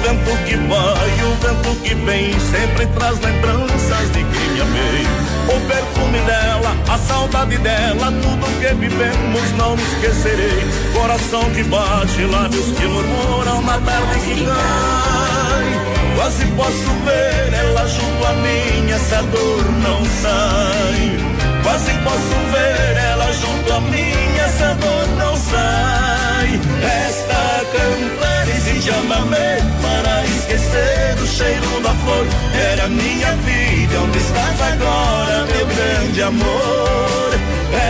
[0.07, 5.05] Vento que vai, o vento que vem, sempre traz lembranças de quem amei.
[5.53, 10.63] O perfume dela, a saudade dela, tudo que vivemos não me esquecerei.
[10.93, 16.15] Coração que bate, lábios que murmuram na tarde que cai.
[16.15, 21.19] Quase posso ver ela junto a mim, essa dor não sai.
[21.63, 26.61] Quase posso ver ela junto a mim, essa dor não sai.
[26.81, 28.36] Esta cantar
[28.77, 32.25] esse chamamé para esquecer o cheiro da flor.
[32.71, 37.29] Era minha vida, onde estás agora, meu grande amor?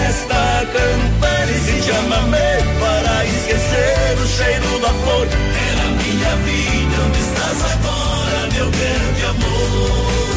[0.08, 5.28] Esta cantar esse chamamé para esquecer o cheiro da flor.
[5.28, 10.37] Era minha vida, onde estás agora, meu grande amor?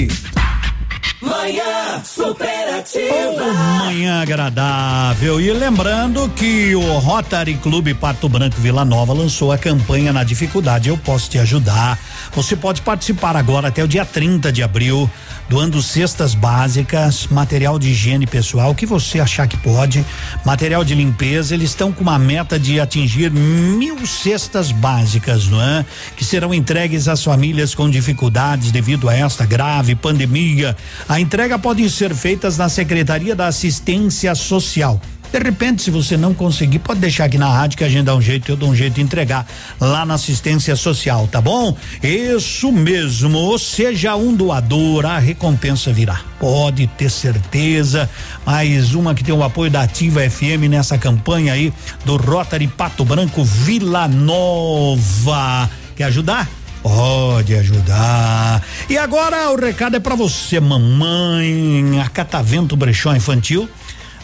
[1.21, 3.53] Manhã superativa.
[3.79, 5.39] Manhã agradável.
[5.39, 10.89] E lembrando que o Rotary Clube Pato Branco Vila Nova lançou a campanha Na Dificuldade
[10.89, 11.99] Eu Posso Te Ajudar.
[12.33, 15.09] Você pode participar agora até o dia 30 de abril,
[15.51, 20.05] doando cestas básicas, material de higiene pessoal, que você achar que pode,
[20.45, 21.53] material de limpeza.
[21.53, 25.85] Eles estão com uma meta de atingir mil cestas básicas, não é?
[26.15, 30.73] Que serão entregues às famílias com dificuldades devido a esta grave pandemia.
[31.09, 35.01] A entrega pode ser feitas na Secretaria da Assistência Social.
[35.31, 38.13] De repente, se você não conseguir, pode deixar aqui na rádio que a gente dá
[38.13, 39.47] um jeito, eu dou um jeito de entregar
[39.79, 41.73] lá na assistência social, tá bom?
[42.03, 46.19] Isso mesmo, seja um doador, a recompensa virá.
[46.37, 48.09] Pode ter certeza.
[48.45, 51.71] Mais uma que tem o apoio da Ativa FM nessa campanha aí
[52.03, 55.69] do Rotary Pato Branco Vila Nova.
[55.95, 56.49] Quer ajudar?
[56.83, 58.61] Pode ajudar.
[58.89, 62.01] E agora o recado é para você, mamãe.
[62.03, 63.69] A Catavento Brechó Infantil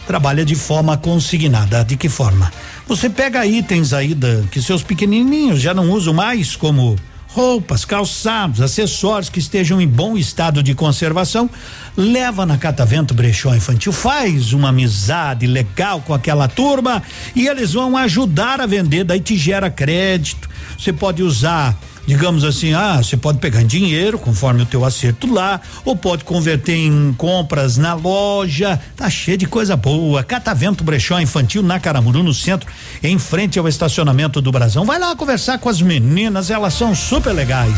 [0.08, 1.84] trabalha de forma consignada.
[1.84, 2.50] De que forma?
[2.86, 6.96] Você pega itens aí da, que seus pequenininhos já não usam mais, como
[7.28, 11.48] roupas, calçados, acessórios que estejam em bom estado de conservação,
[11.94, 17.02] leva na Catavento Brechó Infantil, faz uma amizade legal com aquela turma
[17.36, 20.48] e eles vão ajudar a vender, daí te gera crédito.
[20.78, 21.78] Você pode usar
[22.08, 26.24] digamos assim, ah, você pode pegar em dinheiro, conforme o teu acerto lá, ou pode
[26.24, 30.24] converter em compras na loja, tá cheio de coisa boa.
[30.24, 32.66] Catavento Brechó Infantil na Caramuru, no centro,
[33.02, 34.86] em frente ao estacionamento do Brasão.
[34.86, 37.76] Vai lá conversar com as meninas, elas são super legais.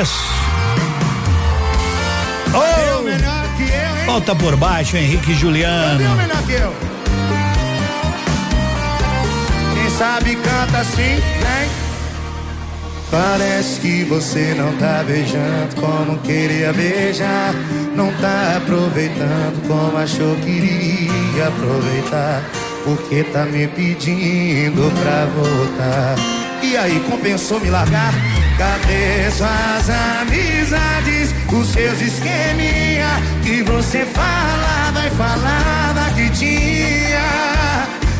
[0.00, 0.24] Isso.
[2.54, 4.06] Oh, melhor que eu, hein?
[4.06, 5.98] Volta por baixo, Henrique e Juliano.
[5.98, 6.74] Cadê o melhor que eu?
[9.74, 11.89] Quem sabe canta assim, vem.
[13.10, 17.52] Parece que você não tá beijando como queria beijar.
[17.96, 22.42] Não tá aproveitando como achou que iria aproveitar.
[22.84, 26.14] Porque tá me pedindo pra voltar.
[26.62, 28.14] E aí, compensou me largar?
[28.56, 31.34] Cadê suas amizades?
[31.52, 33.08] Os seus esqueminha
[33.42, 37.40] que você falava e falava que tinha.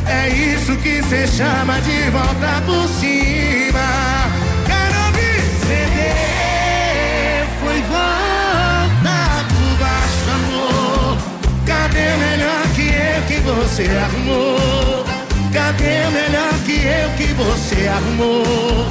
[0.07, 3.60] É isso que cê chama de volta por cima.
[12.01, 15.05] Cadê o melhor que eu que você arrumou?
[15.52, 18.86] Cadê o melhor que eu que você arrumou?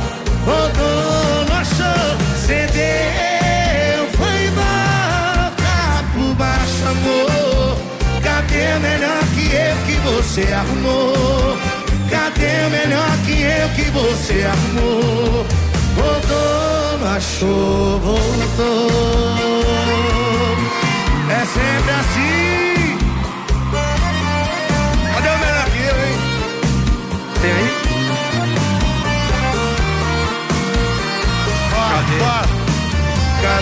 [0.46, 7.78] Rodou, achou, cedeu, foi volta por baixo, amor.
[8.22, 11.58] Cadê o melhor que eu que você arrumou?
[12.12, 15.46] Cadê o melhor que eu que você arrumou?
[17.02, 18.92] Não achou, voltou.
[21.32, 22.79] É sempre assim.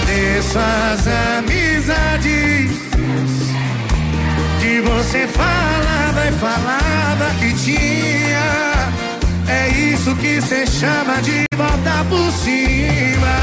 [0.08, 1.06] Cadê suas
[1.38, 2.72] amizades?
[4.62, 8.90] Que você falava e falava que tinha.
[9.50, 13.36] É isso que cê chama de volta por cima.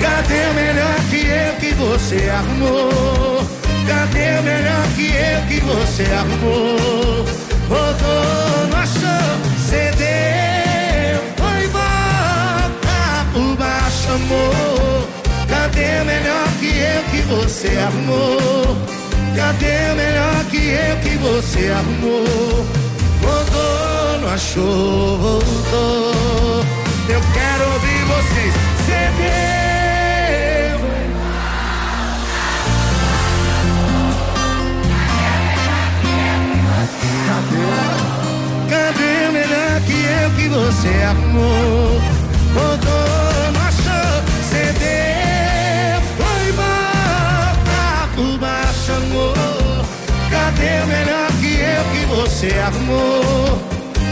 [0.00, 3.44] Cadê o melhor que eu que você arrumou?
[3.86, 7.45] Cadê o melhor que eu que você arrumou?
[7.68, 9.26] Rodou no achou?
[9.68, 15.08] cedeu, foi volta por baixo, amor.
[15.48, 18.76] Cadê o melhor que eu que você arrumou?
[19.34, 22.66] Cadê o melhor que eu que você arrumou?
[23.22, 26.64] Rodou, não achou, voltou.
[27.08, 28.54] Eu quero ouvir vocês,
[28.86, 29.85] ceder.
[38.68, 42.00] Cadê o melhor que eu que você arrumou?
[42.54, 44.84] Voltou, achou, CD
[46.16, 47.54] foi mal,
[48.14, 49.84] por baixo amor.
[50.30, 53.60] Cadê o melhor que eu que você arrumou?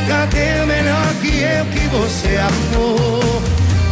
[0.08, 3.42] Cadê o melhor que eu que você arrumou?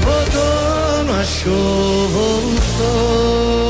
[0.02, 3.62] Voltou, não achou, voltou.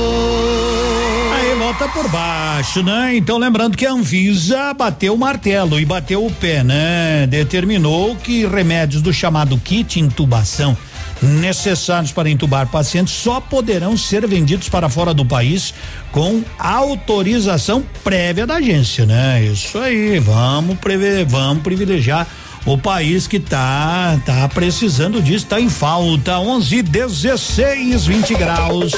[1.73, 3.16] Volta por baixo, né?
[3.16, 7.27] Então lembrando que a Anvisa bateu o martelo e bateu o pé, né?
[7.27, 10.77] Determinou que remédios do chamado kit intubação
[11.23, 15.73] necessários para entubar pacientes só poderão ser vendidos para fora do país
[16.11, 19.43] com autorização prévia da agência, né?
[19.43, 22.27] Isso aí, vamos prever, vamos privilegiar
[22.66, 26.39] o país que tá tá precisando disso, tá em falta.
[26.39, 28.93] 11 16 20 graus.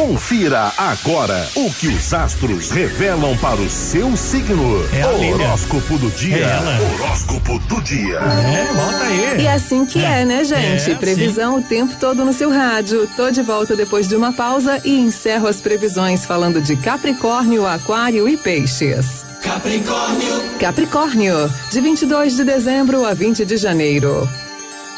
[0.00, 4.82] Confira agora o que os astros revelam para o seu signo.
[4.94, 5.06] É.
[5.06, 6.38] Horóscopo do dia.
[6.38, 6.94] É ela.
[6.94, 8.16] Horóscopo do dia.
[8.16, 9.42] É, volta aí.
[9.42, 10.90] E assim que é, né, gente?
[10.90, 13.06] É, Previsão o tempo todo no seu rádio.
[13.14, 18.26] Tô de volta depois de uma pausa e encerro as previsões falando de Capricórnio, Aquário
[18.26, 19.26] e Peixes.
[19.42, 20.42] Capricórnio.
[20.58, 24.26] Capricórnio, de 22 de dezembro a 20 de janeiro.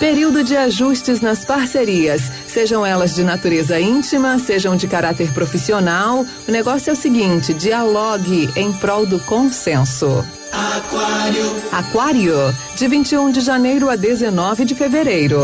[0.03, 6.27] Período de ajustes nas parcerias, sejam elas de natureza íntima, sejam de caráter profissional.
[6.49, 10.27] O negócio é o seguinte: dialogue em prol do consenso.
[10.51, 11.55] Aquário.
[11.71, 12.35] Aquário,
[12.75, 15.41] de 21 de janeiro a 19 de fevereiro.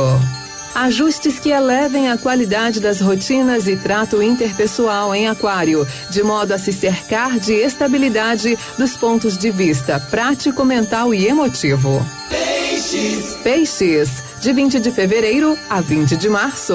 [0.75, 6.59] Ajustes que elevem a qualidade das rotinas e trato interpessoal em Aquário, de modo a
[6.59, 12.05] se cercar de estabilidade dos pontos de vista prático, mental e emotivo.
[12.29, 13.37] Peixes.
[13.43, 16.75] Peixes, de 20 de fevereiro a 20 de março.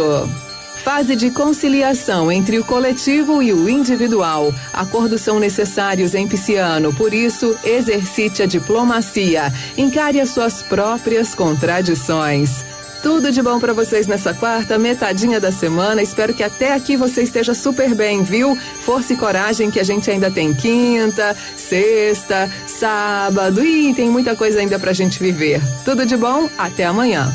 [0.84, 4.53] Fase de conciliação entre o coletivo e o individual.
[4.73, 9.52] Acordos são necessários em Pisciano, por isso, exercite a diplomacia.
[9.77, 12.65] Encare as suas próprias contradições.
[13.02, 16.02] Tudo de bom pra vocês nessa quarta, metadinha da semana.
[16.02, 18.56] Espero que até aqui você esteja super bem, viu?
[18.56, 24.60] Força e coragem que a gente ainda tem quinta, sexta, sábado e tem muita coisa
[24.60, 25.61] ainda pra gente viver.
[25.84, 27.31] Tudo de bom, até amanhã.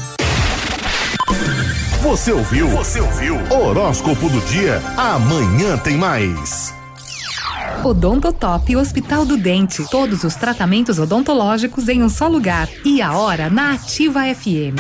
[2.03, 2.69] Você ouviu?
[2.69, 3.37] Você ouviu?
[3.51, 4.81] Horóscopo do dia.
[4.97, 6.73] Amanhã tem mais.
[7.83, 9.85] Odontotop Hospital do Dente.
[9.91, 12.69] Todos os tratamentos odontológicos em um só lugar.
[12.85, 14.79] E a hora na Ativa FM.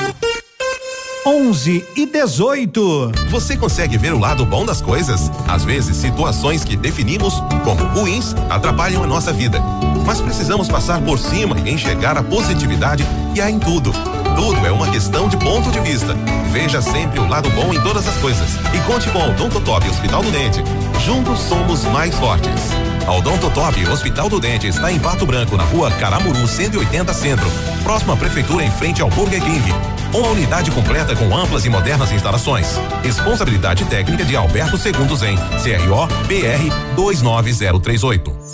[1.27, 3.13] 11 e 18.
[3.31, 5.29] Você consegue ver o lado bom das coisas?
[5.49, 7.35] Às vezes, situações que definimos
[7.65, 9.61] como ruins atrapalham a nossa vida.
[10.07, 13.05] Mas precisamos passar por cima e enxergar a positividade
[13.35, 13.93] que há em tudo.
[14.39, 16.15] Tudo é uma questão de ponto de vista.
[16.53, 18.49] Veja sempre o lado bom em todas as coisas.
[18.73, 20.63] E conte com o Odontotop Hospital do Dente.
[21.05, 22.71] Juntos somos mais fortes.
[23.05, 27.51] A Odontotop Hospital do Dente está em Pato Branco, na rua Caramuru 180 Centro.
[27.83, 29.75] Próxima prefeitura em frente ao Burger King.
[30.15, 32.79] Uma unidade completa com amplas e modernas instalações.
[33.03, 38.48] Responsabilidade técnica de Alberto Segundos em CRO BR 29038.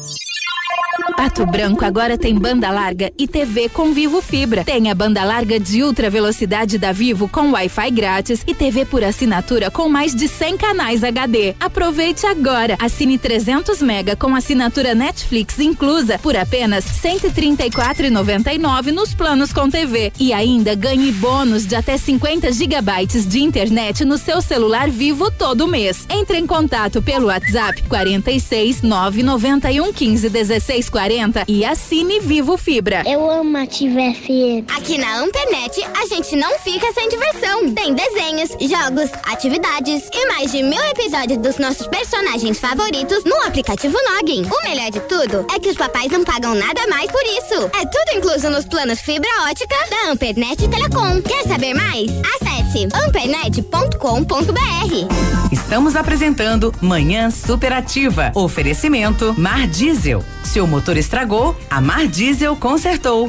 [1.16, 4.64] Pato Branco agora tem banda larga e TV com Vivo Fibra.
[4.64, 9.04] Tem a banda larga de ultra velocidade da Vivo com Wi-Fi grátis e TV por
[9.04, 11.54] assinatura com mais de 100 canais HD.
[11.60, 12.76] Aproveite agora.
[12.80, 20.32] Assine 300 mega com assinatura Netflix inclusa por apenas 134,99 nos planos com TV e
[20.32, 26.06] ainda ganhe bônus de até 50 gigabytes de internet no seu celular Vivo todo mês.
[26.10, 31.03] Entre em contato pelo WhatsApp 46 991 15 16 40
[31.46, 33.02] e assine Vivo Fibra.
[33.04, 34.64] Eu amo Ativa FM.
[34.74, 37.74] Aqui na Ampernet, a gente não fica sem diversão.
[37.74, 43.94] Tem desenhos, jogos, atividades e mais de mil episódios dos nossos personagens favoritos no aplicativo
[44.14, 44.46] Login.
[44.46, 47.70] O melhor de tudo é que os papais não pagam nada mais por isso.
[47.78, 51.20] É tudo incluso nos planos fibra ótica da Ampernet Telecom.
[51.20, 52.10] Quer saber mais?
[52.34, 55.52] Acesse ampernet.com.br.
[55.52, 58.32] Estamos apresentando Manhã Superativa.
[58.34, 60.24] Oferecimento Mar Diesel.
[60.54, 63.28] Seu motor estragou, a Mar Diesel consertou.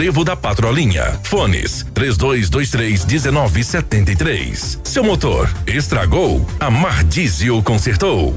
[0.01, 1.19] trevo da Patrolinha.
[1.21, 4.79] Fones 3223 1973.
[4.83, 6.43] Seu motor estragou?
[6.59, 8.35] A Mar Diesel consertou.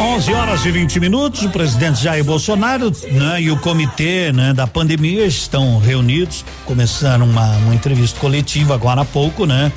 [0.00, 4.66] 11 horas e 20 minutos, o presidente Jair Bolsonaro né, e o comitê né, da
[4.66, 9.70] pandemia estão reunidos, começaram uma, uma entrevista coletiva agora há pouco, né?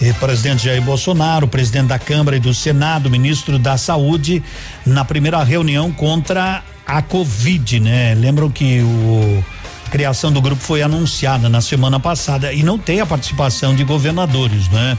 [0.00, 4.42] E presidente Jair Bolsonaro, presidente da Câmara e do Senado, ministro da Saúde,
[4.84, 8.14] na primeira reunião contra a Covid, né?
[8.14, 9.44] Lembram que o
[9.86, 13.84] a criação do grupo foi anunciada na semana passada e não tem a participação de
[13.84, 14.98] governadores, né?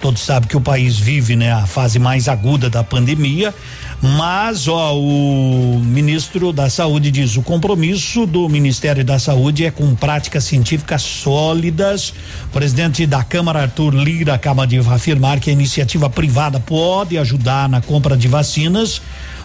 [0.00, 3.52] Todos sabem que o país vive, né, a fase mais aguda da pandemia,
[4.00, 9.92] mas ó, o ministro da Saúde diz: o compromisso do Ministério da Saúde é com
[9.96, 12.14] práticas científicas sólidas.
[12.44, 17.68] O presidente da Câmara, Arthur Lira, acaba de afirmar que a iniciativa privada pode ajudar
[17.68, 19.02] na compra de vacinas.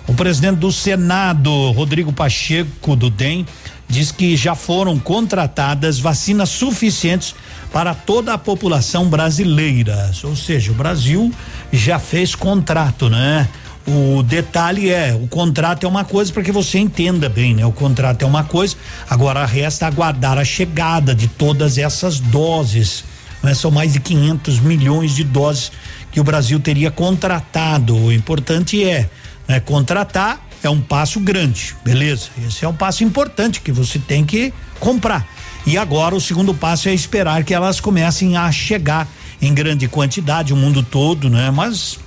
[0.08, 3.46] O presidente do Senado, Rodrigo Pacheco, do DEM,
[3.88, 7.34] diz que já foram contratadas vacinas suficientes
[7.74, 10.12] para toda a população brasileira.
[10.24, 11.34] Ou seja, o Brasil
[11.72, 13.50] já fez contrato, né?
[13.86, 17.66] O detalhe é, o contrato é uma coisa para que você entenda bem, né?
[17.66, 18.78] O contrato é uma coisa,
[19.10, 23.04] agora resta aguardar a chegada de todas essas doses.
[23.42, 23.54] Né?
[23.56, 25.72] São mais de 500 milhões de doses
[26.12, 27.98] que o Brasil teria contratado.
[27.98, 29.10] O importante é
[29.48, 32.30] né, contratar é um passo grande, beleza?
[32.48, 35.28] Esse é um passo importante que você tem que comprar.
[35.66, 39.08] E agora o segundo passo é esperar que elas comecem a chegar
[39.42, 41.52] em grande quantidade, o mundo todo, né?
[41.52, 42.00] Mas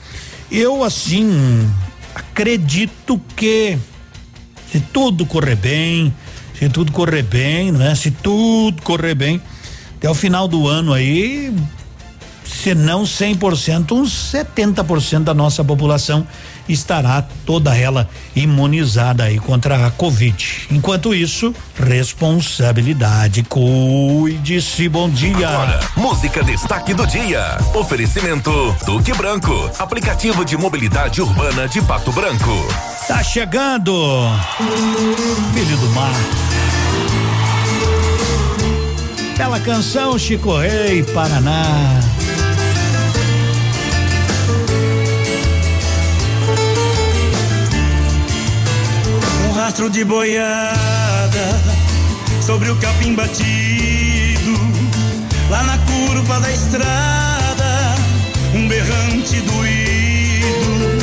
[0.51, 1.69] eu assim
[2.15, 3.79] acredito que
[4.71, 6.15] se tudo correr bem,
[6.59, 7.95] se tudo correr bem, né?
[7.95, 9.41] Se tudo correr bem,
[9.97, 11.55] até o final do ano aí,
[12.45, 16.27] se não 100%, uns 70% da nossa população
[16.69, 20.69] estará toda ela imunizada aí contra a Covid.
[20.71, 23.43] Enquanto isso, responsabilidade.
[23.45, 25.49] Cuide-se, bom dia.
[25.49, 27.59] Agora, música destaque do dia.
[27.75, 32.67] Oferecimento Duque Branco, aplicativo de mobilidade urbana de Pato Branco.
[33.07, 33.93] Tá chegando,
[35.55, 36.13] Filho do Mar.
[39.37, 42.01] Bela canção, Chico Rei, Paraná.
[49.67, 51.61] Rastro de boiada
[52.41, 54.55] sobre o capim batido,
[55.51, 57.97] lá na curva da estrada,
[58.55, 61.01] um berrante doído,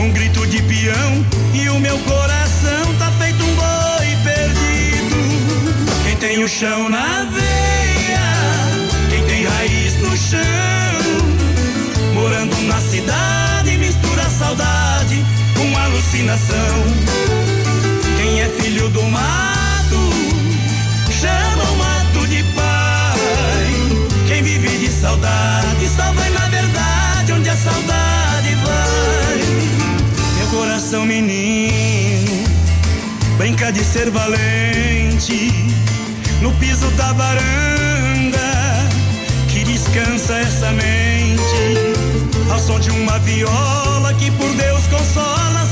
[0.00, 6.02] um grito de peão e o meu coração tá feito um boi perdido.
[6.04, 8.20] Quem tem o chão na veia,
[9.10, 10.40] quem tem raiz no chão,
[12.14, 15.22] morando na cidade, mistura saudade
[15.54, 17.57] com alucinação.
[18.56, 20.10] Filho do mato,
[21.10, 23.18] chama o mato de pai.
[24.26, 29.38] Quem vive de saudade, só vai na verdade onde a saudade vai.
[30.38, 32.44] Meu coração menino,
[33.36, 35.52] brinca de ser valente,
[36.40, 38.38] no piso da varanda,
[39.48, 41.94] que descansa essa mente,
[42.50, 45.66] ao som de uma viola que por Deus consola a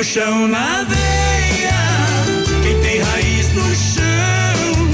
[0.00, 1.74] o chão na veia,
[2.62, 4.86] quem tem raiz no chão,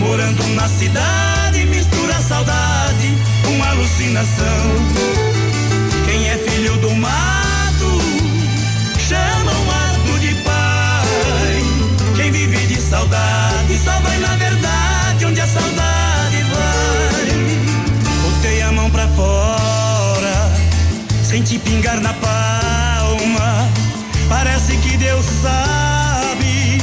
[0.00, 4.66] morando na cidade, mistura saudade com alucinação.
[6.04, 8.00] Quem é filho do mato,
[9.08, 12.16] chama o mato de pai.
[12.16, 17.28] Quem vive de saudade, só vai na verdade onde a saudade vai.
[18.24, 20.52] Botei a mão pra fora,
[21.22, 22.33] senti pingar na palma.
[24.28, 26.78] Parece que Deus sabe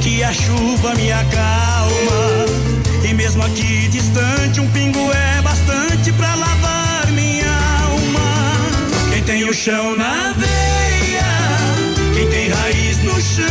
[0.00, 2.46] que a chuva me acalma.
[3.08, 7.50] E mesmo aqui distante, um pingo é bastante pra lavar minha
[7.82, 9.12] alma.
[9.12, 13.46] Quem tem o chão na veia, quem tem raiz no chão,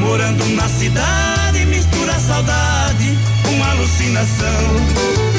[0.00, 5.31] morando na cidade, mistura saudade com alucinação.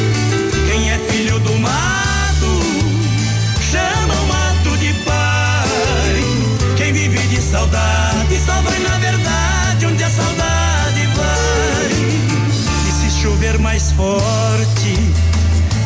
[13.96, 14.96] Forte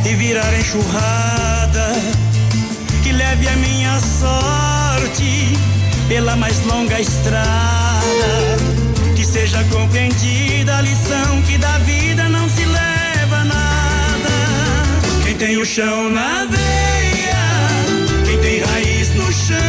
[0.05, 1.93] e virar enxurrada
[3.03, 5.57] que leve a minha sorte
[6.07, 8.31] pela mais longa estrada.
[9.15, 14.35] Que seja compreendida a lição que da vida não se leva nada.
[15.23, 17.43] Quem tem o chão na veia,
[18.25, 19.59] quem tem raiz no chão,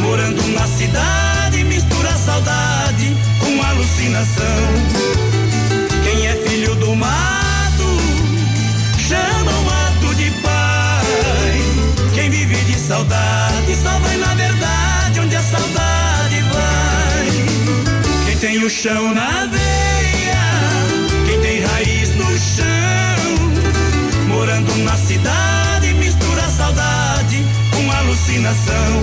[0.00, 5.07] morando na cidade, mistura saudade com alucinação.
[18.68, 20.44] Chão na veia,
[21.26, 29.02] quem tem raiz no chão, morando na cidade, mistura saudade com alucinação.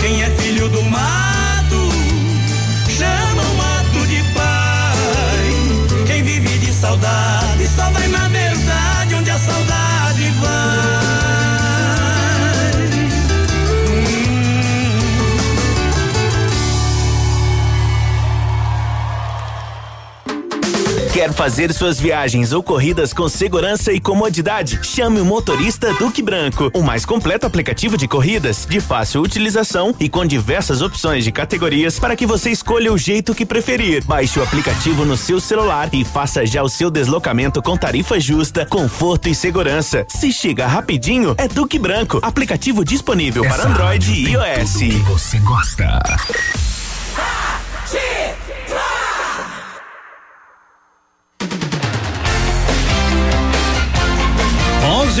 [0.00, 1.90] Quem é filho do mato,
[2.88, 6.06] chama o mato de pai.
[6.06, 8.29] Quem vive de saudade, só vai na
[21.12, 24.78] Quer fazer suas viagens ou corridas com segurança e comodidade?
[24.80, 30.08] Chame o motorista Duque Branco, o mais completo aplicativo de corridas, de fácil utilização e
[30.08, 34.04] com diversas opções de categorias para que você escolha o jeito que preferir.
[34.04, 38.64] Baixe o aplicativo no seu celular e faça já o seu deslocamento com tarifa justa,
[38.64, 40.06] conforto e segurança.
[40.08, 45.04] Se chega rapidinho, é Duque Branco, aplicativo disponível para Essa Android rádio e iOS.
[45.08, 46.69] você gosta.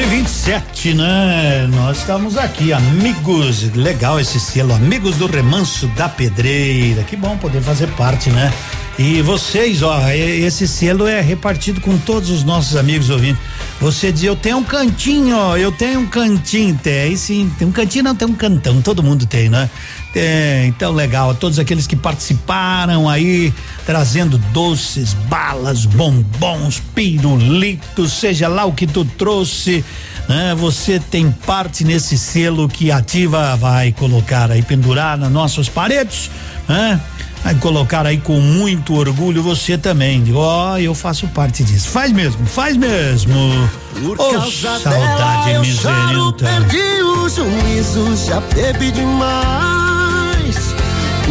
[0.00, 1.68] E vinte e sete, né?
[1.74, 7.60] Nós estamos aqui, amigos, legal esse selo, amigos do Remanso da Pedreira, que bom poder
[7.60, 8.50] fazer parte, né?
[8.98, 13.42] E vocês, ó, esse selo é repartido com todos os nossos amigos ouvintes.
[13.80, 17.68] Você diz, eu tenho um cantinho, ó, eu tenho um cantinho, tem, aí sim, tem
[17.68, 19.68] um cantinho, não tem um cantão, todo mundo tem, né?
[20.12, 23.54] Tem, então legal, todos aqueles que participaram aí,
[23.86, 29.84] trazendo doces, balas, bombons, pirulitos, seja lá o que tu trouxe,
[30.28, 30.54] né?
[30.56, 36.28] Você tem parte nesse selo que a Ativa vai colocar aí, pendurar nas nossas paredes,
[36.68, 37.00] né?
[37.44, 40.22] Vai colocar aí com muito orgulho você também.
[40.22, 41.88] Digo, ó, eu faço parte disso.
[41.88, 43.70] Faz mesmo, faz mesmo.
[44.02, 49.79] Por Ô, causa saudade dela eu choro, perdi o juízo, já bebi demais.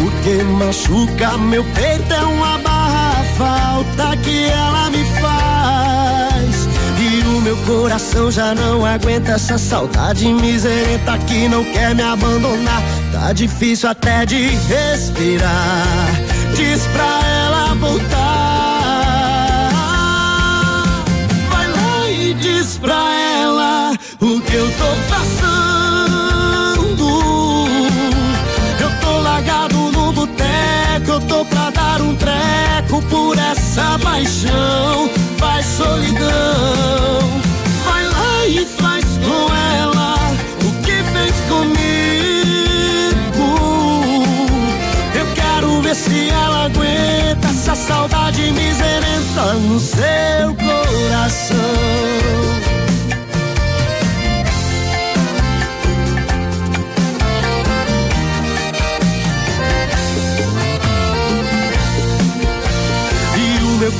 [0.00, 6.68] Porque machuca meu peito é uma barra, falta que ela me faz.
[6.98, 12.82] E o meu coração já não aguenta essa saudade miserenta que não quer me abandonar.
[13.12, 16.08] Tá difícil até de respirar.
[16.56, 18.10] Diz pra ela voltar.
[21.50, 25.69] Vai lá e diz pra ela o que eu tô passando.
[33.98, 35.10] Paixão.
[35.38, 37.40] Vai solidão.
[37.84, 40.14] Vai lá e faz com ela
[40.64, 41.80] o que fez comigo.
[45.14, 51.56] Eu quero ver se ela aguenta essa saudade miserenta no seu coração.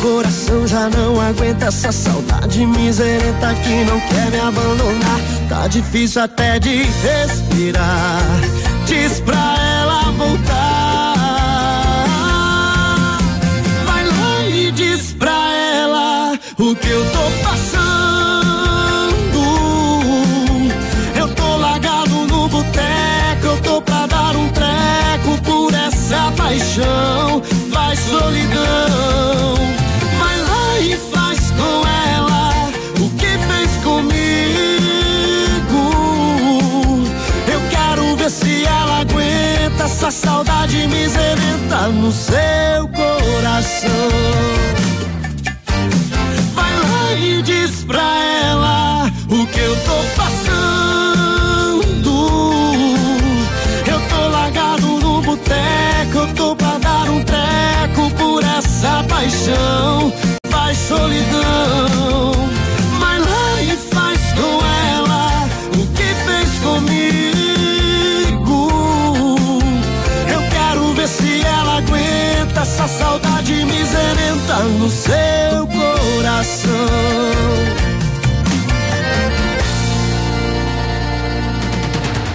[0.00, 5.20] Coração já não aguenta essa saudade miserenta que não quer me abandonar.
[5.48, 8.22] Tá difícil até de respirar.
[8.86, 11.14] Diz pra ela voltar.
[13.84, 17.70] Vai lá e diz pra ela o que eu tô passando.
[21.14, 27.42] Eu tô largado no boteco, eu tô pra dar um treco por essa paixão.
[27.70, 29.54] Vai solidão,
[39.80, 43.90] essa saudade miserenta no seu coração.
[46.54, 48.02] Vai lá e diz pra
[48.50, 51.80] ela o que eu tô passando.
[53.86, 60.09] Eu tô largado no boteco, eu tô pra dar um treco por essa paixão.
[72.60, 76.70] essa saudade miserenta no seu coração.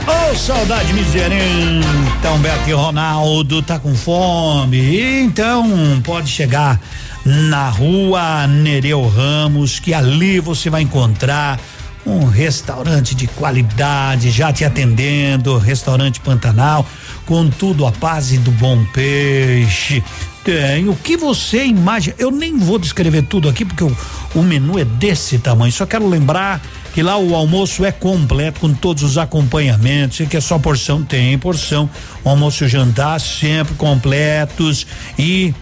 [0.07, 1.87] Ô saudade miserenta,
[2.17, 6.79] então, Humberto e Ronaldo tá com fome, então pode chegar
[7.23, 11.59] na rua Nereu Ramos, que ali você vai encontrar
[12.03, 16.85] um restaurante de qualidade já te atendendo, restaurante Pantanal
[17.25, 20.03] com tudo a base do bom peixe.
[20.43, 22.15] Tem o que você imagina.
[22.19, 23.97] Eu nem vou descrever tudo aqui porque o,
[24.35, 25.71] o menu é desse tamanho.
[25.71, 26.61] Só quero lembrar
[26.93, 30.17] que lá o almoço é completo com todos os acompanhamentos.
[30.17, 31.89] Se quer só porção, tem porção.
[32.23, 34.85] O almoço e o jantar sempre completos
[35.17, 35.53] e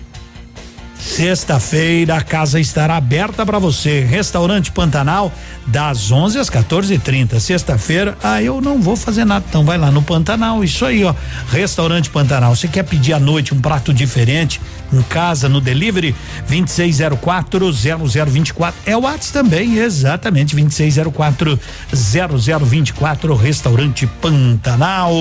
[1.04, 4.00] Sexta-feira a casa estará aberta para você.
[4.00, 5.34] Restaurante Pantanal
[5.68, 7.42] das 11 às 14:30.
[7.42, 10.64] Sexta-feira, ah, eu não vou fazer nada, então vai lá no Pantanal.
[10.64, 11.14] Isso aí, ó.
[11.52, 12.56] Restaurante Pantanal.
[12.56, 14.62] Você quer pedir à noite um prato diferente
[14.94, 16.16] em casa no delivery
[16.50, 18.74] 26040024.
[18.86, 25.14] É o WhatsApp também, exatamente 26040024 Restaurante Pantanal.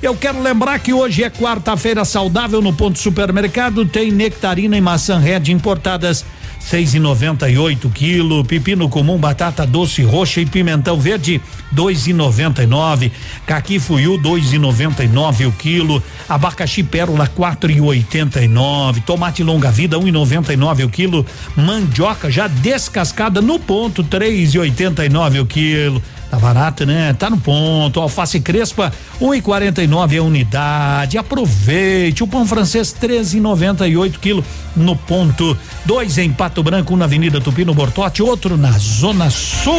[0.00, 5.07] Eu quero lembrar que hoje é quarta-feira saudável no Ponto Supermercado, tem nectarina e maçã
[5.16, 6.24] red importadas
[6.58, 11.40] seis e noventa e oito quilo, pepino comum, batata doce roxa e pimentão verde,
[11.70, 13.10] dois e noventa e nove,
[13.46, 18.48] caqui fuiu, dois e noventa e nove o quilo, abacaxi pérola, quatro e oitenta e
[18.48, 21.24] nove, tomate longa vida, um e noventa e nove o quilo,
[21.56, 26.02] mandioca já descascada no ponto, três e oitenta e nove o quilo.
[26.30, 27.14] Tá barato, né?
[27.14, 28.00] Tá no ponto.
[28.00, 31.16] Alface crespa, um e quarenta e nove a unidade.
[31.16, 32.22] Aproveite.
[32.22, 34.44] O pão francês, treze e noventa e oito quilo
[34.76, 35.56] no ponto.
[35.84, 39.72] Dois em Pato Branco, um na Avenida Tupi no Bortote, outro na Zona Sul.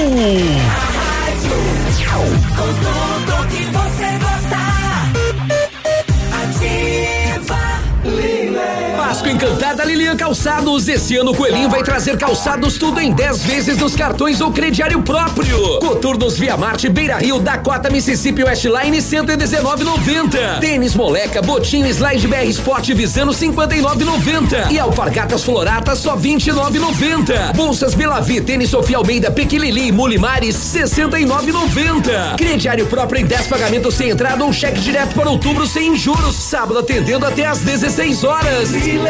[9.89, 10.87] Lilian Calçados.
[10.87, 15.01] Esse ano o Coelhinho vai trazer calçados tudo em 10 vezes nos cartões ou crediário
[15.01, 15.79] próprio.
[15.79, 20.59] Coturnos Via Marte, Beira Rio, Dakota, Mississippi Westline, 119,90.
[20.59, 24.71] Tênis Moleca, Botinho Slide BR Sport Visano, 59,90.
[24.71, 27.55] E Alpargatas Floratas, só 29,90.
[27.55, 32.35] Bolsas Belavi, Tênis Sofia Almeida, Pequilili Mulimares, 69,90.
[32.37, 36.35] Crediário próprio em 10 pagamentos sem entrada ou cheque direto para outubro sem juros.
[36.35, 38.69] Sábado atendendo até às 16 horas.
[38.69, 39.09] Milan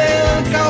[0.50, 0.69] Calçados.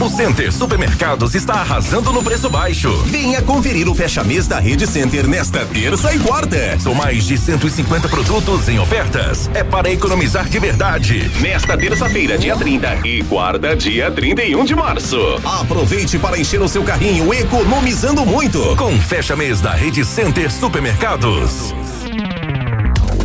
[0.00, 2.90] O Center Supermercados está arrasando no preço baixo.
[3.04, 6.80] Venha conferir o fecha-mês da Rede Center nesta terça e quarta.
[6.80, 9.50] São mais de 150 produtos em ofertas.
[9.52, 11.30] É para economizar de verdade.
[11.42, 15.18] Nesta terça-feira, dia 30 e quarta, dia 31 de março.
[15.44, 18.74] Aproveite para encher o seu carrinho economizando muito.
[18.76, 21.74] Com fecha-mês da Rede Center Supermercados.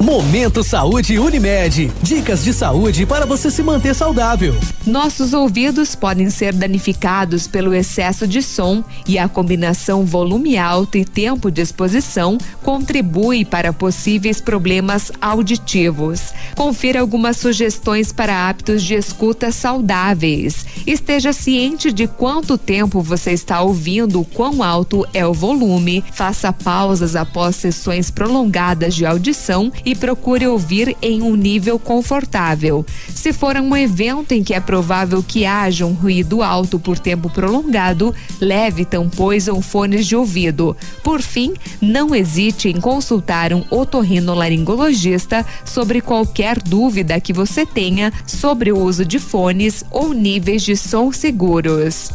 [0.02, 1.90] Momento Saúde Unimed.
[2.04, 4.54] Dicas de saúde para você se manter saudável.
[4.86, 11.06] Nossos ouvidos podem ser danificados pelo excesso de som e a combinação volume alto e
[11.06, 16.34] tempo de exposição contribui para possíveis problemas auditivos.
[16.56, 20.66] Confira algumas sugestões para hábitos de escuta saudáveis.
[20.86, 26.04] Esteja ciente de quanto tempo você está ouvindo, quão alto é o volume.
[26.12, 32.86] Faça pausas após sessões prolongadas de audição e procure ouvir em um nível confortável.
[33.10, 37.30] Se for um evento em que é provável que haja um ruído alto por tempo
[37.30, 40.76] prolongado, leve tampões ou fones de ouvido.
[41.04, 48.72] Por fim, não hesite em consultar um otorrinolaringologista sobre qualquer dúvida que você tenha sobre
[48.72, 52.12] o uso de fones ou níveis de som seguros.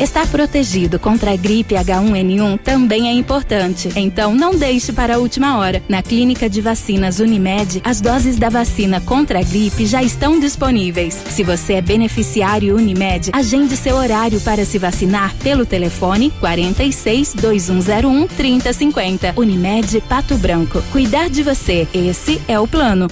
[0.00, 3.88] Estar protegido contra a gripe H1N1 também é importante.
[3.96, 5.82] Então, não deixe para a última hora.
[5.88, 11.14] Na Clínica de Vacinas Unimed, as doses da vacina contra a gripe já estão disponíveis.
[11.30, 18.26] Se você é beneficiário Unimed, agende seu horário para se vacinar pelo telefone 46 2101
[18.28, 19.34] 3050.
[19.36, 20.82] Unimed Pato Branco.
[20.92, 21.88] Cuidar de você.
[21.92, 23.08] Esse é o plano.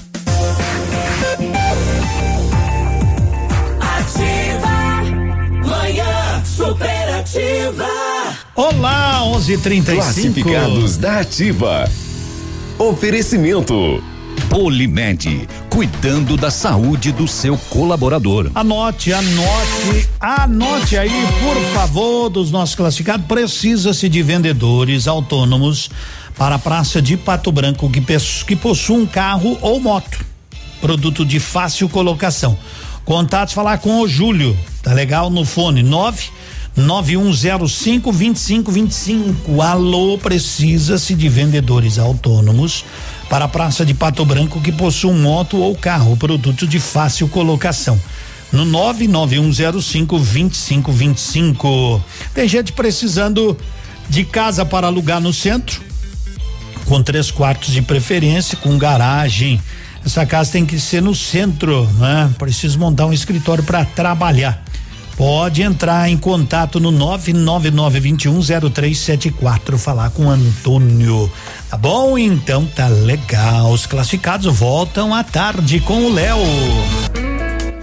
[6.66, 7.86] Superativa.
[8.56, 9.94] Olá, 11:35.
[9.94, 11.88] Classificados da Ativa.
[12.76, 14.02] Oferecimento.
[14.50, 18.50] Polimed, cuidando da saúde do seu colaborador.
[18.54, 23.26] Anote, anote, anote aí, por favor, dos nossos classificados.
[23.26, 25.88] Precisa-se de vendedores autônomos
[26.36, 28.02] para a Praça de Pato Branco que,
[28.44, 30.24] que possuam um carro ou moto.
[30.80, 32.58] Produto de fácil colocação.
[33.04, 35.30] Contatos falar com o Júlio, tá legal?
[35.30, 36.30] No fone 9
[36.76, 39.62] 9105 2525.
[39.62, 42.84] Alô, precisa-se de vendedores autônomos
[43.30, 47.98] para a Praça de Pato Branco que possuam moto ou carro, produto de fácil colocação.
[48.52, 52.04] No 99105 2525.
[52.34, 53.56] Tem gente precisando
[54.08, 55.80] de casa para alugar no centro,
[56.84, 59.60] com três quartos de preferência, com garagem.
[60.04, 62.30] Essa casa tem que ser no centro, né?
[62.38, 64.62] Preciso montar um escritório para trabalhar.
[65.16, 71.32] Pode entrar em contato no 999210374 falar com Antônio.
[71.70, 72.18] Tá bom?
[72.18, 73.72] Então tá legal.
[73.72, 76.36] Os classificados voltam à tarde com o Léo.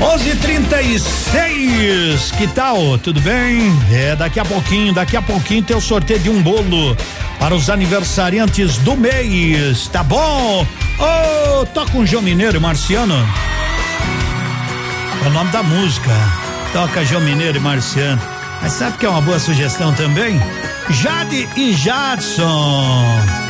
[0.00, 2.32] 11:36.
[2.36, 2.98] Que tal?
[2.98, 3.72] Tudo bem?
[3.90, 6.96] É, daqui a pouquinho, daqui a pouquinho tem o sorteio de um bolo
[7.38, 9.88] para os aniversariantes do mês.
[9.88, 10.66] Tá bom?
[10.98, 13.14] Ô, oh, toca um João Mineiro Marciano.
[15.24, 16.10] É o nome da música.
[16.72, 18.20] Toca João Mineiro e Marciano.
[18.62, 20.40] Mas sabe que é uma boa sugestão também?
[20.90, 23.45] Jade e Jadson.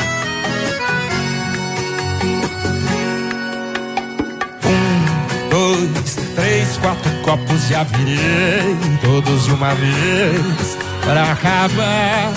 [5.77, 12.33] Dois, três, quatro copos já virei, todos de uma vez, para acabar.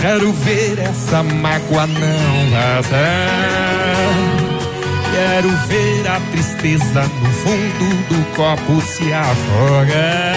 [0.00, 2.92] Quero ver essa mágoa não vazar.
[5.12, 10.36] Quero ver a tristeza no fundo do copo se afogar.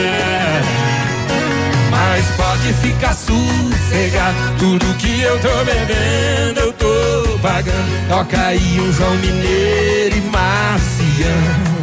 [1.90, 8.08] Mas pode ficar sossegado, tudo que eu tô bebendo eu tô pagando.
[8.10, 11.75] Toca aí um João Mineiro e Marciano.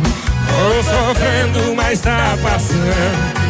[0.52, 3.42] Tô sofrendo, mas tá passando.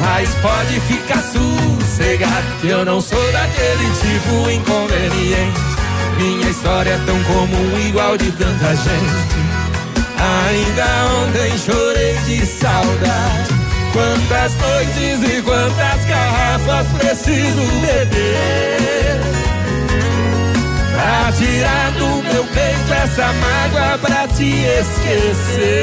[0.00, 5.60] Mas pode ficar sossegado, que eu não sou daquele tipo inconveniente.
[6.16, 9.42] Minha história é tão comum, igual de tanta gente.
[10.48, 10.86] Ainda
[11.20, 13.52] ontem chorei de saudade.
[13.92, 19.41] Quantas noites e quantas garrafas preciso beber?
[21.02, 25.82] Pra tirar do meu peito essa mágoa pra te esquecer.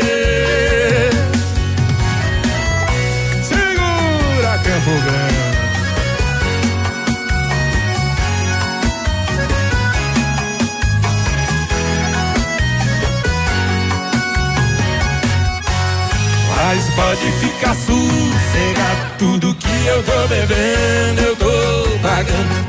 [3.44, 5.50] Segura, Campo Grande.
[16.56, 21.59] Mas pode ficar sossegado, tudo que eu tô bebendo eu tô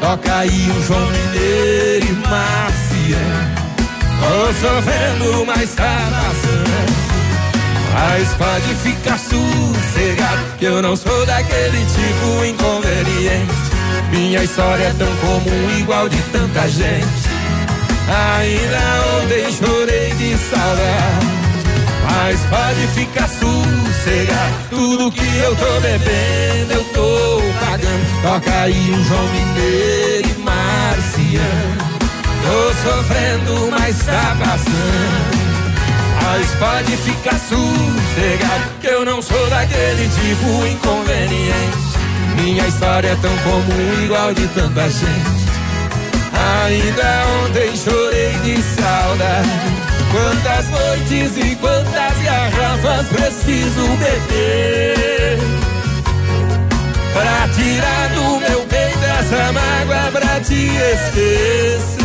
[0.01, 3.61] Toca aí o João Mineiro e Marciano.
[4.21, 6.71] Tô sofrendo, mas tá passando.
[7.93, 13.53] Mas pode ficar sossegado, que eu não sou daquele tipo inconveniente.
[14.11, 17.07] Minha história é tão comum, igual de tanta gente.
[18.09, 21.41] Ainda ontem chorei de saudade.
[22.05, 27.40] Mas pode ficar sossegado, tudo que eu tô bebendo eu tô.
[28.23, 31.91] Toca aí um João Mineiro e Marciano.
[32.43, 35.41] Tô sofrendo, mas tá passando.
[36.23, 41.79] Mas pode ficar sossegado, que eu não sou daquele tipo inconveniente.
[42.43, 45.41] Minha história é tão comum, igual de tanta gente.
[46.65, 49.49] Ainda ontem chorei de saudade.
[50.13, 54.91] Quantas noites e quantas garrafas preciso beber
[57.13, 62.01] Pra tirar do meu peito essa mágoa pra te esquecer.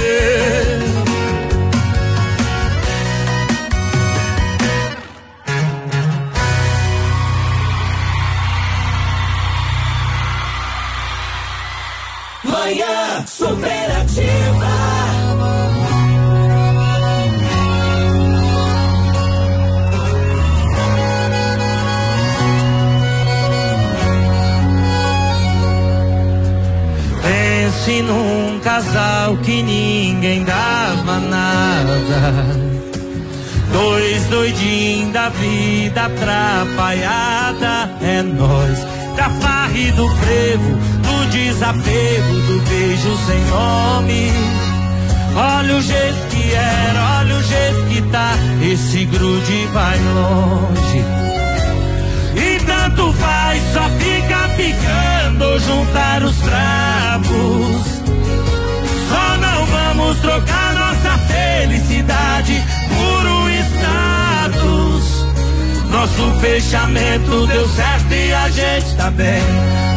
[12.43, 14.84] Manhã superativa
[27.87, 32.33] Num casal que ninguém dava nada.
[33.71, 38.79] Dois doidinhos da vida atrapalhada é nós.
[39.15, 40.71] Da farra e do frevo,
[41.03, 44.31] do desapego, do beijo sem nome.
[45.35, 48.33] Olha o jeito que era, olha o jeito que tá.
[48.63, 51.05] Esse grude vai longe.
[52.35, 54.14] E tanto faz, só fica
[54.55, 58.01] picando juntar os trapos.
[59.09, 65.25] Só não vamos trocar nossa felicidade por um status.
[65.89, 69.43] Nosso fechamento deu certo e a gente tá bem.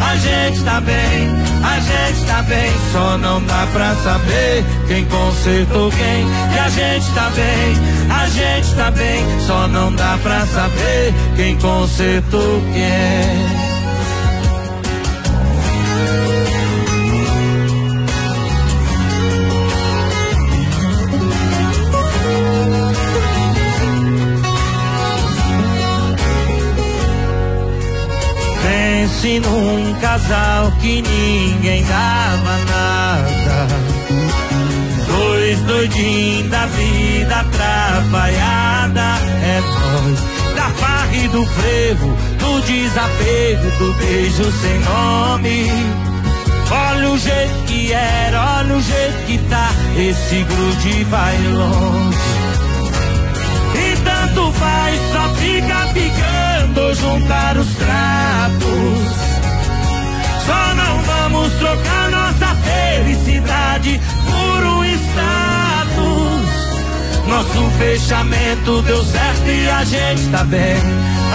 [0.00, 1.28] A gente tá bem,
[1.62, 2.70] a gente tá bem.
[2.92, 6.26] Só não dá pra saber quem consertou quem.
[6.54, 7.76] E a gente tá bem,
[8.10, 9.40] a gente tá bem.
[9.46, 13.67] Só não dá pra saber quem consertou quem.
[29.20, 33.66] Pense num casal que ninguém dava nada.
[35.08, 39.18] Dois doidinhos da vida atrapalhada.
[39.42, 45.66] É nós, da farra e do frevo, do desapego, do beijo sem nome.
[46.70, 49.70] Olha o jeito que era, olha o jeito que tá.
[49.96, 52.18] Esse grude vai longe.
[53.74, 58.97] E tanto faz, só fica picando juntar os trapos.
[60.48, 66.48] Só não vamos trocar nossa felicidade por um status.
[67.28, 70.80] Nosso fechamento deu certo e a gente tá bem,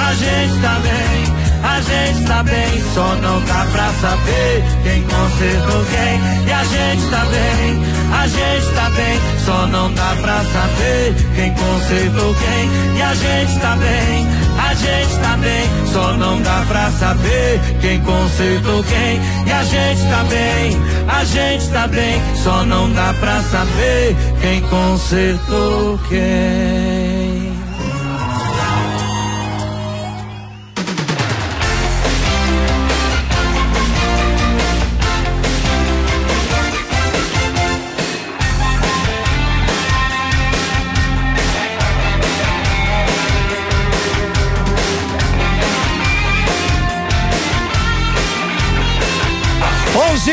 [0.08, 1.44] a gente tá bem.
[1.64, 6.20] A gente tá bem, só não dá pra saber quem consertou quem.
[6.46, 7.82] E a gente tá bem,
[8.12, 12.98] a gente tá bem, só não dá pra saber quem consertou quem.
[12.98, 14.28] E a gente tá bem,
[14.74, 19.22] a gente tá bem, só não dá pra saber quem consertou quem.
[19.46, 20.78] E a gente tá bem,
[21.08, 27.03] a gente tá bem, só não dá pra saber quem consertou quem.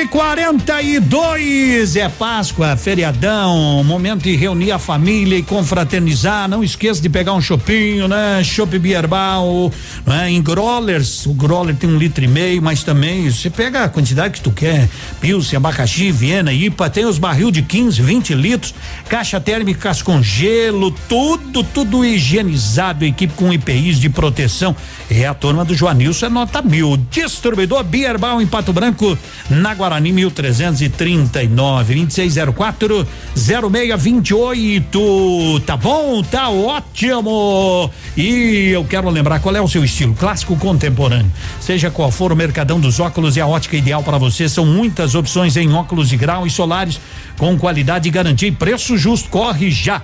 [0.00, 6.48] Onze quarenta e dois é Páscoa, feriadão, momento de reunir a família e confraternizar.
[6.48, 8.42] Não esqueça de pegar um chopinho, né?
[8.42, 9.70] Chopp Bierbal,
[10.06, 10.30] né?
[10.30, 14.32] Em growlers, o growler tem um litro e meio, mas também você pega a quantidade
[14.32, 14.88] que tu quer.
[15.20, 18.74] Pilsen, abacaxi, Viena, IPA, tem os barril de 15, 20 litros,
[19.06, 24.74] caixa térmicas com gelo, tudo, tudo higienizado, equipe com IPIs de proteção.
[25.10, 26.96] É a turma do Joanilson, é nota mil.
[27.10, 29.18] Distribuidor Bierbal em Pato Branco,
[29.50, 35.60] na Guarani 1339 2604 0628.
[35.66, 36.22] Tá bom?
[36.22, 37.90] Tá ótimo.
[38.16, 41.32] E eu quero lembrar qual é o seu estilo clássico contemporâneo.
[41.60, 45.16] Seja qual for o Mercadão dos Óculos e a ótica ideal para você, são muitas
[45.16, 47.00] opções em óculos de grau e solares
[47.36, 49.28] com qualidade e garantia e preço justo.
[49.28, 50.02] Corre já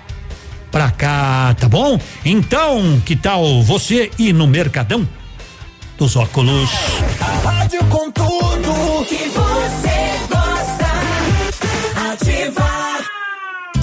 [0.73, 1.97] pra cá, tá bom?
[2.25, 5.07] Então, que tal você ir no Mercadão
[5.97, 6.71] dos Óculos?
[7.21, 10.46] A rádio com tudo que você gosta.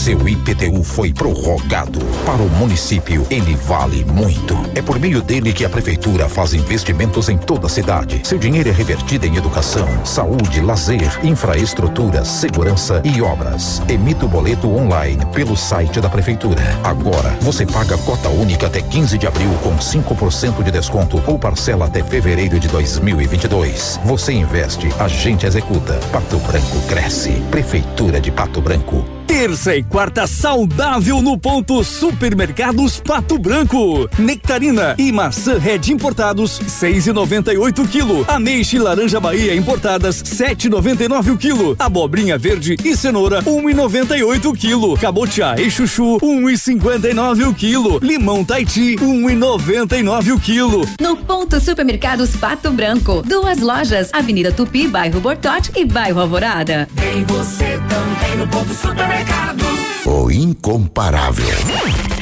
[0.04, 1.98] Seu IPTU foi prorrogado.
[2.26, 4.54] Para o município, ele vale muito.
[4.76, 8.20] É por meio dele que a prefeitura faz investimentos em toda a cidade.
[8.22, 13.82] Seu dinheiro é revertido em educação, saúde, lazer, infraestrutura, segurança e obras.
[13.88, 16.62] Emita o boleto online pelo site da prefeitura.
[16.84, 21.86] Agora, você paga cota única até 15 de abril com 5% de desconto ou parcela
[21.86, 24.02] até fevereiro de 2022.
[24.04, 25.94] Você investe, a gente executa.
[26.12, 27.42] Pato Branco cresce.
[27.50, 29.13] Prefeitura de Pato Branco.
[29.28, 34.08] Terça e quarta saudável no ponto Supermercados Pato Branco.
[34.18, 38.26] Nectarina e maçã Red importados, seis e noventa e oito quilo.
[38.28, 41.76] Ameixe e laranja Bahia importadas, sete e noventa e nove o quilo.
[41.80, 44.98] Abobrinha verde e cenoura, um e noventa e oito o quilo.
[44.98, 48.00] Cabotiá e chuchu, um e cinquenta e nove o quilo.
[48.02, 50.88] Limão Taiti, um e noventa e nove o quilo.
[51.02, 56.88] No ponto Supermercados Pato Branco, duas lojas, Avenida Tupi, bairro Bortote e bairro Alvorada.
[56.96, 59.13] Tem você também no ponto supermercados.
[59.14, 61.46] Supermercados o incomparável.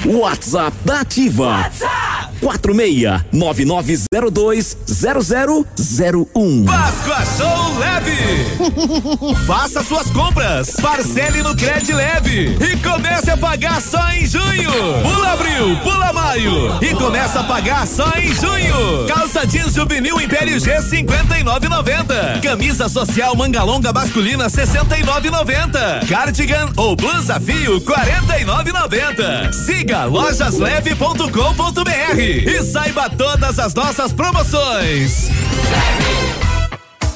[0.05, 1.47] WhatsApp da Ativa.
[1.47, 6.65] WhatsApp 46 9902 0001.
[6.65, 9.35] Páscoa Show Leve.
[9.45, 14.71] Faça suas compras, parcele no Cred Leve e comece a pagar só em junho.
[15.03, 19.05] Pula abril, pula maio e começa a pagar só em junho.
[19.07, 22.41] Calça jeans juvenil Império G 59,90.
[22.41, 26.07] Camisa social manga longa masculina 69,90.
[26.07, 29.53] Cardigan ou blusa fio 49,90.
[29.53, 35.29] Siga lojasleve.com.br e saiba todas as nossas promoções.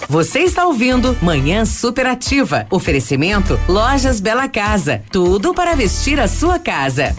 [0.07, 2.67] Você está ouvindo Manhã Superativa.
[2.69, 5.01] Oferecimento Lojas Bela Casa.
[5.11, 7.15] Tudo para vestir a sua casa.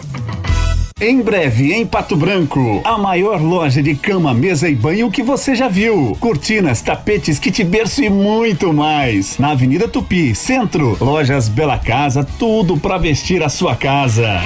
[0.99, 5.53] Em breve, em Pato Branco, a maior loja de cama, mesa e banho que você
[5.53, 6.17] já viu.
[6.19, 9.37] Cortinas, tapetes, kit berço e muito mais.
[9.37, 14.41] Na Avenida Tupi, Centro, Lojas Bela Casa, tudo para vestir a sua casa.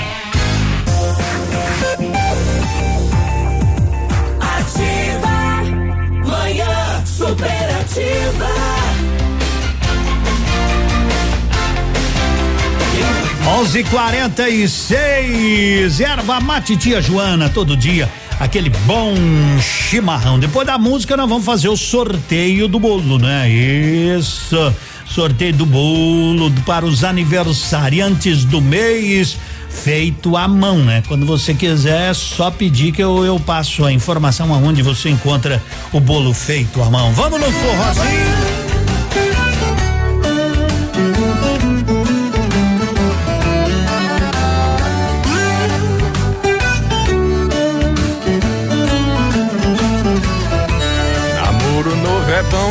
[4.41, 5.63] Ativa,
[6.25, 8.60] manhã superativa.
[13.61, 18.09] Onze quarenta e seis, erva mate tia Joana, todo dia,
[18.39, 19.13] aquele bom
[19.61, 20.39] chimarrão.
[20.39, 23.47] Depois da música nós vamos fazer o sorteio do bolo, né?
[23.47, 24.73] Isso,
[25.05, 29.37] sorteio do bolo para os aniversariantes do mês,
[29.69, 31.03] feito à mão, né?
[31.07, 35.61] Quando você quiser, é só pedir que eu, eu passo a informação aonde você encontra
[35.93, 37.13] o bolo feito à mão.
[37.13, 38.60] Vamos no forrozinho.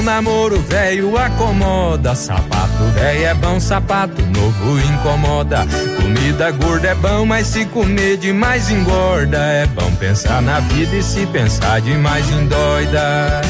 [0.01, 2.15] Bom, namoro velho acomoda.
[2.15, 5.67] Sapato velho é bom, sapato novo incomoda.
[6.01, 9.39] Comida gorda é bom, mas se comer demais engorda.
[9.39, 13.41] É bom pensar na vida e se pensar demais endoida.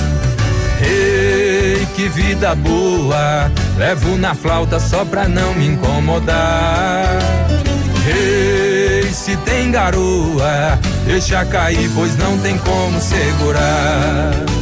[0.82, 3.51] Ei, que vida boa!
[3.77, 7.18] Levo na flauta só pra não me incomodar.
[8.06, 14.59] Ei, se tem garoa, deixa cair, pois não tem como segurar.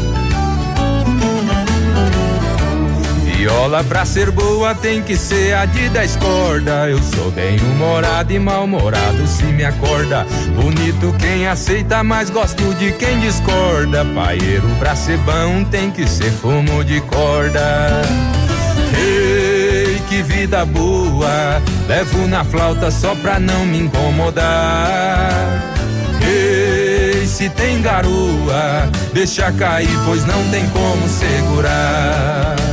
[3.38, 6.88] Viola pra ser boa tem que ser a de dez corda.
[6.88, 10.26] Eu sou bem humorado e mal-humorado se me acorda.
[10.60, 14.04] Bonito quem aceita, mas gosto de quem discorda.
[14.04, 18.02] Paieiro pra ser bom tem que ser fumo de corda.
[18.98, 21.62] Ei, que vida boa!
[21.86, 25.62] Levo na flauta só pra não me incomodar.
[26.26, 32.67] Ei, se tem garoa, deixa cair, pois não tem como segurar.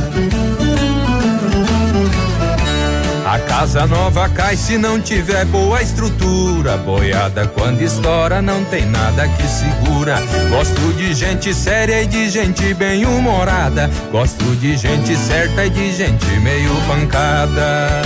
[3.36, 6.78] A casa nova cai se não tiver boa estrutura.
[6.78, 10.16] Boiada quando estoura não tem nada que segura.
[10.48, 13.90] Gosto de gente séria e de gente bem humorada.
[14.10, 18.00] Gosto de gente certa e de gente meio pancada.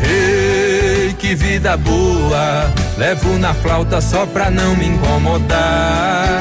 [0.00, 2.72] Ei, que vida boa!
[2.96, 6.38] Levo na flauta só pra não me incomodar.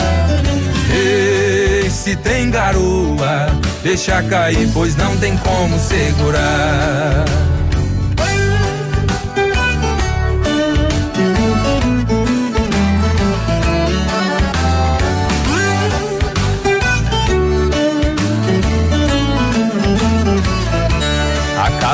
[0.93, 3.47] Ei, se tem garoa,
[3.81, 7.25] deixa cair, pois não tem como segurar.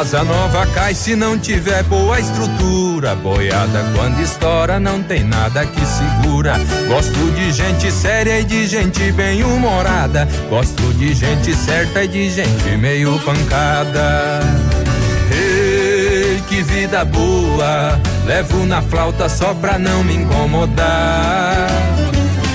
[0.01, 3.13] Casa nova cai se não tiver boa estrutura.
[3.13, 6.55] Boiada quando estoura não tem nada que segura.
[6.87, 10.27] Gosto de gente séria e de gente bem humorada.
[10.49, 14.39] Gosto de gente certa e de gente meio pancada.
[15.31, 18.01] Ei, que vida boa!
[18.25, 21.69] Levo na flauta só pra não me incomodar.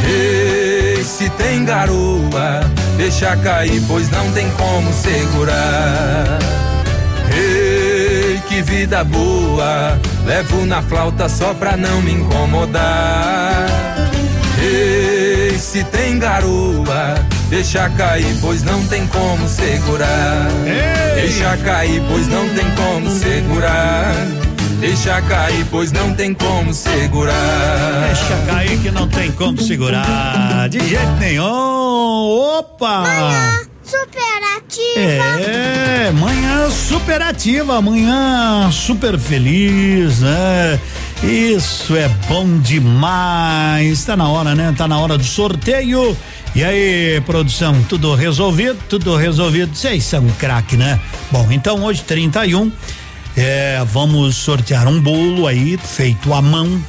[0.05, 6.66] Ei, se tem garoa, deixa cair, pois não tem como segurar.
[8.57, 10.01] Ei, que vida boa!
[10.25, 13.67] Levo na flauta só pra não me incomodar.
[14.59, 17.15] Ei, se tem garoa,
[17.51, 20.49] deixa cair, pois não tem como segurar.
[21.15, 24.15] Deixa cair, pois não tem como segurar.
[24.81, 28.07] Deixa cair, pois não tem como segurar.
[28.07, 30.69] Deixa cair que não tem como segurar.
[30.71, 31.45] De jeito nenhum.
[31.45, 33.05] Opa!
[34.69, 35.41] Superativa.
[35.41, 40.81] É, manhã superativa, manhã super feliz, né?
[41.23, 44.05] Isso é bom demais.
[44.05, 44.75] Tá na hora, né?
[44.77, 46.17] Tá na hora do sorteio.
[46.55, 48.79] E aí, produção, tudo resolvido?
[48.89, 49.75] Tudo resolvido.
[49.75, 50.99] Vocês são craque, né?
[51.31, 52.73] Bom, então hoje 31,
[53.37, 56.81] é, vamos sortear um bolo aí feito à mão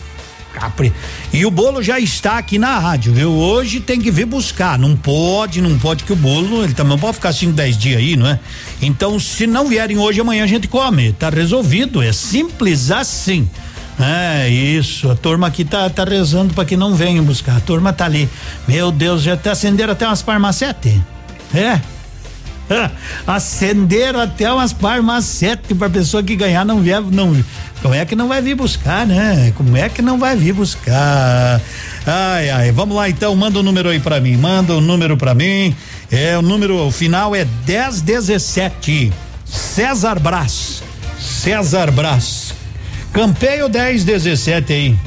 [0.59, 0.91] buscar.
[1.33, 3.31] E o bolo já está aqui na rádio, viu?
[3.31, 4.77] Hoje tem que vir buscar.
[4.77, 8.15] Não pode, não pode que o bolo, ele também pode ficar 5, 10 dias aí,
[8.15, 8.39] não é?
[8.81, 11.13] Então, se não vierem hoje, amanhã a gente come.
[11.13, 12.01] Tá resolvido.
[12.01, 13.49] É simples assim.
[13.99, 17.57] É isso, a turma aqui tá, tá rezando para que não venham buscar.
[17.57, 18.29] A turma tá ali.
[18.67, 21.01] Meu Deus, já tá acendendo até umas farmacete.
[21.53, 21.81] É.
[23.25, 27.35] Acenderam até umas farmacete para pessoa que ganhar não vier, não.
[27.81, 29.53] Como é que não vai vir buscar, né?
[29.55, 31.61] Como é que não vai vir buscar?
[32.05, 34.81] Ai, ai, vamos lá então, manda o um número aí para mim, manda o um
[34.81, 35.75] número para mim.
[36.11, 39.11] É o número o final é 1017.
[39.45, 40.83] César Brás.
[41.19, 42.53] César Brás.
[43.13, 44.97] Campeio 1017 aí.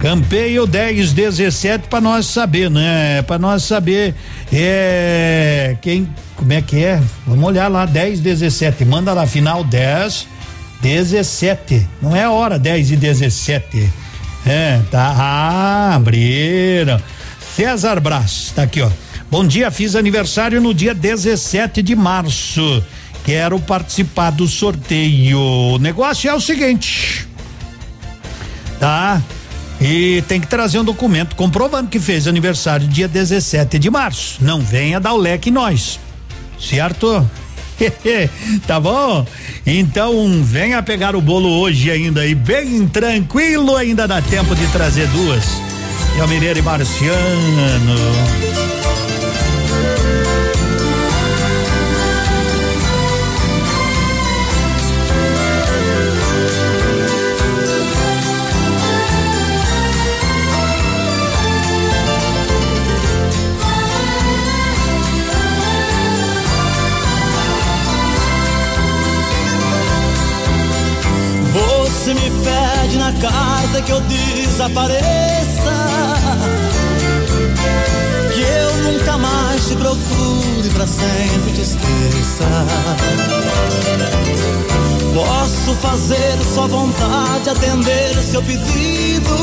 [0.00, 3.20] Campeio 1017 para nós saber, né?
[3.20, 4.14] Para nós saber
[4.50, 7.02] é quem como é que é?
[7.26, 8.82] Vamos olhar lá 10 17.
[8.86, 10.26] Manda lá final 10
[10.80, 11.86] 17.
[12.00, 13.92] Não é hora 10 e 17.
[14.46, 15.14] É, tá.
[15.18, 16.98] Ah, abriram.
[17.54, 18.88] César Brás, tá aqui, ó.
[19.30, 22.82] Bom dia, fiz aniversário no dia 17 de março.
[23.22, 25.38] Quero participar do sorteio.
[25.38, 27.28] O negócio é o seguinte:
[28.78, 29.20] tá?
[29.80, 34.38] E tem que trazer um documento comprovando que fez aniversário dia 17 de março.
[34.42, 35.98] Não venha dar o leque nós.
[36.58, 37.26] Certo?
[38.66, 39.26] tá bom?
[39.66, 45.06] Então venha pegar o bolo hoje ainda e bem tranquilo, ainda dá tempo de trazer
[45.08, 45.44] duas.
[46.18, 48.49] É o Mineiro e Marciano.
[73.20, 75.00] Carta que eu desapareça.
[78.32, 82.46] Que eu nunca mais te procure, pra sempre te esqueça.
[85.14, 89.36] Posso fazer sua vontade, atender o seu pedido.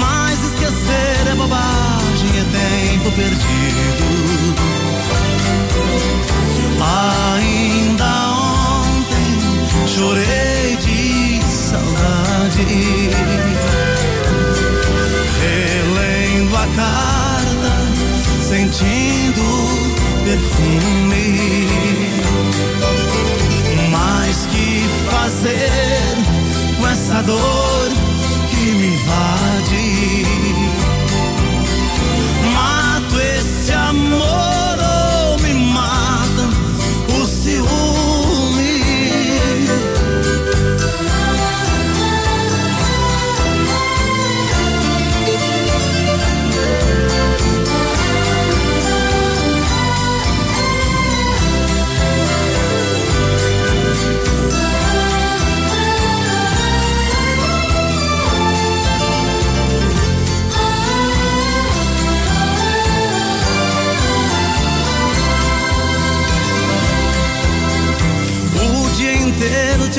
[0.00, 2.44] Mas esquecer é bobagem, é
[2.94, 4.60] tempo perdido.
[7.36, 10.49] Ainda ontem chorei
[15.40, 17.72] Relendo a carta,
[18.42, 19.44] sentindo
[20.24, 21.68] perfume.
[23.90, 25.70] Mas que fazer
[26.78, 27.88] com essa dor
[28.50, 30.49] que me invade?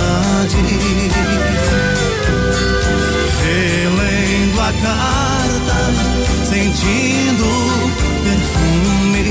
[0.00, 0.56] saudade.
[3.42, 5.78] Relendo a carta,
[6.44, 7.46] sentindo
[8.24, 9.24] perfume.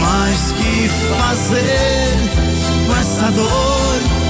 [0.00, 2.16] Mas que fazer
[2.86, 4.23] com essa dor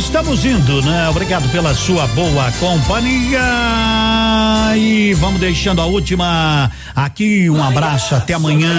[0.00, 1.08] estamos indo, né?
[1.10, 3.40] Obrigado pela sua boa companhia.
[4.74, 7.50] E vamos deixando a última aqui.
[7.50, 8.70] Um abraço, até amanhã.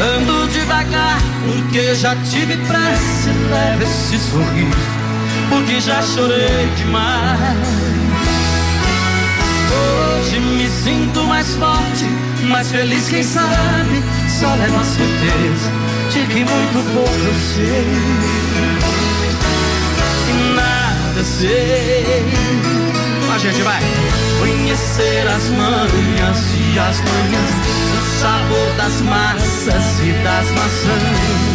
[0.00, 3.30] Ando devagar, porque já tive pressa.
[3.50, 5.03] Leva esse sorriso
[5.48, 7.84] porque já chorei demais.
[9.74, 12.04] Hoje me sinto mais forte,
[12.42, 14.02] mais feliz, quem sabe?
[14.28, 15.70] Só levo a certeza
[16.10, 17.86] de que muito pouco eu sei.
[20.28, 22.24] E nada sei.
[23.34, 23.82] A gente vai
[24.38, 27.50] conhecer as manhas e as manhãs,
[27.92, 31.53] o sabor das massas e das maçãs.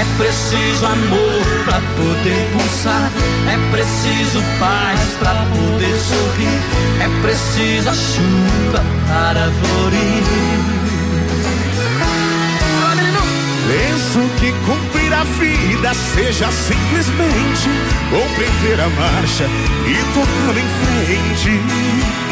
[0.00, 3.12] É preciso amor pra poder pulsar.
[3.46, 6.58] É preciso paz pra poder sorrir.
[7.00, 10.70] É preciso a chuva para florir.
[13.68, 17.68] Penso que cumprir a vida seja simplesmente
[18.08, 19.44] compreender a marcha
[19.86, 22.29] e tocando em frente.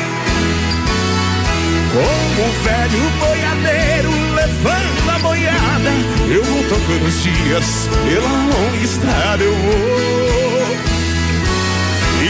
[1.93, 5.91] Como o velho boiadeiro levando a boiada,
[6.31, 9.43] eu vou tocando os dias pela longa estrada.
[9.43, 10.77] Eu vou,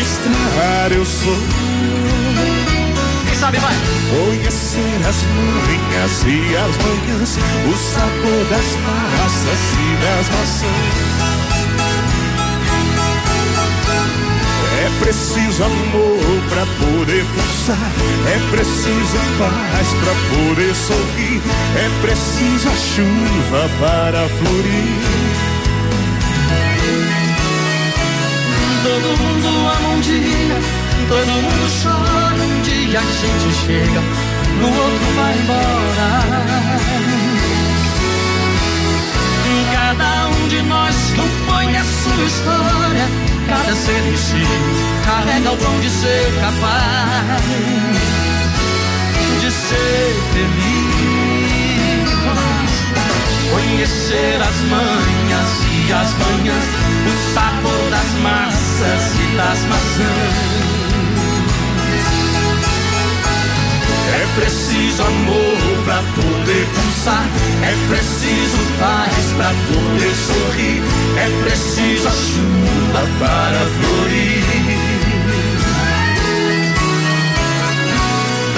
[0.01, 1.39] estrada eu sou.
[3.27, 3.75] Quem sabe vai?
[4.11, 11.58] Conhecer as manhas e as manhãs, o sabor das massas e das maçãs.
[14.89, 17.93] É preciso amor pra poder pulsar,
[18.27, 21.43] é preciso paz pra poder sorrir,
[21.77, 24.99] é preciso a chuva para florir.
[28.83, 30.57] Todo mundo ama um dia,
[31.07, 32.43] todo mundo chora.
[32.43, 34.01] Um dia a gente chega,
[34.59, 36.09] no outro vai embora.
[39.71, 43.38] Cada um de nós compõe a sua história.
[43.49, 44.45] Cada ser em si
[45.05, 47.89] carrega o dom de ser capaz
[49.41, 51.09] de ser feliz.
[53.51, 56.65] Conhecer as manhas e as manhãs,
[57.07, 60.78] o sabor das massas e das maçãs.
[64.15, 67.25] É preciso amor pra poder pulsar.
[67.63, 70.83] É preciso paz pra poder sorrir.
[71.17, 74.45] É preciso a chuva para florir.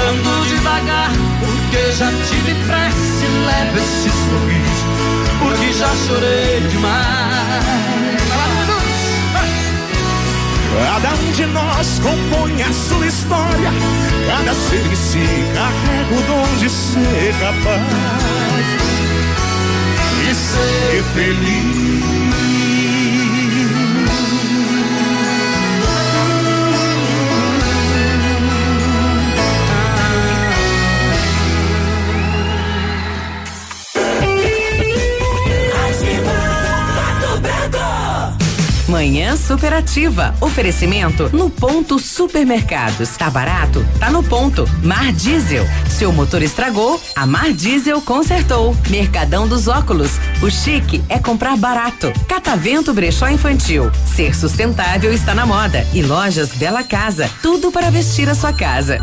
[0.09, 3.11] Ando devagar, porque já tive pressa.
[3.47, 4.87] Leva esse sorriso,
[5.39, 8.20] porque já chorei demais.
[10.79, 13.71] Cada um de nós compõe a sua história.
[14.27, 15.19] Cada ser em si
[15.55, 18.91] carrega o dom de ser capaz
[20.21, 22.20] de ser feliz.
[38.91, 40.35] Manhã superativa.
[40.41, 43.17] Oferecimento no ponto supermercados.
[43.17, 43.87] Tá barato?
[44.01, 44.69] Tá no ponto.
[44.83, 45.65] Mar Diesel.
[45.89, 47.01] Seu motor estragou?
[47.15, 48.77] A Mar Diesel consertou.
[48.89, 50.19] Mercadão dos óculos.
[50.43, 52.13] O chique é comprar barato.
[52.27, 53.93] Catavento Brechó Infantil.
[54.05, 55.87] Ser sustentável está na moda.
[55.95, 57.31] E lojas Bela Casa.
[57.41, 58.99] Tudo para vestir a sua casa.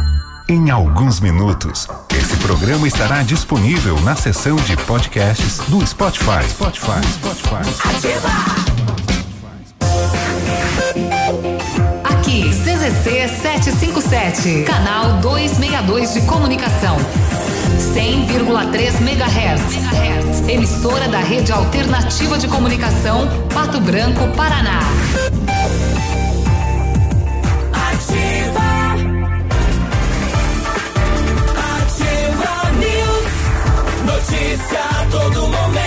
[0.50, 6.44] Em alguns minutos, esse programa estará disponível na seção de podcasts do Spotify.
[6.50, 7.88] Spotify, Spotify.
[7.90, 8.77] Aqui,
[12.88, 16.96] CZC 757, canal 262 de comunicação.
[17.94, 20.48] 100,3 MHz.
[20.48, 24.80] Emissora da Rede Alternativa de Comunicação, Pato Branco, Paraná.
[34.06, 35.87] Notícia a todo momento.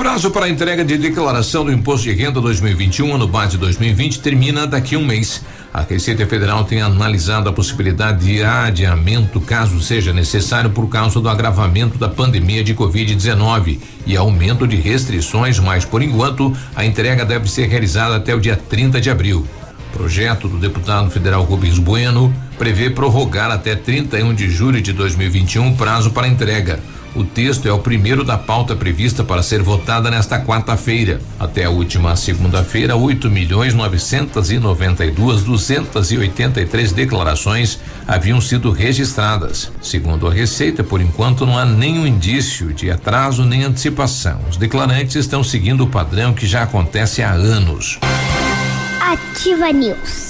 [0.00, 4.66] Prazo para a entrega de declaração do Imposto de Renda 2021, ano base 2020, termina
[4.66, 5.42] daqui a um mês.
[5.74, 11.28] A Receita Federal tem analisado a possibilidade de adiamento, caso seja necessário, por causa do
[11.28, 17.46] agravamento da pandemia de Covid-19 e aumento de restrições, mas, por enquanto, a entrega deve
[17.46, 19.46] ser realizada até o dia 30 de abril.
[19.92, 25.72] O projeto do deputado federal Rubens Bueno prevê prorrogar até 31 de julho de 2021
[25.72, 26.80] o prazo para entrega.
[27.14, 31.20] O texto é o primeiro da pauta prevista para ser votada nesta quarta-feira.
[31.38, 39.72] Até a última segunda-feira, 8 milhões 992 283 declarações haviam sido registradas.
[39.82, 44.40] Segundo a Receita, por enquanto não há nenhum indício de atraso nem antecipação.
[44.48, 47.98] Os declarantes estão seguindo o padrão que já acontece há anos.
[49.00, 50.29] Ativa News.